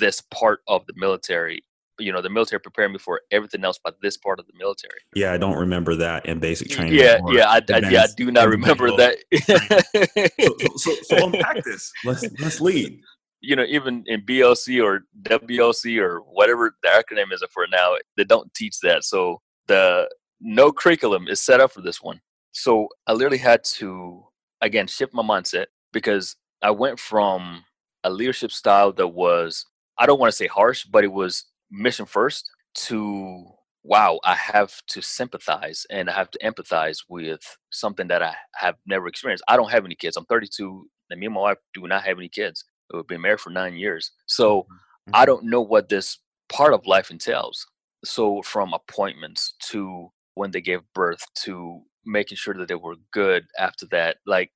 this 0.00 0.20
part 0.30 0.60
of 0.68 0.86
the 0.86 0.92
military 0.96 1.62
you 2.00 2.12
know 2.12 2.20
the 2.22 2.30
military 2.30 2.60
prepared 2.60 2.92
me 2.92 2.98
for 2.98 3.20
everything 3.30 3.64
else 3.64 3.78
but 3.82 3.96
this 4.02 4.16
part 4.16 4.38
of 4.38 4.46
the 4.46 4.52
military. 4.56 4.98
Yeah 5.14 5.32
i 5.32 5.38
don't 5.38 5.58
remember 5.58 5.94
that 5.96 6.26
in 6.26 6.38
basic 6.38 6.70
training. 6.70 6.94
Yeah 6.94 7.20
yeah 7.28 7.48
I, 7.48 7.62
I, 7.72 7.78
yeah 7.90 8.02
I 8.02 8.06
do 8.16 8.30
not 8.30 8.48
remember 8.48 8.90
that. 8.96 9.18
So, 9.44 10.56
so, 10.76 10.76
so, 10.76 11.02
so 11.02 11.26
unpack 11.26 11.64
this. 11.64 11.92
Let's 12.04 12.24
let's 12.40 12.60
lead. 12.60 13.00
You 13.40 13.56
know 13.56 13.64
even 13.64 14.04
in 14.06 14.22
blc 14.22 14.84
or 14.84 15.04
wlc 15.22 15.98
or 16.00 16.20
whatever 16.20 16.74
the 16.82 16.88
acronym 16.88 17.32
is 17.32 17.42
for 17.50 17.66
now 17.70 17.96
they 18.16 18.24
don't 18.24 18.52
teach 18.54 18.80
that. 18.80 19.04
So 19.04 19.40
the 19.66 20.08
no 20.40 20.72
curriculum 20.72 21.28
is 21.28 21.40
set 21.40 21.60
up 21.60 21.72
for 21.72 21.82
this 21.82 22.02
one. 22.02 22.20
So 22.52 22.88
i 23.06 23.12
literally 23.12 23.38
had 23.38 23.64
to 23.64 24.24
again 24.60 24.86
shift 24.86 25.14
my 25.14 25.22
mindset 25.22 25.66
because 25.92 26.36
I 26.62 26.70
went 26.70 26.98
from 26.98 27.64
a 28.04 28.10
leadership 28.10 28.52
style 28.52 28.92
that 28.92 29.08
was, 29.08 29.66
I 29.98 30.06
don't 30.06 30.20
want 30.20 30.30
to 30.30 30.36
say 30.36 30.46
harsh, 30.46 30.84
but 30.84 31.04
it 31.04 31.12
was 31.12 31.44
mission 31.70 32.06
first 32.06 32.50
to 32.74 33.44
wow, 33.82 34.20
I 34.24 34.34
have 34.34 34.74
to 34.88 35.00
sympathize 35.00 35.86
and 35.90 36.10
I 36.10 36.12
have 36.12 36.30
to 36.32 36.38
empathize 36.40 36.98
with 37.08 37.40
something 37.70 38.08
that 38.08 38.22
I 38.22 38.34
have 38.56 38.76
never 38.86 39.06
experienced. 39.08 39.44
I 39.48 39.56
don't 39.56 39.70
have 39.70 39.84
any 39.84 39.94
kids. 39.94 40.16
I'm 40.16 40.26
32, 40.26 40.86
and 41.08 41.20
me 41.20 41.26
and 41.26 41.34
my 41.34 41.40
wife 41.40 41.58
do 41.74 41.86
not 41.86 42.04
have 42.04 42.18
any 42.18 42.28
kids. 42.28 42.64
We've 42.92 43.06
been 43.06 43.22
married 43.22 43.40
for 43.40 43.50
nine 43.50 43.76
years. 43.76 44.12
So 44.26 44.62
mm-hmm. 44.62 45.12
I 45.14 45.24
don't 45.24 45.44
know 45.44 45.60
what 45.60 45.88
this 45.88 46.18
part 46.48 46.74
of 46.74 46.86
life 46.86 47.10
entails. 47.10 47.66
So 48.04 48.42
from 48.42 48.74
appointments 48.74 49.54
to 49.70 50.10
when 50.34 50.50
they 50.50 50.60
gave 50.60 50.80
birth 50.94 51.24
to 51.44 51.82
making 52.04 52.36
sure 52.36 52.54
that 52.54 52.68
they 52.68 52.74
were 52.74 52.96
good 53.12 53.46
after 53.58 53.86
that, 53.92 54.16
like 54.26 54.50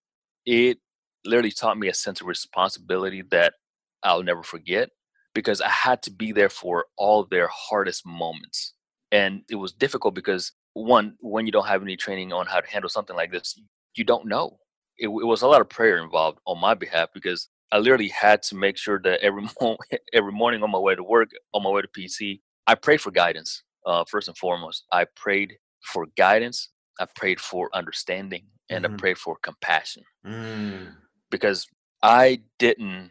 it 0.47 0.79
literally 1.25 1.51
taught 1.51 1.79
me 1.79 1.89
a 1.89 1.95
sense 1.95 2.21
of 2.21 2.27
responsibility 2.27 3.23
that 3.31 3.55
I'll 4.03 4.23
never 4.23 4.43
forget 4.43 4.91
because 5.35 5.61
I 5.61 5.69
had 5.69 6.03
to 6.03 6.11
be 6.11 6.33
there 6.33 6.49
for 6.49 6.87
all 6.97 7.25
their 7.25 7.49
hardest 7.53 8.07
moments. 8.07 8.75
And 9.13 9.43
it 9.51 9.57
was 9.57 9.73
difficult 9.73 10.15
because 10.15 10.53
one, 10.75 11.15
when 11.21 11.47
you 11.47 11.53
don't 11.53 11.67
have 11.67 11.83
any 11.83 11.97
training 11.97 12.33
on 12.33 12.47
how 12.47 12.61
to 12.61 12.69
handle 12.69 12.89
something 12.89 13.17
like 13.17 13.31
this, 13.31 13.61
you 13.97 14.05
don't 14.05 14.27
know. 14.27 14.59
It, 14.99 15.09
it 15.09 15.27
was 15.27 15.43
a 15.43 15.47
lot 15.47 15.61
of 15.61 15.69
prayer 15.69 16.03
involved 16.03 16.39
on 16.47 16.61
my 16.61 16.75
behalf 16.75 17.09
because 17.13 17.49
I 17.73 17.79
literally 17.79 18.09
had 18.09 18.43
to 18.45 18.57
make 18.57 18.77
sure 18.77 19.01
that 19.05 19.21
every 19.21 19.43
mo- 19.61 19.79
every 20.13 20.33
morning 20.33 20.63
on 20.63 20.71
my 20.71 20.79
way 20.79 20.95
to 20.95 21.03
work, 21.03 21.31
on 21.53 21.63
my 21.63 21.71
way 21.71 21.83
to 21.83 21.89
PT, 21.89 22.41
I 22.67 22.75
prayed 22.75 23.01
for 23.01 23.11
guidance. 23.11 23.63
Uh, 23.87 24.05
first 24.09 24.29
and 24.29 24.39
foremost, 24.39 24.85
I 24.93 25.07
prayed 25.17 25.55
for 25.93 26.07
guidance. 26.17 26.71
I 26.99 27.07
prayed 27.17 27.41
for 27.41 27.69
understanding, 27.75 28.45
and 28.71 28.85
mm-hmm. 28.85 28.95
I 28.95 28.97
prayed 28.97 29.19
for 29.19 29.37
compassion. 29.43 30.05
Mm 30.27 30.95
because 31.35 31.67
I 32.01 32.43
didn't 32.61 33.11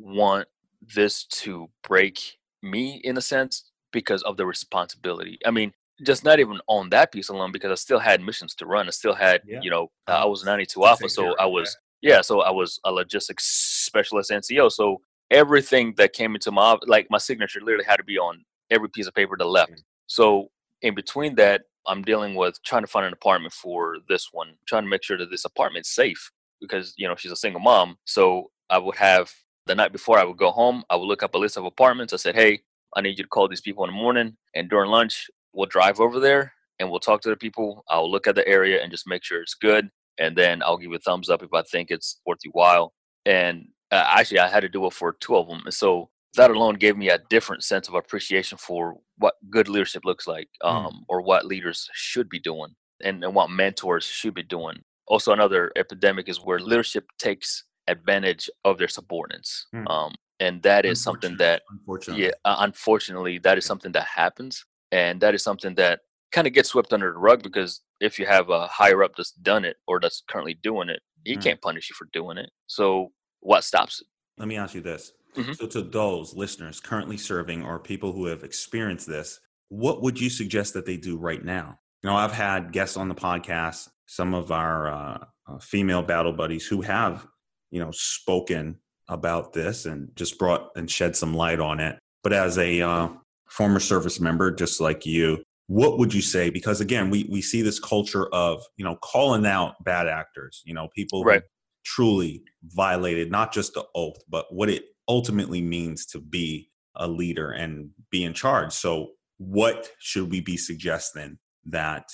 want 0.00 0.48
this 0.82 1.24
to 1.24 1.70
break 1.82 2.38
me 2.62 3.00
in 3.04 3.16
a 3.16 3.20
sense 3.20 3.70
because 3.92 4.22
of 4.22 4.36
the 4.36 4.46
responsibility. 4.46 5.38
I 5.44 5.50
mean, 5.50 5.72
just 6.04 6.24
not 6.24 6.40
even 6.40 6.60
on 6.66 6.90
that 6.90 7.12
piece 7.12 7.28
alone 7.28 7.52
because 7.52 7.70
I 7.70 7.74
still 7.74 7.98
had 7.98 8.20
missions 8.20 8.54
to 8.56 8.66
run. 8.66 8.86
I 8.86 8.90
still 8.90 9.14
had, 9.14 9.42
yeah. 9.46 9.60
you 9.62 9.70
know, 9.70 9.90
I 10.06 10.24
was 10.24 10.44
92 10.44 10.84
Alpha, 10.84 11.08
so 11.08 11.36
I 11.36 11.46
was 11.46 11.76
yeah, 12.02 12.22
so 12.22 12.40
I 12.40 12.50
was 12.50 12.80
a 12.84 12.92
logistics 12.92 13.44
specialist 13.44 14.30
NCO. 14.30 14.72
So 14.72 15.02
everything 15.30 15.94
that 15.96 16.12
came 16.12 16.34
into 16.34 16.50
my 16.50 16.76
like 16.86 17.06
my 17.10 17.18
signature 17.18 17.60
literally 17.60 17.84
had 17.84 17.96
to 17.96 18.04
be 18.04 18.18
on 18.18 18.44
every 18.70 18.88
piece 18.88 19.06
of 19.06 19.14
paper 19.14 19.36
that 19.38 19.44
left. 19.44 19.72
Mm-hmm. 19.72 19.80
So 20.06 20.48
in 20.82 20.94
between 20.94 21.34
that, 21.36 21.62
I'm 21.86 22.02
dealing 22.02 22.34
with 22.34 22.62
trying 22.64 22.82
to 22.82 22.86
find 22.86 23.06
an 23.06 23.12
apartment 23.12 23.52
for 23.52 23.96
this 24.08 24.28
one, 24.32 24.54
trying 24.66 24.84
to 24.84 24.88
make 24.88 25.02
sure 25.02 25.18
that 25.18 25.30
this 25.30 25.44
apartment's 25.44 25.94
safe 25.94 26.30
because 26.60 26.94
you 26.96 27.06
know 27.06 27.16
she's 27.16 27.32
a 27.32 27.36
single 27.36 27.60
mom. 27.60 27.96
So 28.06 28.50
I 28.70 28.78
would 28.78 28.96
have 28.96 29.30
the 29.70 29.74
night 29.76 29.92
before 29.92 30.18
I 30.18 30.24
would 30.24 30.36
go 30.36 30.50
home. 30.50 30.82
I 30.90 30.96
would 30.96 31.06
look 31.06 31.22
up 31.22 31.34
a 31.34 31.38
list 31.38 31.56
of 31.56 31.64
apartments. 31.64 32.12
I 32.12 32.16
said, 32.16 32.34
"Hey, 32.34 32.62
I 32.96 33.00
need 33.00 33.18
you 33.18 33.24
to 33.24 33.28
call 33.28 33.46
these 33.48 33.60
people 33.60 33.84
in 33.84 33.90
the 33.90 33.96
morning, 33.96 34.36
and 34.54 34.68
during 34.68 34.90
lunch 34.90 35.30
we'll 35.52 35.66
drive 35.66 36.00
over 36.00 36.20
there 36.20 36.52
and 36.78 36.90
we'll 36.90 37.00
talk 37.00 37.20
to 37.20 37.28
the 37.28 37.36
people. 37.36 37.84
I'll 37.88 38.10
look 38.10 38.26
at 38.26 38.34
the 38.34 38.46
area 38.46 38.82
and 38.82 38.90
just 38.90 39.06
make 39.06 39.22
sure 39.22 39.40
it's 39.40 39.54
good, 39.54 39.88
and 40.18 40.36
then 40.36 40.62
I'll 40.62 40.76
give 40.76 40.90
you 40.90 40.96
a 40.96 41.00
thumbs 41.00 41.30
up 41.30 41.42
if 41.42 41.52
I 41.54 41.62
think 41.62 41.90
it's 41.90 42.20
worth 42.26 42.40
your 42.44 42.52
while." 42.52 42.92
And 43.24 43.68
uh, 43.92 44.04
actually, 44.08 44.40
I 44.40 44.48
had 44.48 44.60
to 44.60 44.68
do 44.68 44.86
it 44.86 44.92
for 44.92 45.12
two 45.20 45.36
of 45.36 45.46
them, 45.46 45.62
and 45.64 45.74
so 45.74 46.10
that 46.34 46.50
alone 46.50 46.74
gave 46.74 46.96
me 46.96 47.10
a 47.10 47.18
different 47.30 47.62
sense 47.62 47.86
of 47.88 47.94
appreciation 47.94 48.58
for 48.58 48.96
what 49.18 49.34
good 49.50 49.68
leadership 49.68 50.04
looks 50.04 50.26
like, 50.26 50.48
mm. 50.62 50.68
um, 50.68 50.86
mm. 50.86 51.04
or 51.08 51.22
what 51.22 51.46
leaders 51.46 51.88
should 51.92 52.28
be 52.28 52.40
doing, 52.40 52.74
and, 53.04 53.22
and 53.22 53.34
what 53.34 53.50
mentors 53.50 54.04
should 54.04 54.34
be 54.34 54.42
doing 54.42 54.82
also 55.10 55.32
another 55.32 55.72
epidemic 55.76 56.28
is 56.28 56.38
where 56.38 56.60
leadership 56.60 57.04
takes 57.18 57.64
advantage 57.90 58.48
of 58.64 58.78
their 58.78 58.88
subordinates 58.88 59.66
mm. 59.74 59.88
um, 59.90 60.14
and 60.38 60.62
that 60.62 60.84
is 60.84 61.02
something 61.02 61.36
that 61.36 61.62
unfortunately. 61.70 62.24
yeah 62.24 62.30
uh, 62.44 62.56
unfortunately 62.60 63.38
that 63.38 63.58
is 63.58 63.64
something 63.64 63.92
that 63.92 64.04
happens 64.04 64.64
and 64.92 65.20
that 65.20 65.34
is 65.34 65.42
something 65.42 65.74
that 65.74 66.00
kind 66.32 66.46
of 66.46 66.52
gets 66.52 66.68
swept 66.68 66.92
under 66.92 67.12
the 67.12 67.18
rug 67.18 67.42
because 67.42 67.82
if 68.00 68.18
you 68.18 68.26
have 68.26 68.50
a 68.50 68.66
higher 68.66 69.02
up 69.02 69.12
that's 69.16 69.32
done 69.32 69.64
it 69.64 69.76
or 69.86 70.00
that's 70.00 70.22
currently 70.28 70.54
doing 70.62 70.88
it 70.88 71.00
he 71.24 71.36
mm. 71.36 71.42
can't 71.42 71.60
punish 71.60 71.90
you 71.90 71.94
for 71.94 72.08
doing 72.12 72.38
it 72.38 72.50
so 72.66 73.10
what 73.40 73.64
stops 73.64 74.00
it 74.00 74.06
let 74.40 74.48
me 74.48 74.56
ask 74.56 74.74
you 74.74 74.80
this. 74.80 75.12
Mm-hmm. 75.36 75.52
So, 75.52 75.66
to 75.66 75.82
those 75.82 76.34
listeners 76.34 76.80
currently 76.80 77.18
serving 77.18 77.62
or 77.62 77.78
people 77.78 78.12
who 78.12 78.24
have 78.24 78.42
experienced 78.42 79.06
this, 79.06 79.38
what 79.68 80.02
would 80.02 80.18
you 80.18 80.30
suggest 80.30 80.72
that 80.74 80.86
they 80.86 80.96
do 80.96 81.18
right 81.18 81.44
now? 81.44 81.78
You 82.02 82.08
know, 82.08 82.16
I've 82.16 82.32
had 82.32 82.72
guests 82.72 82.96
on 82.96 83.08
the 83.08 83.14
podcast, 83.14 83.90
some 84.06 84.32
of 84.34 84.50
our 84.50 84.88
uh, 84.88 85.24
uh, 85.46 85.58
female 85.58 86.02
battle 86.02 86.32
buddies 86.32 86.66
who 86.66 86.80
have, 86.80 87.26
you 87.70 87.80
know, 87.80 87.90
spoken 87.92 88.78
about 89.08 89.52
this 89.52 89.86
and 89.86 90.14
just 90.14 90.38
brought 90.38 90.70
and 90.76 90.90
shed 90.90 91.16
some 91.16 91.34
light 91.34 91.60
on 91.60 91.80
it. 91.80 91.98
But 92.22 92.32
as 92.32 92.58
a 92.58 92.80
uh, 92.80 93.08
former 93.48 93.80
service 93.80 94.20
member, 94.20 94.50
just 94.50 94.80
like 94.80 95.04
you, 95.04 95.42
what 95.66 95.98
would 95.98 96.12
you 96.12 96.22
say? 96.22 96.50
Because 96.50 96.80
again, 96.80 97.10
we 97.10 97.28
we 97.30 97.40
see 97.42 97.62
this 97.62 97.78
culture 97.78 98.26
of 98.32 98.62
you 98.76 98.84
know 98.84 98.96
calling 98.96 99.46
out 99.46 99.74
bad 99.84 100.08
actors, 100.08 100.62
you 100.64 100.74
know, 100.74 100.88
people 100.94 101.24
right. 101.24 101.42
truly 101.84 102.42
violated 102.64 103.30
not 103.30 103.52
just 103.52 103.74
the 103.74 103.84
oath, 103.94 104.18
but 104.28 104.46
what 104.52 104.68
it 104.68 104.84
ultimately 105.08 105.62
means 105.62 106.06
to 106.06 106.20
be 106.20 106.70
a 106.96 107.06
leader 107.06 107.50
and 107.50 107.90
be 108.10 108.24
in 108.24 108.34
charge. 108.34 108.72
So, 108.72 109.10
what 109.38 109.90
should 109.98 110.30
we 110.30 110.40
be 110.40 110.56
suggesting 110.56 111.38
that 111.66 112.08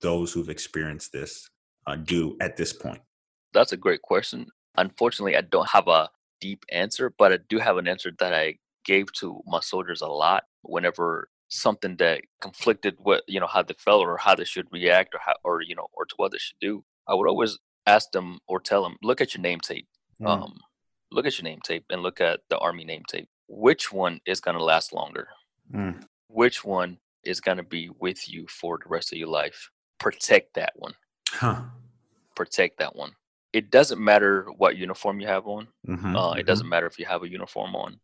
those 0.00 0.32
who've 0.32 0.48
experienced 0.48 1.12
this 1.12 1.48
uh, 1.86 1.96
do 1.96 2.36
at 2.40 2.56
this 2.56 2.72
point? 2.72 3.00
That's 3.52 3.72
a 3.72 3.76
great 3.76 4.02
question. 4.02 4.46
Unfortunately, 4.78 5.36
I 5.36 5.42
don't 5.42 5.68
have 5.70 5.88
a 5.88 6.08
deep 6.40 6.64
answer, 6.70 7.12
but 7.18 7.32
I 7.32 7.38
do 7.48 7.58
have 7.58 7.76
an 7.76 7.88
answer 7.88 8.12
that 8.18 8.32
I 8.32 8.58
gave 8.84 9.12
to 9.14 9.42
my 9.46 9.60
soldiers 9.60 10.00
a 10.00 10.06
lot 10.06 10.44
whenever 10.62 11.28
something 11.48 11.96
that 11.96 12.22
conflicted 12.40 12.94
what 12.98 13.22
you 13.26 13.40
know 13.40 13.46
how 13.46 13.62
they 13.62 13.74
felt 13.78 14.06
or 14.06 14.16
how 14.18 14.34
they 14.34 14.44
should 14.44 14.66
react 14.70 15.14
or 15.14 15.20
how 15.24 15.34
or 15.44 15.62
you 15.62 15.74
know 15.74 15.88
or 15.92 16.04
to 16.04 16.14
what 16.16 16.32
they 16.32 16.38
should 16.38 16.58
do. 16.60 16.84
I 17.08 17.14
would 17.14 17.28
always 17.28 17.58
ask 17.86 18.10
them 18.12 18.38
or 18.46 18.60
tell 18.60 18.82
them, 18.82 18.96
look 19.02 19.20
at 19.20 19.34
your 19.34 19.42
name 19.42 19.60
tape. 19.60 19.88
Mm. 20.20 20.28
Um, 20.28 20.58
look 21.10 21.26
at 21.26 21.38
your 21.38 21.44
name 21.44 21.60
tape 21.64 21.84
and 21.90 22.02
look 22.02 22.20
at 22.20 22.40
the 22.50 22.58
army 22.58 22.84
name 22.84 23.02
tape. 23.08 23.28
Which 23.48 23.92
one 23.92 24.20
is 24.26 24.40
going 24.40 24.56
to 24.56 24.62
last 24.62 24.92
longer? 24.92 25.28
Mm. 25.74 26.04
Which 26.28 26.64
one 26.64 26.98
is 27.24 27.40
going 27.40 27.56
to 27.56 27.62
be 27.62 27.90
with 27.98 28.28
you 28.28 28.46
for 28.48 28.78
the 28.78 28.88
rest 28.88 29.12
of 29.12 29.18
your 29.18 29.28
life? 29.28 29.70
Protect 29.98 30.54
that 30.54 30.74
one. 30.76 30.94
Huh. 31.30 31.62
Protect 32.36 32.78
that 32.78 32.94
one. 32.94 33.12
It 33.52 33.70
doesn't 33.70 34.02
matter 34.02 34.46
what 34.56 34.76
uniform 34.76 35.20
you 35.20 35.26
have 35.26 35.46
on. 35.46 35.68
Mm-hmm, 35.86 36.16
uh, 36.16 36.30
mm-hmm. 36.30 36.40
It 36.40 36.46
doesn't 36.46 36.68
matter 36.68 36.86
if 36.86 36.98
you 36.98 37.06
have 37.06 37.22
a 37.22 37.30
uniform 37.30 37.74
on. 37.74 38.00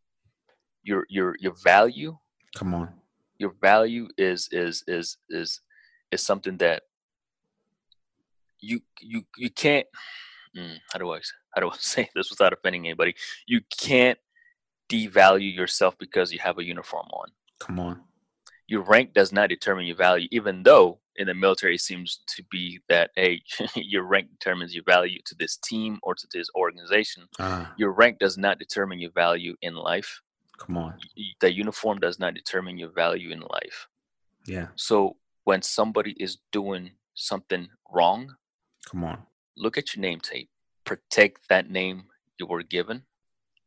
Your 0.82 1.06
your 1.08 1.36
your 1.38 1.54
value. 1.62 2.16
Come 2.56 2.74
on. 2.74 2.92
Your 3.38 3.54
value 3.60 4.08
is 4.16 4.48
is 4.52 4.84
is 4.86 5.18
is 5.28 5.60
is 6.10 6.22
something 6.22 6.56
that 6.58 6.82
you 8.60 8.80
you 9.00 9.22
you 9.36 9.50
can't. 9.50 9.86
Mm, 10.56 10.78
how 10.92 10.98
do 10.98 11.12
I 11.12 11.20
how 11.54 11.60
do 11.60 11.68
I 11.68 11.76
say 11.78 12.08
this 12.14 12.30
without 12.30 12.52
offending 12.52 12.86
anybody? 12.86 13.14
You 13.46 13.60
can't 13.78 14.18
devalue 14.88 15.54
yourself 15.54 15.96
because 15.98 16.32
you 16.32 16.38
have 16.40 16.58
a 16.58 16.64
uniform 16.64 17.06
on. 17.12 17.28
Come 17.58 17.80
on. 17.80 18.00
Your 18.66 18.82
rank 18.82 19.12
does 19.12 19.32
not 19.32 19.50
determine 19.50 19.86
your 19.86 19.96
value, 19.96 20.28
even 20.30 20.62
though 20.62 21.00
in 21.16 21.26
the 21.26 21.34
military 21.34 21.78
seems 21.78 22.20
to 22.28 22.42
be 22.50 22.80
that 22.88 23.10
hey, 23.16 23.42
your 23.76 24.04
rank 24.04 24.30
determines 24.30 24.74
your 24.74 24.84
value 24.84 25.20
to 25.26 25.34
this 25.38 25.56
team 25.56 25.98
or 26.02 26.14
to 26.14 26.26
this 26.32 26.48
organization. 26.54 27.24
Uh, 27.38 27.66
your 27.76 27.92
rank 27.92 28.18
does 28.18 28.36
not 28.38 28.58
determine 28.58 28.98
your 28.98 29.12
value 29.12 29.54
in 29.62 29.74
life. 29.74 30.20
Come 30.58 30.76
on. 30.76 30.94
The 31.40 31.52
uniform 31.52 31.98
does 31.98 32.18
not 32.18 32.34
determine 32.34 32.78
your 32.78 32.90
value 32.90 33.30
in 33.30 33.40
life. 33.40 33.88
Yeah. 34.46 34.68
So 34.76 35.16
when 35.44 35.62
somebody 35.62 36.12
is 36.12 36.38
doing 36.52 36.92
something 37.14 37.68
wrong, 37.90 38.36
come 38.88 39.04
on. 39.04 39.22
Look 39.56 39.78
at 39.78 39.94
your 39.94 40.02
name 40.02 40.20
tape 40.20 40.48
protect 40.84 41.48
that 41.48 41.70
name 41.70 42.04
you 42.38 42.46
were 42.46 42.62
given 42.62 43.02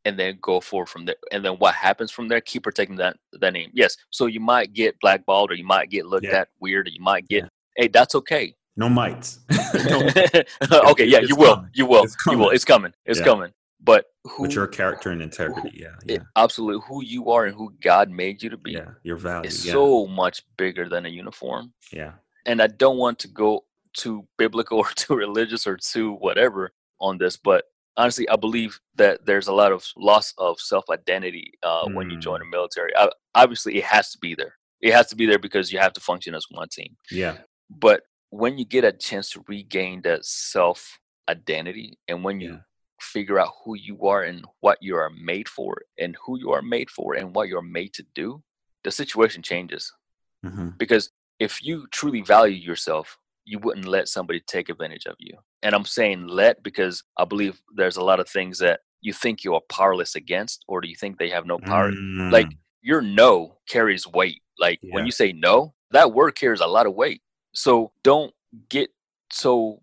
and 0.08 0.18
then 0.18 0.40
go 0.42 0.62
forward 0.62 0.88
from 0.88 1.06
there. 1.06 1.18
And 1.34 1.44
then 1.44 1.54
what 1.54 1.76
happens 1.76 2.12
from 2.12 2.30
there, 2.30 2.40
keep 2.40 2.64
protecting 2.64 2.96
that 2.98 3.18
that 3.34 3.52
name. 3.52 3.72
Yes. 3.74 3.98
So 4.10 4.26
you 4.26 4.40
might 4.40 4.72
get 4.74 4.98
blackballed 5.02 5.52
or 5.52 5.56
you 5.56 5.66
might 5.66 5.90
get 5.90 6.06
looked 6.06 6.26
yeah. 6.26 6.40
at 6.40 6.48
weird 6.62 6.88
or 6.88 6.92
you 6.92 7.02
might 7.02 7.28
get 7.28 7.44
yeah. 7.44 7.50
hey, 7.76 7.88
that's 7.90 8.16
okay. 8.16 8.56
No 8.78 8.88
mites. 8.88 9.40
no, 10.72 10.82
okay, 10.92 11.06
yeah, 11.06 11.20
you 11.20 11.36
will. 11.36 11.66
you 11.74 11.86
will. 11.86 12.06
You 12.28 12.38
will. 12.38 12.52
It's 12.52 12.64
coming. 12.64 12.94
It's 13.06 13.20
yeah. 13.20 13.26
coming. 13.26 13.52
But 13.82 14.06
who 14.24 14.46
But 14.46 14.56
your 14.56 14.68
character 14.68 15.12
and 15.12 15.22
integrity, 15.22 15.72
who, 15.74 15.84
yeah. 15.84 15.96
Eh, 16.08 16.14
yeah. 16.14 16.24
absolutely. 16.36 16.84
Who 16.88 17.04
you 17.04 17.30
are 17.32 17.46
and 17.46 17.56
who 17.56 17.74
God 17.82 18.10
made 18.10 18.42
you 18.42 18.50
to 18.50 18.58
be. 18.58 18.72
Yeah, 18.72 18.92
your 19.04 19.18
value. 19.18 19.48
Is 19.48 19.62
so 19.62 20.08
much 20.08 20.44
bigger 20.58 20.88
than 20.88 21.06
a 21.06 21.10
uniform. 21.10 21.74
Yeah. 21.92 22.14
And 22.46 22.62
I 22.62 22.68
don't 22.68 22.98
want 22.98 23.20
to 23.20 23.28
go 23.28 23.66
too 23.94 24.26
biblical 24.38 24.78
or 24.80 24.90
too 24.96 25.16
religious 25.16 25.68
or 25.68 25.76
too 25.76 26.14
whatever 26.14 26.72
on 27.00 27.18
this, 27.18 27.36
but 27.36 27.66
honestly, 27.98 28.30
I 28.30 28.36
believe 28.36 28.80
that 28.96 29.26
there's 29.26 29.48
a 29.48 29.54
lot 29.54 29.72
of 29.72 29.86
loss 29.98 30.34
of 30.38 30.60
self 30.60 30.86
identity 30.90 31.54
uh, 31.64 31.86
mm. 31.86 31.96
when 31.96 32.10
you 32.10 32.20
join 32.20 32.40
the 32.40 32.46
mm. 32.46 32.52
military. 32.52 32.96
I, 32.96 33.10
obviously, 33.36 33.78
it 33.78 33.84
has 33.84 34.12
to 34.12 34.18
be 34.20 34.36
there. 34.36 34.54
It 34.82 34.94
has 34.94 35.08
to 35.08 35.16
be 35.16 35.26
there 35.26 35.40
because 35.40 35.72
you 35.72 35.80
have 35.80 35.94
to 35.94 36.02
function 36.02 36.36
as 36.36 36.46
one 36.50 36.70
team. 36.70 36.96
Yeah. 37.12 37.38
But 37.70 38.04
when 38.30 38.58
you 38.58 38.66
get 38.66 38.84
a 38.84 38.92
chance 38.92 39.30
to 39.32 39.44
regain 39.48 40.02
that 40.04 40.26
self 40.26 41.00
identity 41.30 41.98
and 42.08 42.24
when 42.24 42.40
you 42.40 42.52
yeah. 42.52 42.60
figure 43.02 43.40
out 43.40 43.54
who 43.66 43.76
you 43.76 44.02
are 44.04 44.24
and 44.24 44.46
what 44.62 44.78
you 44.82 44.96
are 44.96 45.10
made 45.10 45.50
for 45.50 45.82
and 45.98 46.16
who 46.26 46.40
you 46.40 46.52
are 46.52 46.62
made 46.62 46.90
for 46.90 47.16
and 47.16 47.36
what 47.36 47.50
you're 47.50 47.62
made 47.62 47.94
to 47.94 48.06
do, 48.16 48.42
the 48.84 48.92
situation 48.92 49.42
changes. 49.42 49.92
Mm-hmm. 50.46 50.70
Because 50.78 51.10
if 51.40 51.64
you 51.64 51.88
truly 51.92 52.22
value 52.22 52.56
yourself, 52.56 53.18
you 53.48 53.60
wouldn't 53.60 53.88
let 53.88 54.10
somebody 54.10 54.42
take 54.42 54.68
advantage 54.68 55.06
of 55.06 55.16
you. 55.20 55.38
And 55.64 55.74
I'm 55.74 55.86
saying 55.86 56.28
let 56.28 56.62
because 56.64 57.04
I 57.18 57.24
believe 57.24 57.62
there's 57.76 57.96
a 57.96 58.04
lot 58.04 58.20
of 58.20 58.30
things 58.30 58.60
that 58.60 58.82
you 59.02 59.14
think 59.14 59.44
you 59.44 59.56
are 59.56 59.62
powerless 59.70 60.16
against, 60.16 60.66
or 60.68 60.82
do 60.82 60.90
you 60.90 60.96
think 60.96 61.18
they 61.18 61.30
have 61.30 61.46
no 61.46 61.58
power? 61.58 61.92
Mm. 61.92 62.32
Like 62.32 62.50
your 62.82 63.02
no 63.02 63.58
carries 63.70 64.06
weight. 64.06 64.42
Like 64.60 64.80
yeah. 64.82 64.94
when 64.94 65.06
you 65.06 65.12
say 65.12 65.32
no, 65.32 65.74
that 65.92 66.14
word 66.14 66.32
carries 66.32 66.60
a 66.60 66.68
lot 66.68 66.86
of 66.86 66.94
weight. 66.94 67.22
So 67.54 67.92
don't 68.04 68.34
get 68.70 68.90
so 69.32 69.82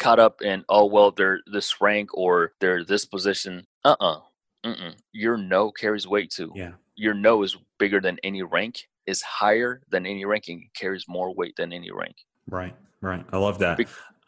caught 0.00 0.18
up 0.18 0.42
in 0.42 0.64
oh 0.68 0.84
well 0.84 1.10
they're 1.10 1.40
this 1.50 1.80
rank 1.80 2.10
or 2.14 2.52
they're 2.60 2.82
this 2.82 3.04
position. 3.04 3.66
Uh 3.84 3.96
uh-uh. 4.00 4.20
uh. 4.64 4.92
Your 5.12 5.36
no 5.36 5.70
carries 5.70 6.08
weight 6.08 6.30
too. 6.30 6.50
Yeah. 6.54 6.72
Your 6.94 7.14
no 7.14 7.42
is 7.42 7.58
bigger 7.78 8.00
than 8.00 8.18
any 8.24 8.42
rank, 8.42 8.88
is 9.06 9.20
higher 9.20 9.82
than 9.90 10.06
any 10.06 10.24
ranking, 10.24 10.70
carries 10.74 11.04
more 11.06 11.34
weight 11.34 11.56
than 11.56 11.74
any 11.74 11.90
rank. 11.90 12.16
Right. 12.48 12.74
Right. 13.00 13.24
I 13.32 13.38
love 13.38 13.58
that. 13.58 13.80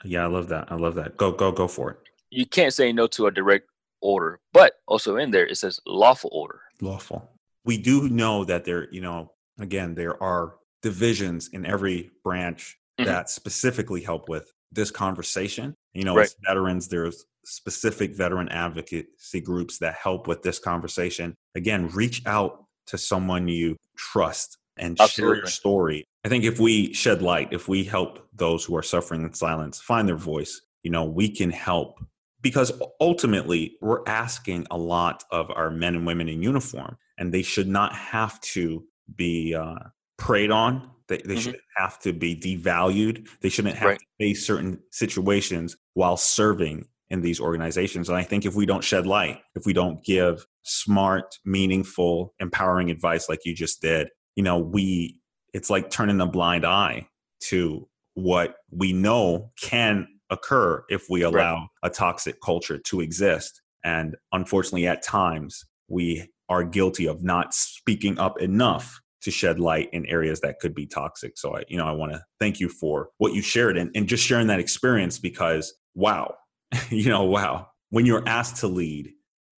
Yeah, 0.05 0.25
I 0.25 0.27
love 0.27 0.49
that. 0.49 0.71
I 0.71 0.77
love 0.77 0.95
that. 0.97 1.17
Go, 1.17 1.33
go, 1.33 1.51
go 1.51 1.67
for 1.69 1.91
it. 1.93 1.99
You 2.31 2.47
can't 2.47 2.73
say 2.73 2.93
no 2.93 3.07
to 3.09 3.27
a 3.27 3.31
direct 3.31 3.69
order, 4.01 4.39
but 4.53 4.75
also 4.87 5.17
in 5.17 5.31
there 5.31 5.47
it 5.47 5.57
says 5.57 5.81
lawful 5.87 6.31
order. 6.33 6.61
Lawful. 6.81 7.31
We 7.65 7.79
do 7.79 8.09
know 8.09 8.45
that 8.45 8.65
there, 8.65 8.89
you 8.93 9.01
know, 9.01 9.33
again, 9.59 9.95
there 9.95 10.23
are 10.23 10.55
divisions 10.83 11.49
in 11.49 11.67
every 11.67 12.11
branch 12.23 12.79
mm-hmm. 12.99 13.11
that 13.11 13.31
specifically 13.31 14.03
help 14.03 14.29
with 14.29 14.53
this 14.71 14.91
conversation. 14.91 15.75
You 15.95 16.05
know, 16.05 16.17
right. 16.17 16.27
as 16.27 16.37
veterans, 16.47 16.89
there's 16.89 17.25
specific 17.45 18.15
veteran 18.15 18.49
advocacy 18.51 19.41
groups 19.41 19.79
that 19.79 19.95
help 19.95 20.29
with 20.29 20.43
this 20.43 20.59
conversation. 20.59 21.35
Again, 21.55 21.89
reach 21.89 22.25
out 22.27 22.65
to 22.89 22.99
someone 22.99 23.49
you 23.49 23.77
trust 23.97 24.58
and 24.79 25.01
Absolutely. 25.01 25.37
share 25.37 25.43
your 25.43 25.51
story. 25.51 26.05
I 26.25 26.29
think 26.29 26.45
if 26.45 26.59
we 26.59 26.93
shed 26.93 27.23
light, 27.23 27.53
if 27.53 27.69
we 27.69 27.85
help 27.85 28.29
those 28.35 28.65
who 28.65 28.77
are 28.77 28.83
suffering 28.83 29.23
in 29.23 29.33
silence 29.35 29.81
find 29.81 30.09
their 30.09 30.17
voice, 30.17 30.61
you 30.83 30.91
know, 30.91 31.05
we 31.05 31.29
can 31.29 31.51
help 31.51 31.99
because 32.41 32.73
ultimately 33.01 33.77
we're 33.81 34.03
asking 34.07 34.67
a 34.71 34.79
lot 34.79 35.25
of 35.31 35.51
our 35.51 35.71
men 35.71 35.95
and 35.95 36.07
women 36.07 36.29
in 36.29 36.43
uniform, 36.43 36.97
and 37.19 37.33
they 37.33 37.43
should 37.43 37.69
not 37.69 37.95
have 37.95 38.41
to 38.41 38.85
be 39.15 39.55
uh, 39.55 39.79
preyed 40.19 40.51
on. 40.51 40.91
They, 41.09 41.17
they 41.19 41.23
mm-hmm. 41.23 41.41
shouldn't 41.41 41.63
have 41.77 41.99
to 42.01 42.13
be 42.13 42.37
devalued. 42.37 43.29
They 43.41 43.49
shouldn't 43.49 43.77
have 43.77 43.89
right. 43.91 43.99
to 43.99 44.07
face 44.19 44.47
certain 44.47 44.81
situations 44.93 45.77
while 45.95 46.17
serving 46.17 46.87
in 47.11 47.23
these 47.23 47.41
organizations. 47.41 48.09
And 48.09 48.19
I 48.19 48.23
think 48.23 48.45
if 48.45 48.55
we 48.55 48.67
don't 48.67 48.85
shed 48.85 49.07
light, 49.07 49.41
if 49.55 49.65
we 49.65 49.73
don't 49.73 50.05
give 50.05 50.47
smart, 50.63 51.39
meaningful, 51.45 52.35
empowering 52.39 52.91
advice 52.91 53.29
like 53.29 53.41
you 53.45 53.55
just 53.55 53.81
did, 53.81 54.09
you 54.39 54.45
know, 54.45 54.57
we 54.57 55.21
it's 55.53 55.69
like 55.69 55.91
turning 55.91 56.21
a 56.21 56.27
blind 56.27 56.65
eye 56.65 57.09
to 57.41 57.89
what 58.15 58.55
we 58.71 58.93
know 58.93 59.51
can 59.61 60.07
occur 60.31 60.85
if 60.89 61.11
we 61.11 61.23
allow 61.23 61.55
right. 61.57 61.69
a 61.83 61.91
toxic 61.91 62.41
culture 62.41 62.79
to 62.79 63.01
exist. 63.01 63.61
And 63.85 64.15
unfortunately, 64.31 64.87
at 64.87 65.03
times, 65.03 65.65
we 65.89 66.31
are 66.49 66.63
guilty 66.63 67.09
of 67.09 67.25
not 67.25 67.53
speaking 67.53 68.17
up 68.21 68.41
enough 68.41 69.01
to 69.23 69.33
shed 69.33 69.59
light 69.59 69.89
in 69.93 70.07
areas 70.07 70.39
that 70.43 70.61
could 70.61 70.73
be 70.73 70.87
toxic. 70.87 71.37
So 71.37 71.57
I, 71.57 71.65
you 71.67 71.77
know, 71.77 71.87
I 71.87 71.93
want 71.93 72.13
to 72.13 72.23
thank 72.39 72.61
you 72.61 72.69
for 72.69 73.09
what 73.19 73.35
you 73.35 73.43
shared 73.43 73.77
and, 73.77 73.91
and 73.97 74.07
just 74.07 74.25
sharing 74.25 74.47
that 74.47 74.61
experience 74.61 75.19
because 75.19 75.75
wow, 75.97 76.33
you 76.91 77.09
know, 77.09 77.25
wow. 77.25 77.67
When 77.91 78.07
you're 78.07 78.29
asked 78.29 78.59
to 78.59 78.69
lead, 78.69 79.11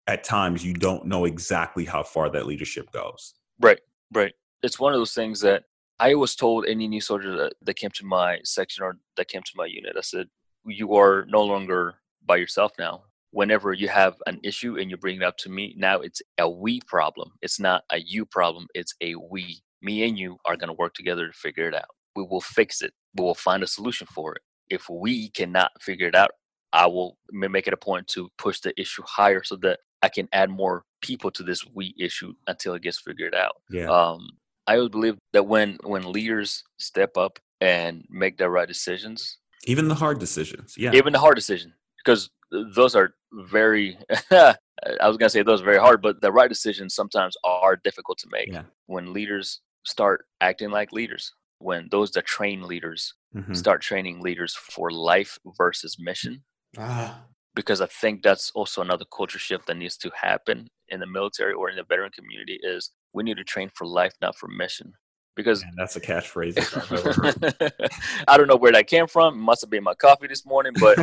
at 0.06 0.24
times 0.24 0.64
you 0.64 0.72
don't 0.72 1.04
know 1.04 1.26
exactly 1.26 1.84
how 1.84 2.02
far 2.02 2.30
that 2.30 2.46
leadership 2.46 2.90
goes. 2.92 3.34
Right, 3.60 3.80
right 4.14 4.32
it's 4.62 4.78
one 4.78 4.92
of 4.92 5.00
those 5.00 5.14
things 5.14 5.40
that 5.40 5.64
I 5.98 6.14
was 6.14 6.34
told 6.34 6.66
any 6.66 6.88
new 6.88 7.00
soldier 7.00 7.36
that, 7.36 7.54
that 7.62 7.76
came 7.76 7.90
to 7.94 8.06
my 8.06 8.40
section 8.44 8.84
or 8.84 8.98
that 9.16 9.28
came 9.28 9.42
to 9.42 9.52
my 9.54 9.66
unit, 9.66 9.94
I 9.96 10.00
said, 10.00 10.28
you 10.64 10.94
are 10.94 11.26
no 11.28 11.42
longer 11.44 11.96
by 12.24 12.36
yourself 12.36 12.72
now. 12.78 13.04
whenever 13.32 13.72
you 13.72 13.88
have 13.88 14.16
an 14.26 14.40
issue 14.42 14.78
and 14.78 14.90
you 14.90 14.96
bring 14.96 15.16
it 15.16 15.22
up 15.22 15.36
to 15.38 15.48
me, 15.48 15.74
now 15.76 16.00
it's 16.00 16.20
a 16.38 16.48
we 16.48 16.80
problem. 16.86 17.32
It's 17.42 17.60
not 17.60 17.84
a 17.90 17.98
you 17.98 18.26
problem, 18.26 18.66
it's 18.74 18.94
a 19.00 19.14
we. 19.14 19.60
Me 19.82 20.06
and 20.06 20.18
you 20.18 20.36
are 20.44 20.56
going 20.56 20.68
to 20.68 20.74
work 20.74 20.94
together 20.94 21.26
to 21.26 21.32
figure 21.32 21.68
it 21.68 21.74
out. 21.74 21.88
We 22.14 22.24
will 22.24 22.42
fix 22.42 22.82
it. 22.82 22.92
We 23.14 23.24
will 23.24 23.34
find 23.34 23.62
a 23.62 23.66
solution 23.66 24.06
for 24.14 24.34
it. 24.34 24.42
If 24.68 24.88
we 24.90 25.30
cannot 25.30 25.70
figure 25.80 26.08
it 26.08 26.14
out, 26.14 26.32
I 26.72 26.86
will 26.86 27.16
make 27.32 27.66
it 27.66 27.72
a 27.72 27.78
point 27.78 28.06
to 28.08 28.28
push 28.36 28.60
the 28.60 28.78
issue 28.78 29.02
higher 29.06 29.42
so 29.42 29.56
that 29.62 29.80
I 30.02 30.08
can 30.08 30.28
add 30.32 30.50
more 30.50 30.84
people 31.00 31.30
to 31.32 31.42
this 31.42 31.64
we 31.74 31.94
issue 31.98 32.34
until 32.46 32.74
it 32.74 32.82
gets 32.82 33.00
figured 33.00 33.34
out. 33.34 33.56
Yeah. 33.70 33.86
Um, 33.88 34.28
I 34.66 34.76
always 34.76 34.90
believe 34.90 35.18
that 35.32 35.46
when 35.46 35.78
when 35.84 36.12
leaders 36.12 36.62
step 36.78 37.16
up 37.16 37.38
and 37.60 38.04
make 38.08 38.38
the 38.38 38.48
right 38.48 38.68
decisions, 38.68 39.38
even 39.64 39.88
the 39.88 39.94
hard 39.94 40.18
decisions, 40.18 40.74
yeah, 40.76 40.92
even 40.94 41.12
the 41.12 41.18
hard 41.18 41.36
decision, 41.36 41.74
because 42.04 42.30
those 42.74 42.94
are 42.96 43.14
very 43.32 43.98
I 44.30 45.08
was 45.08 45.16
gonna 45.16 45.30
say 45.30 45.42
those 45.42 45.60
are 45.62 45.64
very 45.64 45.78
hard, 45.78 46.02
but 46.02 46.20
the 46.20 46.32
right 46.32 46.48
decisions 46.48 46.94
sometimes 46.94 47.36
are 47.44 47.76
difficult 47.76 48.18
to 48.18 48.28
make. 48.30 48.48
Yeah. 48.52 48.64
When 48.86 49.12
leaders 49.12 49.60
start 49.84 50.26
acting 50.40 50.70
like 50.70 50.92
leaders, 50.92 51.32
when 51.58 51.88
those 51.90 52.10
that 52.12 52.26
train 52.26 52.62
leaders 52.62 53.14
Mhm. 53.34 53.56
start 53.56 53.80
training 53.80 54.20
leaders 54.20 54.54
for 54.54 54.90
life 54.90 55.38
versus 55.56 55.96
mission, 56.00 56.42
Ah, 56.76 57.22
because 57.54 57.80
I 57.80 57.86
think 57.86 58.22
that's 58.22 58.50
also 58.52 58.82
another 58.82 59.04
culture 59.16 59.38
shift 59.38 59.66
that 59.66 59.76
needs 59.76 59.96
to 59.98 60.10
happen 60.20 60.68
in 60.88 60.98
the 60.98 61.06
military 61.06 61.52
or 61.52 61.70
in 61.70 61.76
the 61.76 61.84
veteran 61.84 62.10
community 62.10 62.58
is 62.62 62.90
we 63.12 63.22
need 63.22 63.36
to 63.36 63.44
train 63.44 63.70
for 63.74 63.86
life, 63.86 64.14
not 64.20 64.36
for 64.36 64.48
mission. 64.48 64.94
Because 65.36 65.62
man, 65.62 65.72
that's 65.76 65.96
a 65.96 66.00
catchphrase 66.00 66.58
I've 66.58 66.92
ever 66.92 67.12
heard. 67.12 67.90
I 68.28 68.36
don't 68.36 68.48
know 68.48 68.56
where 68.56 68.72
that 68.72 68.88
came 68.88 69.06
from. 69.06 69.34
It 69.34 69.42
must 69.42 69.60
have 69.62 69.70
been 69.70 69.84
my 69.84 69.94
coffee 69.94 70.26
this 70.26 70.44
morning, 70.44 70.72
but 70.78 70.98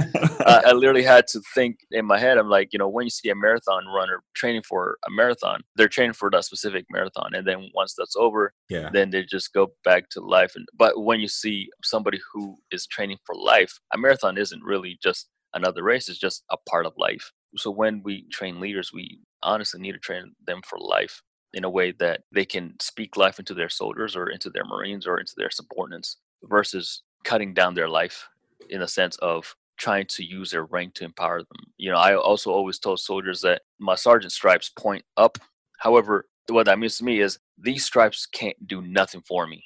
I, 0.45 0.63
I 0.67 0.71
literally 0.73 1.03
had 1.03 1.27
to 1.27 1.41
think 1.55 1.79
in 1.91 2.05
my 2.05 2.19
head. 2.19 2.37
I'm 2.37 2.49
like, 2.49 2.69
you 2.71 2.77
know, 2.77 2.89
when 2.89 3.05
you 3.05 3.09
see 3.09 3.29
a 3.29 3.35
marathon 3.35 3.87
runner 3.87 4.21
training 4.35 4.63
for 4.67 4.97
a 5.07 5.09
marathon, 5.09 5.61
they're 5.75 5.87
training 5.87 6.13
for 6.13 6.29
that 6.31 6.43
specific 6.43 6.85
marathon, 6.91 7.33
and 7.33 7.47
then 7.47 7.69
once 7.73 7.95
that's 7.97 8.15
over, 8.17 8.53
yeah, 8.69 8.89
then 8.91 9.09
they 9.09 9.23
just 9.23 9.53
go 9.53 9.71
back 9.83 10.09
to 10.09 10.19
life. 10.19 10.51
And 10.55 10.67
but 10.77 11.01
when 11.03 11.19
you 11.19 11.29
see 11.29 11.69
somebody 11.83 12.19
who 12.33 12.57
is 12.69 12.85
training 12.85 13.17
for 13.25 13.33
life, 13.33 13.79
a 13.93 13.97
marathon 13.97 14.37
isn't 14.37 14.61
really 14.61 14.99
just 15.01 15.29
another 15.53 15.83
race; 15.83 16.09
it's 16.09 16.19
just 16.19 16.43
a 16.51 16.57
part 16.69 16.85
of 16.85 16.93
life. 16.97 17.31
So 17.55 17.71
when 17.71 18.01
we 18.03 18.27
train 18.31 18.59
leaders, 18.59 18.91
we 18.93 19.21
honestly 19.41 19.79
need 19.79 19.93
to 19.93 19.99
train 19.99 20.33
them 20.45 20.61
for 20.67 20.77
life 20.79 21.21
in 21.57 21.63
a 21.63 21.69
way 21.69 21.91
that 21.91 22.21
they 22.31 22.45
can 22.45 22.75
speak 22.79 23.17
life 23.17 23.39
into 23.39 23.55
their 23.55 23.67
soldiers 23.67 24.15
or 24.15 24.29
into 24.29 24.47
their 24.51 24.63
marines 24.63 25.07
or 25.07 25.19
into 25.19 25.33
their 25.35 25.49
subordinates 25.49 26.17
versus 26.43 27.01
cutting 27.23 27.51
down 27.51 27.73
their 27.73 27.89
life 27.89 28.29
in 28.69 28.79
the 28.79 28.87
sense 28.87 29.17
of 29.17 29.55
trying 29.75 30.05
to 30.05 30.23
use 30.23 30.51
their 30.51 30.65
rank 30.65 30.93
to 30.93 31.03
empower 31.03 31.39
them. 31.39 31.57
You 31.77 31.89
know, 31.89 31.97
I 31.97 32.15
also 32.15 32.51
always 32.51 32.77
told 32.77 32.99
soldiers 32.99 33.41
that 33.41 33.63
my 33.79 33.95
sergeant 33.95 34.31
stripes 34.31 34.69
point 34.69 35.03
up. 35.17 35.39
However, 35.79 36.27
what 36.47 36.67
that 36.67 36.77
means 36.77 36.99
to 36.99 37.03
me 37.03 37.21
is 37.21 37.39
these 37.57 37.83
stripes 37.83 38.27
can't 38.27 38.67
do 38.67 38.83
nothing 38.83 39.21
for 39.27 39.47
me. 39.47 39.63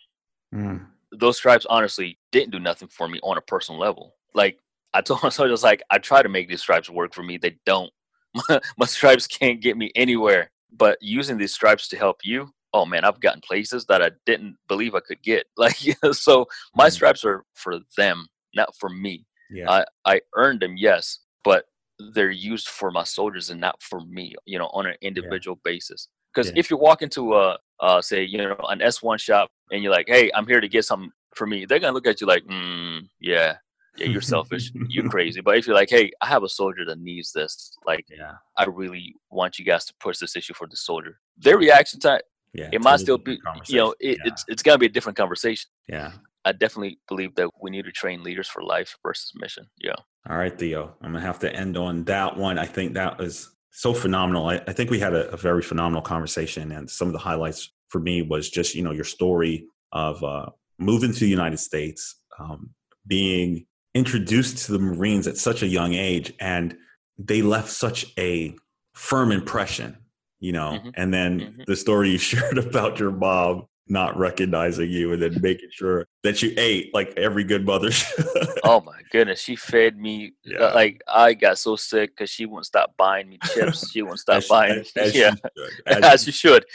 Mm. 0.55 0.85
Those 1.11 1.37
stripes 1.37 1.65
honestly 1.69 2.17
didn't 2.31 2.51
do 2.51 2.59
nothing 2.59 2.87
for 2.87 3.09
me 3.09 3.19
on 3.21 3.37
a 3.37 3.41
personal 3.41 3.81
level. 3.81 4.15
Like 4.33 4.59
I 4.93 5.01
told 5.01 5.23
my 5.23 5.29
soldiers, 5.37 5.61
like 5.61 5.83
I 5.89 5.97
try 5.97 6.23
to 6.23 6.29
make 6.29 6.47
these 6.47 6.61
stripes 6.61 6.89
work 6.89 7.13
for 7.13 7.23
me. 7.23 7.37
They 7.37 7.57
don't. 7.65 7.91
my 8.77 8.85
stripes 8.85 9.27
can't 9.27 9.59
get 9.59 9.75
me 9.75 9.91
anywhere. 9.93 10.51
But 10.71 10.97
using 11.01 11.37
these 11.37 11.53
stripes 11.53 11.87
to 11.89 11.97
help 11.97 12.17
you, 12.23 12.49
oh 12.73 12.85
man, 12.85 13.03
I've 13.03 13.19
gotten 13.19 13.41
places 13.41 13.85
that 13.85 14.01
I 14.01 14.11
didn't 14.25 14.57
believe 14.67 14.95
I 14.95 15.01
could 15.01 15.21
get. 15.21 15.45
Like 15.57 15.75
so, 16.13 16.45
my 16.75 16.87
Mhm. 16.87 16.91
stripes 16.93 17.25
are 17.25 17.43
for 17.55 17.79
them, 17.97 18.27
not 18.55 18.75
for 18.79 18.89
me. 18.89 19.25
yeah, 19.49 19.69
I 19.69 19.85
I 20.05 20.21
earned 20.35 20.61
them, 20.61 20.75
yes, 20.77 21.19
but 21.43 21.65
they're 22.13 22.31
used 22.31 22.67
for 22.67 22.89
my 22.91 23.03
soldiers 23.03 23.49
and 23.51 23.59
not 23.61 23.81
for 23.83 23.99
me. 24.01 24.33
You 24.45 24.57
know, 24.59 24.67
on 24.73 24.85
an 24.87 24.95
individual 25.01 25.57
basis. 25.63 26.07
Because 26.33 26.47
Yeah. 26.51 26.59
if 26.61 26.71
you 26.71 26.77
walk 26.77 27.01
into 27.01 27.35
a 27.35 27.57
uh, 27.81 28.01
say 28.01 28.23
you 28.23 28.37
know 28.37 28.55
an 28.69 28.81
S 28.81 29.01
one 29.03 29.17
shop 29.17 29.51
and 29.71 29.83
you're 29.83 29.91
like, 29.91 30.07
hey, 30.07 30.31
I'm 30.33 30.47
here 30.47 30.61
to 30.61 30.67
get 30.69 30.85
some 30.85 31.11
for 31.35 31.45
me, 31.47 31.65
they're 31.65 31.79
gonna 31.79 31.93
look 31.93 32.07
at 32.07 32.21
you 32.21 32.27
like, 32.27 32.43
mm, 32.45 33.07
yeah, 33.19 33.57
yeah, 33.97 34.07
you're 34.07 34.21
selfish, 34.21 34.71
you're 34.87 35.09
crazy. 35.09 35.41
But 35.41 35.57
if 35.57 35.67
you're 35.67 35.75
like, 35.75 35.89
hey, 35.89 36.11
I 36.21 36.27
have 36.27 36.43
a 36.43 36.49
soldier 36.49 36.85
that 36.85 36.99
needs 36.99 37.31
this, 37.31 37.77
like 37.85 38.05
yeah, 38.09 38.33
I 38.57 38.65
really 38.65 39.15
want 39.29 39.59
you 39.59 39.65
guys 39.65 39.85
to 39.85 39.93
push 39.99 40.17
this 40.17 40.35
issue 40.35 40.53
for 40.53 40.67
the 40.67 40.77
soldier. 40.77 41.19
Their 41.37 41.57
reaction 41.57 41.99
time, 41.99 42.21
yeah. 42.53 42.69
it 42.71 42.81
might 42.81 42.99
still 42.99 43.17
be, 43.17 43.39
you 43.67 43.77
know, 43.77 43.93
it, 43.99 44.19
it's 44.23 44.45
it's 44.47 44.63
gonna 44.63 44.77
be 44.77 44.85
a 44.85 44.89
different 44.89 45.17
conversation. 45.17 45.69
yeah, 45.87 45.97
yeah. 45.97 46.11
I 46.43 46.51
definitely 46.53 46.99
believe 47.07 47.35
that 47.35 47.49
we 47.61 47.69
need 47.69 47.85
to 47.85 47.91
train 47.91 48.23
leaders 48.23 48.47
for 48.47 48.63
life 48.63 48.97
versus 49.03 49.31
mission. 49.35 49.67
Yeah. 49.79 49.95
All 50.29 50.37
right, 50.37 50.57
Theo. 50.57 50.95
I'm 51.01 51.13
gonna 51.13 51.25
have 51.25 51.39
to 51.39 51.55
end 51.55 51.77
on 51.77 52.03
that 52.05 52.37
one. 52.37 52.57
I 52.57 52.65
think 52.65 52.93
that 52.93 53.17
was 53.17 53.51
so 53.71 53.93
phenomenal. 53.93 54.47
I, 54.47 54.61
I 54.67 54.73
think 54.73 54.89
we 54.89 54.99
had 54.99 55.13
a, 55.13 55.29
a 55.31 55.37
very 55.37 55.61
phenomenal 55.61 56.01
conversation, 56.01 56.71
and 56.71 56.89
some 56.89 57.07
of 57.07 57.13
the 57.13 57.19
highlights 57.19 57.71
for 57.89 57.99
me 57.99 58.21
was 58.21 58.49
just 58.49 58.75
you 58.75 58.83
know 58.83 58.91
your 58.91 59.03
story 59.03 59.65
of 59.91 60.23
uh, 60.23 60.47
moving 60.79 61.11
to 61.13 61.19
the 61.19 61.27
United 61.27 61.57
States, 61.57 62.15
um, 62.39 62.71
being 63.05 63.65
introduced 63.93 64.65
to 64.65 64.71
the 64.71 64.79
Marines 64.79 65.27
at 65.27 65.37
such 65.37 65.61
a 65.63 65.67
young 65.67 65.93
age, 65.93 66.33
and 66.39 66.75
they 67.17 67.41
left 67.41 67.69
such 67.69 68.05
a 68.17 68.55
firm 68.93 69.31
impression. 69.31 69.97
You 70.39 70.53
know, 70.53 70.79
Mhm. 70.83 70.91
and 70.95 71.13
then 71.13 71.39
Mhm. 71.39 71.65
the 71.67 71.75
story 71.75 72.09
you 72.09 72.17
shared 72.53 72.57
about 72.57 72.99
your 72.99 73.11
mom 73.11 73.65
not 73.87 74.17
recognizing 74.17 74.89
you 74.89 75.11
and 75.11 75.21
then 75.21 75.37
making 75.41 75.67
sure 75.71 76.05
that 76.23 76.41
you 76.41 76.53
ate 76.57 76.91
like 76.93 77.13
every 77.17 77.43
good 77.43 77.65
mother 77.65 77.91
should. 77.91 78.25
Oh 78.63 78.79
my 78.81 79.01
goodness, 79.11 79.39
she 79.41 79.55
fed 79.55 79.97
me 79.97 80.31
uh, 80.47 80.51
Yeah. 80.51 80.65
like 80.73 81.01
I 81.07 81.33
got 81.33 81.59
so 81.59 81.75
sick 81.75 82.11
because 82.15 82.29
she 82.29 82.45
wouldn't 82.45 82.65
stop 82.67 82.95
buying 82.97 83.29
me 83.29 83.37
chips. 83.53 83.91
She 83.91 84.01
wouldn't 84.01 84.19
stop 84.27 84.41
she- 84.41 84.49
buying. 84.49 84.79
as- 84.79 84.91
as 84.95 85.15
yeah, 85.15 85.31
she 85.31 85.37
should, 85.37 85.71
as 85.85 86.03
as 86.03 86.27
you 86.27 86.33
should. 86.33 86.65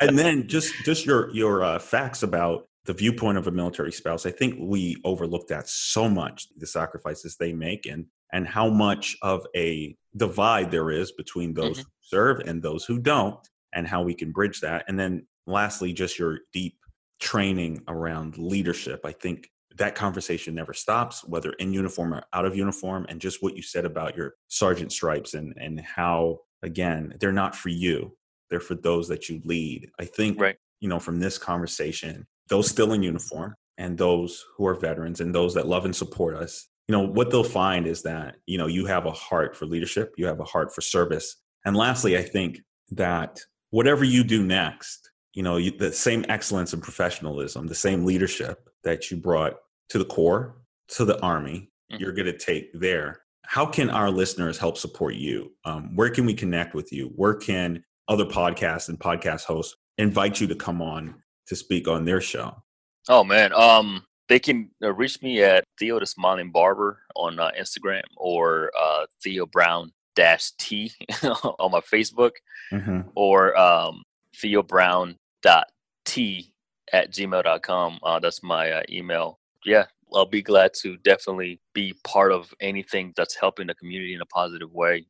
and 0.00 0.18
then 0.18 0.48
just 0.48 0.72
just 0.84 1.04
your 1.06 1.30
your 1.34 1.62
uh, 1.62 1.78
facts 1.78 2.22
about 2.22 2.67
the 2.88 2.94
viewpoint 2.94 3.36
of 3.36 3.46
a 3.46 3.50
military 3.50 3.92
spouse 3.92 4.24
i 4.24 4.30
think 4.30 4.56
we 4.58 4.96
overlook 5.04 5.46
that 5.48 5.68
so 5.68 6.08
much 6.08 6.46
the 6.56 6.66
sacrifices 6.66 7.36
they 7.36 7.52
make 7.52 7.84
and 7.86 8.06
and 8.32 8.46
how 8.48 8.68
much 8.68 9.16
of 9.22 9.46
a 9.54 9.94
divide 10.16 10.70
there 10.70 10.90
is 10.90 11.12
between 11.12 11.52
those 11.54 11.78
Mhm. 11.78 11.82
who 11.84 11.90
serve 12.00 12.40
and 12.48 12.62
those 12.62 12.84
who 12.86 12.98
don't 12.98 13.38
and 13.74 13.86
how 13.86 14.00
we 14.02 14.14
can 14.14 14.32
bridge 14.32 14.60
that 14.60 14.84
and 14.88 14.98
then 14.98 15.26
lastly 15.46 15.92
just 15.92 16.18
your 16.18 16.40
deep 16.54 16.76
training 17.20 17.82
around 17.88 18.38
leadership 18.38 19.00
i 19.04 19.12
think 19.12 19.50
that 19.76 19.94
conversation 19.94 20.54
never 20.54 20.72
stops 20.72 21.22
whether 21.32 21.52
in 21.62 21.72
uniform 21.74 22.14
or 22.14 22.22
out 22.32 22.46
of 22.46 22.56
uniform 22.56 23.04
and 23.10 23.20
just 23.20 23.42
what 23.42 23.54
you 23.56 23.62
said 23.62 23.84
about 23.84 24.16
your 24.16 24.34
sergeant 24.48 24.90
stripes 24.92 25.34
and 25.34 25.52
and 25.58 25.78
how 25.80 26.38
again 26.62 27.02
they're 27.20 27.40
not 27.44 27.54
for 27.54 27.68
you 27.68 28.16
they're 28.48 28.60
for 28.70 28.74
those 28.76 29.08
that 29.08 29.28
you 29.28 29.42
lead 29.44 29.90
i 30.00 30.06
think 30.06 30.40
Right. 30.40 30.56
you 30.80 30.88
know 30.88 30.98
from 30.98 31.20
this 31.20 31.36
conversation 31.38 32.26
those 32.48 32.68
still 32.68 32.92
in 32.92 33.02
uniform 33.02 33.54
and 33.76 33.96
those 33.98 34.44
who 34.56 34.66
are 34.66 34.74
veterans 34.74 35.20
and 35.20 35.34
those 35.34 35.54
that 35.54 35.66
love 35.68 35.84
and 35.84 35.94
support 35.96 36.34
us 36.34 36.68
you 36.88 36.92
know 36.92 37.06
what 37.06 37.30
they'll 37.30 37.44
find 37.44 37.86
is 37.86 38.02
that 38.02 38.36
you 38.46 38.58
know 38.58 38.66
you 38.66 38.86
have 38.86 39.06
a 39.06 39.12
heart 39.12 39.56
for 39.56 39.66
leadership 39.66 40.12
you 40.16 40.26
have 40.26 40.40
a 40.40 40.44
heart 40.44 40.74
for 40.74 40.80
service. 40.80 41.36
And 41.64 41.76
lastly 41.76 42.16
i 42.16 42.22
think 42.22 42.60
that 42.92 43.40
whatever 43.70 44.04
you 44.04 44.24
do 44.24 44.42
next 44.42 45.10
you 45.34 45.42
know 45.42 45.56
you, 45.58 45.70
the 45.70 45.92
same 45.92 46.24
excellence 46.28 46.72
and 46.72 46.82
professionalism 46.82 47.66
the 47.66 47.74
same 47.74 48.04
leadership 48.04 48.68
that 48.84 49.10
you 49.10 49.16
brought 49.16 49.54
to 49.90 49.98
the 49.98 50.04
corps 50.04 50.56
to 50.88 51.04
the 51.04 51.20
army 51.20 51.70
Mhm. 51.92 52.00
you're 52.00 52.12
going 52.12 52.26
to 52.26 52.36
take 52.36 52.70
there. 52.74 53.22
How 53.46 53.64
can 53.64 53.88
our 53.88 54.10
listeners 54.10 54.58
help 54.58 54.76
support 54.76 55.14
you? 55.14 55.52
Um, 55.64 55.96
where 55.96 56.10
can 56.10 56.26
we 56.26 56.34
connect 56.34 56.74
with 56.74 56.92
you? 56.92 57.10
Where 57.16 57.32
can 57.34 57.82
other 58.08 58.26
podcasts 58.26 58.90
and 58.90 58.98
podcast 59.00 59.44
hosts 59.44 59.74
invite 59.96 60.38
you 60.38 60.46
to 60.48 60.54
come 60.54 60.82
on 60.82 61.14
to 61.48 61.56
speak 61.56 61.88
on 61.88 62.04
their 62.04 62.20
show 62.20 62.54
Oh 63.10 63.24
man, 63.24 63.54
um, 63.54 64.04
they 64.28 64.38
can 64.38 64.70
uh, 64.84 64.92
reach 64.92 65.22
me 65.22 65.42
at 65.42 65.64
Theo 65.78 65.98
the 65.98 66.04
Smiling 66.06 66.50
Barber 66.52 67.00
on 67.16 67.40
uh, 67.40 67.50
Instagram 67.58 68.02
or 68.18 68.70
uh, 68.78 69.06
Theo 69.22 69.46
Brown 69.46 69.90
dash 70.14 70.50
T 70.58 70.92
on 71.22 71.70
my 71.70 71.80
Facebook 71.80 72.32
or 73.14 73.56
um, 73.58 74.02
Theo 74.36 74.62
Brown 74.62 75.16
dot 75.42 75.68
T 76.04 76.52
at 76.92 77.10
gmail.com. 77.12 77.98
Uh, 78.02 78.18
that's 78.20 78.42
my 78.42 78.70
uh, 78.72 78.82
email. 78.90 79.38
Yeah, 79.64 79.86
I'll 80.12 80.26
be 80.26 80.42
glad 80.42 80.72
to 80.82 80.98
definitely 80.98 81.60
be 81.72 81.94
part 82.04 82.30
of 82.30 82.52
anything 82.60 83.14
that's 83.16 83.36
helping 83.36 83.68
the 83.68 83.74
community 83.74 84.12
in 84.12 84.20
a 84.20 84.26
positive 84.26 84.72
way. 84.72 85.06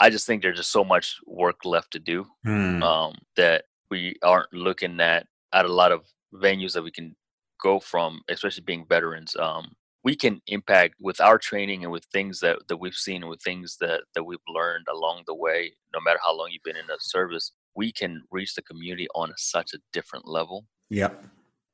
I 0.00 0.08
just 0.08 0.26
think 0.26 0.40
there's 0.40 0.56
just 0.56 0.72
so 0.72 0.84
much 0.84 1.16
work 1.26 1.66
left 1.66 1.90
to 1.92 1.98
do 1.98 2.24
Hmm. 2.44 2.82
um, 2.82 3.14
that 3.36 3.64
we 3.90 4.16
aren't 4.22 4.52
looking 4.54 4.98
at 5.00 5.26
at 5.52 5.64
a 5.64 5.72
lot 5.72 5.92
of 5.92 6.02
venues 6.34 6.72
that 6.72 6.82
we 6.82 6.90
can 6.90 7.14
go 7.62 7.78
from, 7.78 8.20
especially 8.28 8.62
being 8.64 8.86
veterans. 8.88 9.36
Um, 9.36 9.72
we 10.04 10.16
can 10.16 10.40
impact 10.48 10.94
with 11.00 11.20
our 11.20 11.38
training 11.38 11.84
and 11.84 11.92
with 11.92 12.04
things 12.06 12.40
that, 12.40 12.58
that 12.68 12.78
we've 12.78 12.94
seen 12.94 13.22
and 13.22 13.30
with 13.30 13.40
things 13.42 13.76
that, 13.80 14.02
that 14.14 14.24
we've 14.24 14.38
learned 14.48 14.86
along 14.92 15.22
the 15.26 15.34
way, 15.34 15.72
no 15.94 16.00
matter 16.00 16.18
how 16.24 16.36
long 16.36 16.48
you've 16.50 16.62
been 16.64 16.76
in 16.76 16.88
the 16.88 16.96
service, 16.98 17.52
we 17.76 17.92
can 17.92 18.22
reach 18.30 18.54
the 18.54 18.62
community 18.62 19.06
on 19.14 19.30
a, 19.30 19.34
such 19.36 19.74
a 19.74 19.78
different 19.92 20.26
level. 20.26 20.66
Yep. 20.90 21.24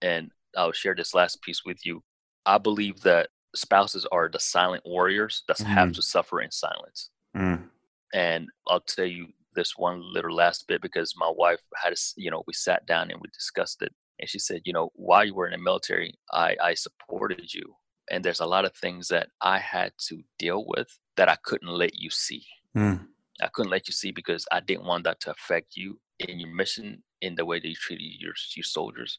And 0.03 0.31
I'll 0.57 0.73
share 0.73 0.95
this 0.95 1.15
last 1.15 1.41
piece 1.41 1.65
with 1.65 1.87
you. 1.87 2.03
I 2.45 2.59
believe 2.59 3.01
that 3.03 3.29
spouses 3.57 4.07
are 4.13 4.29
the 4.29 4.39
silent 4.39 4.83
warriors 4.85 5.43
that 5.49 5.59
have 5.61 5.89
Mhm. 5.91 5.95
to 5.95 6.03
suffer 6.03 6.41
in 6.43 6.51
silence. 6.51 7.11
Mm. 7.35 7.71
And 8.13 8.49
I'll 8.67 8.81
tell 8.81 9.07
you 9.07 9.29
this 9.55 9.75
one 9.77 10.03
little 10.13 10.35
last 10.35 10.67
bit 10.69 10.83
because 10.83 11.15
my 11.17 11.31
wife 11.35 11.61
had, 11.77 11.95
you 12.17 12.31
know, 12.31 12.43
we 12.47 12.53
sat 12.53 12.87
down 12.87 13.11
and 13.11 13.21
we 13.21 13.29
discussed 13.33 13.83
it. 13.83 13.93
And 14.21 14.29
she 14.29 14.39
said, 14.39 14.63
you 14.65 14.73
know, 14.73 14.91
while 14.95 15.25
you 15.25 15.35
were 15.35 15.47
in 15.47 15.53
the 15.53 15.59
military, 15.59 16.15
I, 16.33 16.57
I 16.63 16.75
supported 16.75 17.53
you. 17.53 17.75
And 18.11 18.25
there's 18.25 18.41
a 18.41 18.47
lot 18.47 18.65
of 18.65 18.75
things 18.75 19.09
that 19.09 19.29
I 19.41 19.59
had 19.59 19.93
to 20.09 20.23
deal 20.39 20.65
with 20.67 20.89
that 21.17 21.29
I 21.29 21.37
couldn't 21.45 21.69
let 21.69 21.95
you 21.95 22.11
see. 22.11 22.45
Mm. 22.77 23.07
I 23.43 23.49
couldn't 23.49 23.71
let 23.71 23.87
you 23.87 23.93
see 23.93 24.11
because 24.11 24.47
I 24.51 24.61
didn't 24.61 24.87
want 24.87 25.05
that 25.05 25.21
to 25.21 25.31
affect 25.31 25.77
you 25.77 26.01
in 26.19 26.41
your 26.41 26.53
mission 26.53 27.03
in 27.21 27.35
the 27.35 27.45
way 27.45 27.61
that 27.61 27.69
you 27.69 27.75
treated 27.75 28.21
your, 28.21 28.35
your 28.57 28.65
soldiers. 28.65 29.19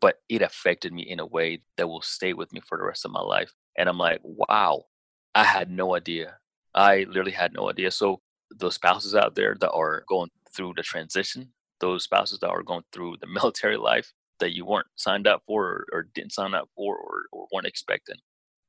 But 0.00 0.16
it 0.28 0.42
affected 0.42 0.92
me 0.92 1.02
in 1.02 1.20
a 1.20 1.26
way 1.26 1.62
that 1.76 1.88
will 1.88 2.02
stay 2.02 2.32
with 2.32 2.52
me 2.52 2.60
for 2.66 2.78
the 2.78 2.84
rest 2.84 3.04
of 3.04 3.10
my 3.10 3.20
life. 3.20 3.52
And 3.76 3.88
I'm 3.88 3.98
like, 3.98 4.20
wow, 4.22 4.84
I 5.34 5.44
had 5.44 5.70
no 5.70 5.94
idea. 5.94 6.38
I 6.74 7.04
literally 7.08 7.32
had 7.32 7.52
no 7.52 7.68
idea. 7.70 7.90
So 7.90 8.20
those 8.50 8.74
spouses 8.74 9.14
out 9.14 9.34
there 9.34 9.56
that 9.60 9.70
are 9.70 10.04
going 10.08 10.30
through 10.54 10.74
the 10.76 10.82
transition, 10.82 11.52
those 11.80 12.04
spouses 12.04 12.38
that 12.40 12.50
are 12.50 12.62
going 12.62 12.82
through 12.92 13.16
the 13.20 13.26
military 13.40 13.76
life 13.76 14.12
that 14.38 14.54
you 14.54 14.64
weren't 14.64 14.86
signed 14.96 15.26
up 15.26 15.42
for 15.46 15.66
or, 15.66 15.86
or 15.92 16.08
didn't 16.14 16.32
sign 16.32 16.54
up 16.54 16.68
for 16.74 16.96
or, 16.96 17.26
or, 17.30 17.46
weren't 17.52 17.66
expecting, 17.66 18.16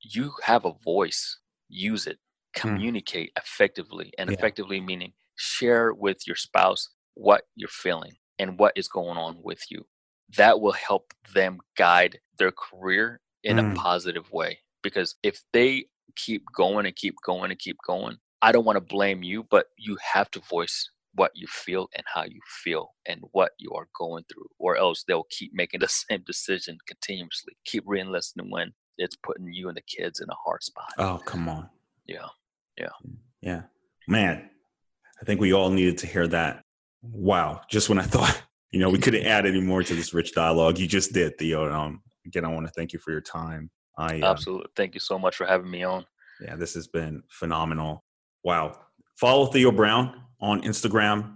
you 0.01 0.33
have 0.43 0.65
a 0.65 0.73
voice. 0.83 1.39
Use 1.69 2.05
it. 2.07 2.19
Hmm. 2.55 2.61
Communicate 2.61 3.31
mm. 3.33 3.41
effectively, 3.41 4.11
and 4.17 4.29
yeah. 4.29 4.37
effectively 4.37 4.81
meaning 4.81 5.13
share 5.35 5.93
with 5.93 6.27
your 6.27 6.35
spouse 6.35 6.89
what 7.15 7.43
you're 7.55 7.69
feeling 7.69 8.13
and 8.37 8.59
what 8.59 8.73
is 8.75 8.87
going 8.87 9.17
on 9.17 9.37
with 9.41 9.63
you. 9.69 9.85
That 10.37 10.59
will 10.59 10.73
help 10.73 11.13
them 11.33 11.59
guide 11.77 12.19
their 12.37 12.51
career 12.51 13.21
in 13.43 13.57
mm. 13.57 13.71
a 13.71 13.75
positive 13.75 14.31
way. 14.31 14.59
Because 14.83 15.15
if 15.23 15.41
they 15.53 15.85
keep 16.15 16.43
going 16.55 16.85
and 16.85 16.95
keep 16.95 17.15
going 17.25 17.51
and 17.51 17.59
keep 17.59 17.77
going, 17.85 18.17
I 18.41 18.51
don't 18.51 18.65
want 18.65 18.77
to 18.77 18.81
blame 18.81 19.23
you, 19.23 19.45
but 19.49 19.67
you 19.77 19.97
have 20.13 20.31
to 20.31 20.39
voice 20.49 20.89
what 21.13 21.31
you 21.35 21.45
feel 21.47 21.89
and 21.95 22.03
how 22.13 22.23
you 22.23 22.39
feel 22.63 22.93
and 23.05 23.21
what 23.31 23.51
you 23.59 23.71
are 23.73 23.87
going 23.97 24.23
through, 24.31 24.47
or 24.59 24.77
else 24.77 25.03
they'll 25.03 25.27
keep 25.29 25.51
making 25.53 25.79
the 25.81 25.87
same 25.87 26.23
decision 26.25 26.77
continuously, 26.87 27.53
keep 27.65 27.85
reenlisting 27.85 28.49
when 28.49 28.73
it's 28.97 29.15
putting 29.15 29.51
you 29.51 29.67
and 29.67 29.77
the 29.77 29.81
kids 29.81 30.19
in 30.19 30.29
a 30.29 30.35
hard 30.45 30.63
spot. 30.63 30.91
Oh, 30.97 31.21
come 31.25 31.49
on. 31.49 31.69
Yeah. 32.07 32.27
Yeah. 32.77 32.89
Yeah. 33.41 33.61
Man, 34.07 34.49
I 35.21 35.25
think 35.25 35.39
we 35.39 35.53
all 35.53 35.69
needed 35.69 35.99
to 35.99 36.07
hear 36.07 36.27
that. 36.27 36.63
Wow. 37.01 37.61
Just 37.69 37.89
when 37.89 37.99
I 37.99 38.03
thought, 38.03 38.41
you 38.71 38.79
know, 38.79 38.89
we 38.89 38.99
couldn't 38.99 39.25
add 39.25 39.45
any 39.45 39.61
more 39.61 39.83
to 39.83 39.93
this 39.93 40.13
rich 40.13 40.33
dialogue, 40.33 40.77
you 40.77 40.87
just 40.87 41.13
did, 41.13 41.37
Theo. 41.37 41.71
Um, 41.71 42.01
again, 42.25 42.45
I 42.45 42.49
want 42.49 42.67
to 42.67 42.73
thank 42.73 42.93
you 42.93 42.99
for 42.99 43.11
your 43.11 43.21
time. 43.21 43.69
I 43.97 44.19
uh, 44.21 44.31
absolutely 44.31 44.67
thank 44.75 44.93
you 44.93 44.99
so 44.99 45.19
much 45.19 45.35
for 45.35 45.45
having 45.45 45.69
me 45.69 45.83
on. 45.83 46.05
Yeah, 46.39 46.55
this 46.55 46.73
has 46.73 46.87
been 46.87 47.23
phenomenal. 47.29 48.03
Wow. 48.43 48.79
Follow 49.15 49.45
Theo 49.47 49.71
Brown 49.71 50.21
on 50.39 50.61
Instagram, 50.63 51.35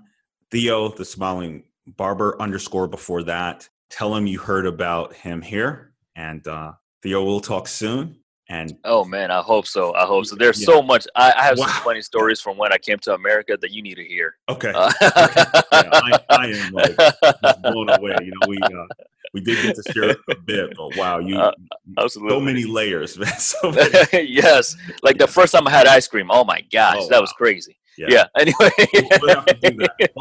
Theo, 0.52 0.90
the 0.90 1.06
smiling 1.06 1.64
barber 1.86 2.36
underscore 2.42 2.88
before 2.88 3.24
that. 3.24 3.70
Tell 3.90 4.16
him 4.16 4.28
you 4.28 4.40
heard 4.40 4.66
about 4.66 5.14
him 5.14 5.42
here. 5.42 5.94
And 6.16 6.46
uh, 6.48 6.74
Theo, 7.04 7.24
we'll 7.24 7.40
talk 7.40 7.68
soon. 7.68 8.18
And 8.48 8.78
oh 8.84 9.04
man, 9.04 9.32
I 9.32 9.42
hope 9.42 9.66
so. 9.66 9.94
I 9.96 10.06
hope 10.06 10.28
so. 10.28 10.36
There's 10.36 10.60
yeah. 10.60 10.66
so 10.66 10.84
much. 10.84 11.08
I, 11.16 11.34
I 11.36 11.44
have 11.46 11.58
wow. 11.58 11.66
some 11.66 11.84
funny 11.84 12.02
stories 12.04 12.40
from 12.40 12.58
when 12.58 12.72
I 12.72 12.78
came 12.78 13.00
to 13.00 13.16
America 13.16 13.58
that 13.60 13.72
you 13.72 13.82
need 13.82 13.96
to 13.96 14.04
hear. 14.04 14.36
Okay. 14.50 14.72
Uh, 14.72 14.92
okay. 15.02 15.44
Yeah, 15.72 15.90
I, 15.92 16.20
I, 16.30 16.48
am 16.48 16.72
like 16.72 16.96
blown 17.64 17.90
away. 17.90 18.16
You 18.22 18.32
know, 18.32 18.48
we 18.48 18.60
uh, 18.62 18.86
we 19.36 19.42
did 19.42 19.62
get 19.62 19.76
to 19.76 19.92
share 19.92 20.16
a 20.30 20.36
bit, 20.36 20.74
but 20.78 20.96
wow, 20.96 21.20
you 21.20 21.38
uh, 21.38 21.52
absolutely 22.00 22.34
so 22.34 22.40
many 22.40 22.64
layers, 22.64 23.18
man. 23.20 23.38
So 23.38 23.70
many. 23.70 24.22
yes, 24.30 24.78
like 25.04 25.18
the 25.18 25.28
first 25.28 25.52
time 25.52 25.68
I 25.68 25.72
had 25.72 25.88
ice 25.88 26.08
cream. 26.08 26.32
Oh 26.32 26.46
my 26.46 26.62
gosh, 26.72 26.96
oh, 27.00 27.10
that 27.10 27.18
wow. 27.18 27.22
was 27.22 27.34
crazy. 27.34 27.76
Yeah. 27.98 28.08
yeah. 28.10 28.26
Anyway, 28.40 28.70
we'll, 29.22 29.22
well, 29.22 29.44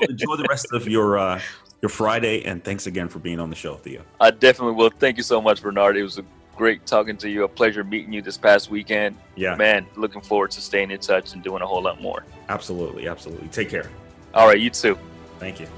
enjoy 0.09 0.37
the 0.37 0.47
rest 0.49 0.67
of 0.73 0.89
your 0.89 1.17
uh, 1.17 1.41
your 1.81 1.91
Friday, 1.91 2.45
and 2.45 2.63
thanks 2.65 2.89
again 2.89 3.09
for 3.09 3.21
being 3.21 3.39
on 3.39 3.51
the 3.51 3.57
show, 3.57 3.77
Theo. 3.77 4.03
I 4.21 4.33
definitely 4.33 4.75
will. 4.75 4.91
Thank 4.91 5.17
you 5.17 5.23
so 5.23 5.41
much, 5.41 5.63
Bernard. 5.63 5.97
It 5.97 6.03
was 6.03 6.19
a 6.19 6.25
great 6.57 6.85
talking 6.85 7.17
to 7.19 7.31
you. 7.31 7.45
A 7.45 7.49
pleasure 7.49 7.85
meeting 7.85 8.13
you 8.13 8.21
this 8.21 8.37
past 8.37 8.69
weekend. 8.69 9.17
Yeah. 9.37 9.55
Man, 9.55 9.87
looking 9.95 10.23
forward 10.23 10.51
to 10.53 10.61
staying 10.61 10.91
in 10.91 10.99
touch 10.99 11.35
and 11.35 11.43
doing 11.43 11.63
a 11.63 11.67
whole 11.67 11.83
lot 11.83 12.01
more. 12.01 12.25
Absolutely. 12.49 13.07
Absolutely. 13.07 13.47
Take 13.49 13.71
care. 13.71 13.89
All 14.35 14.49
right. 14.49 14.61
You 14.61 14.71
too. 14.71 14.99
Thank 15.39 15.61
you. 15.61 15.69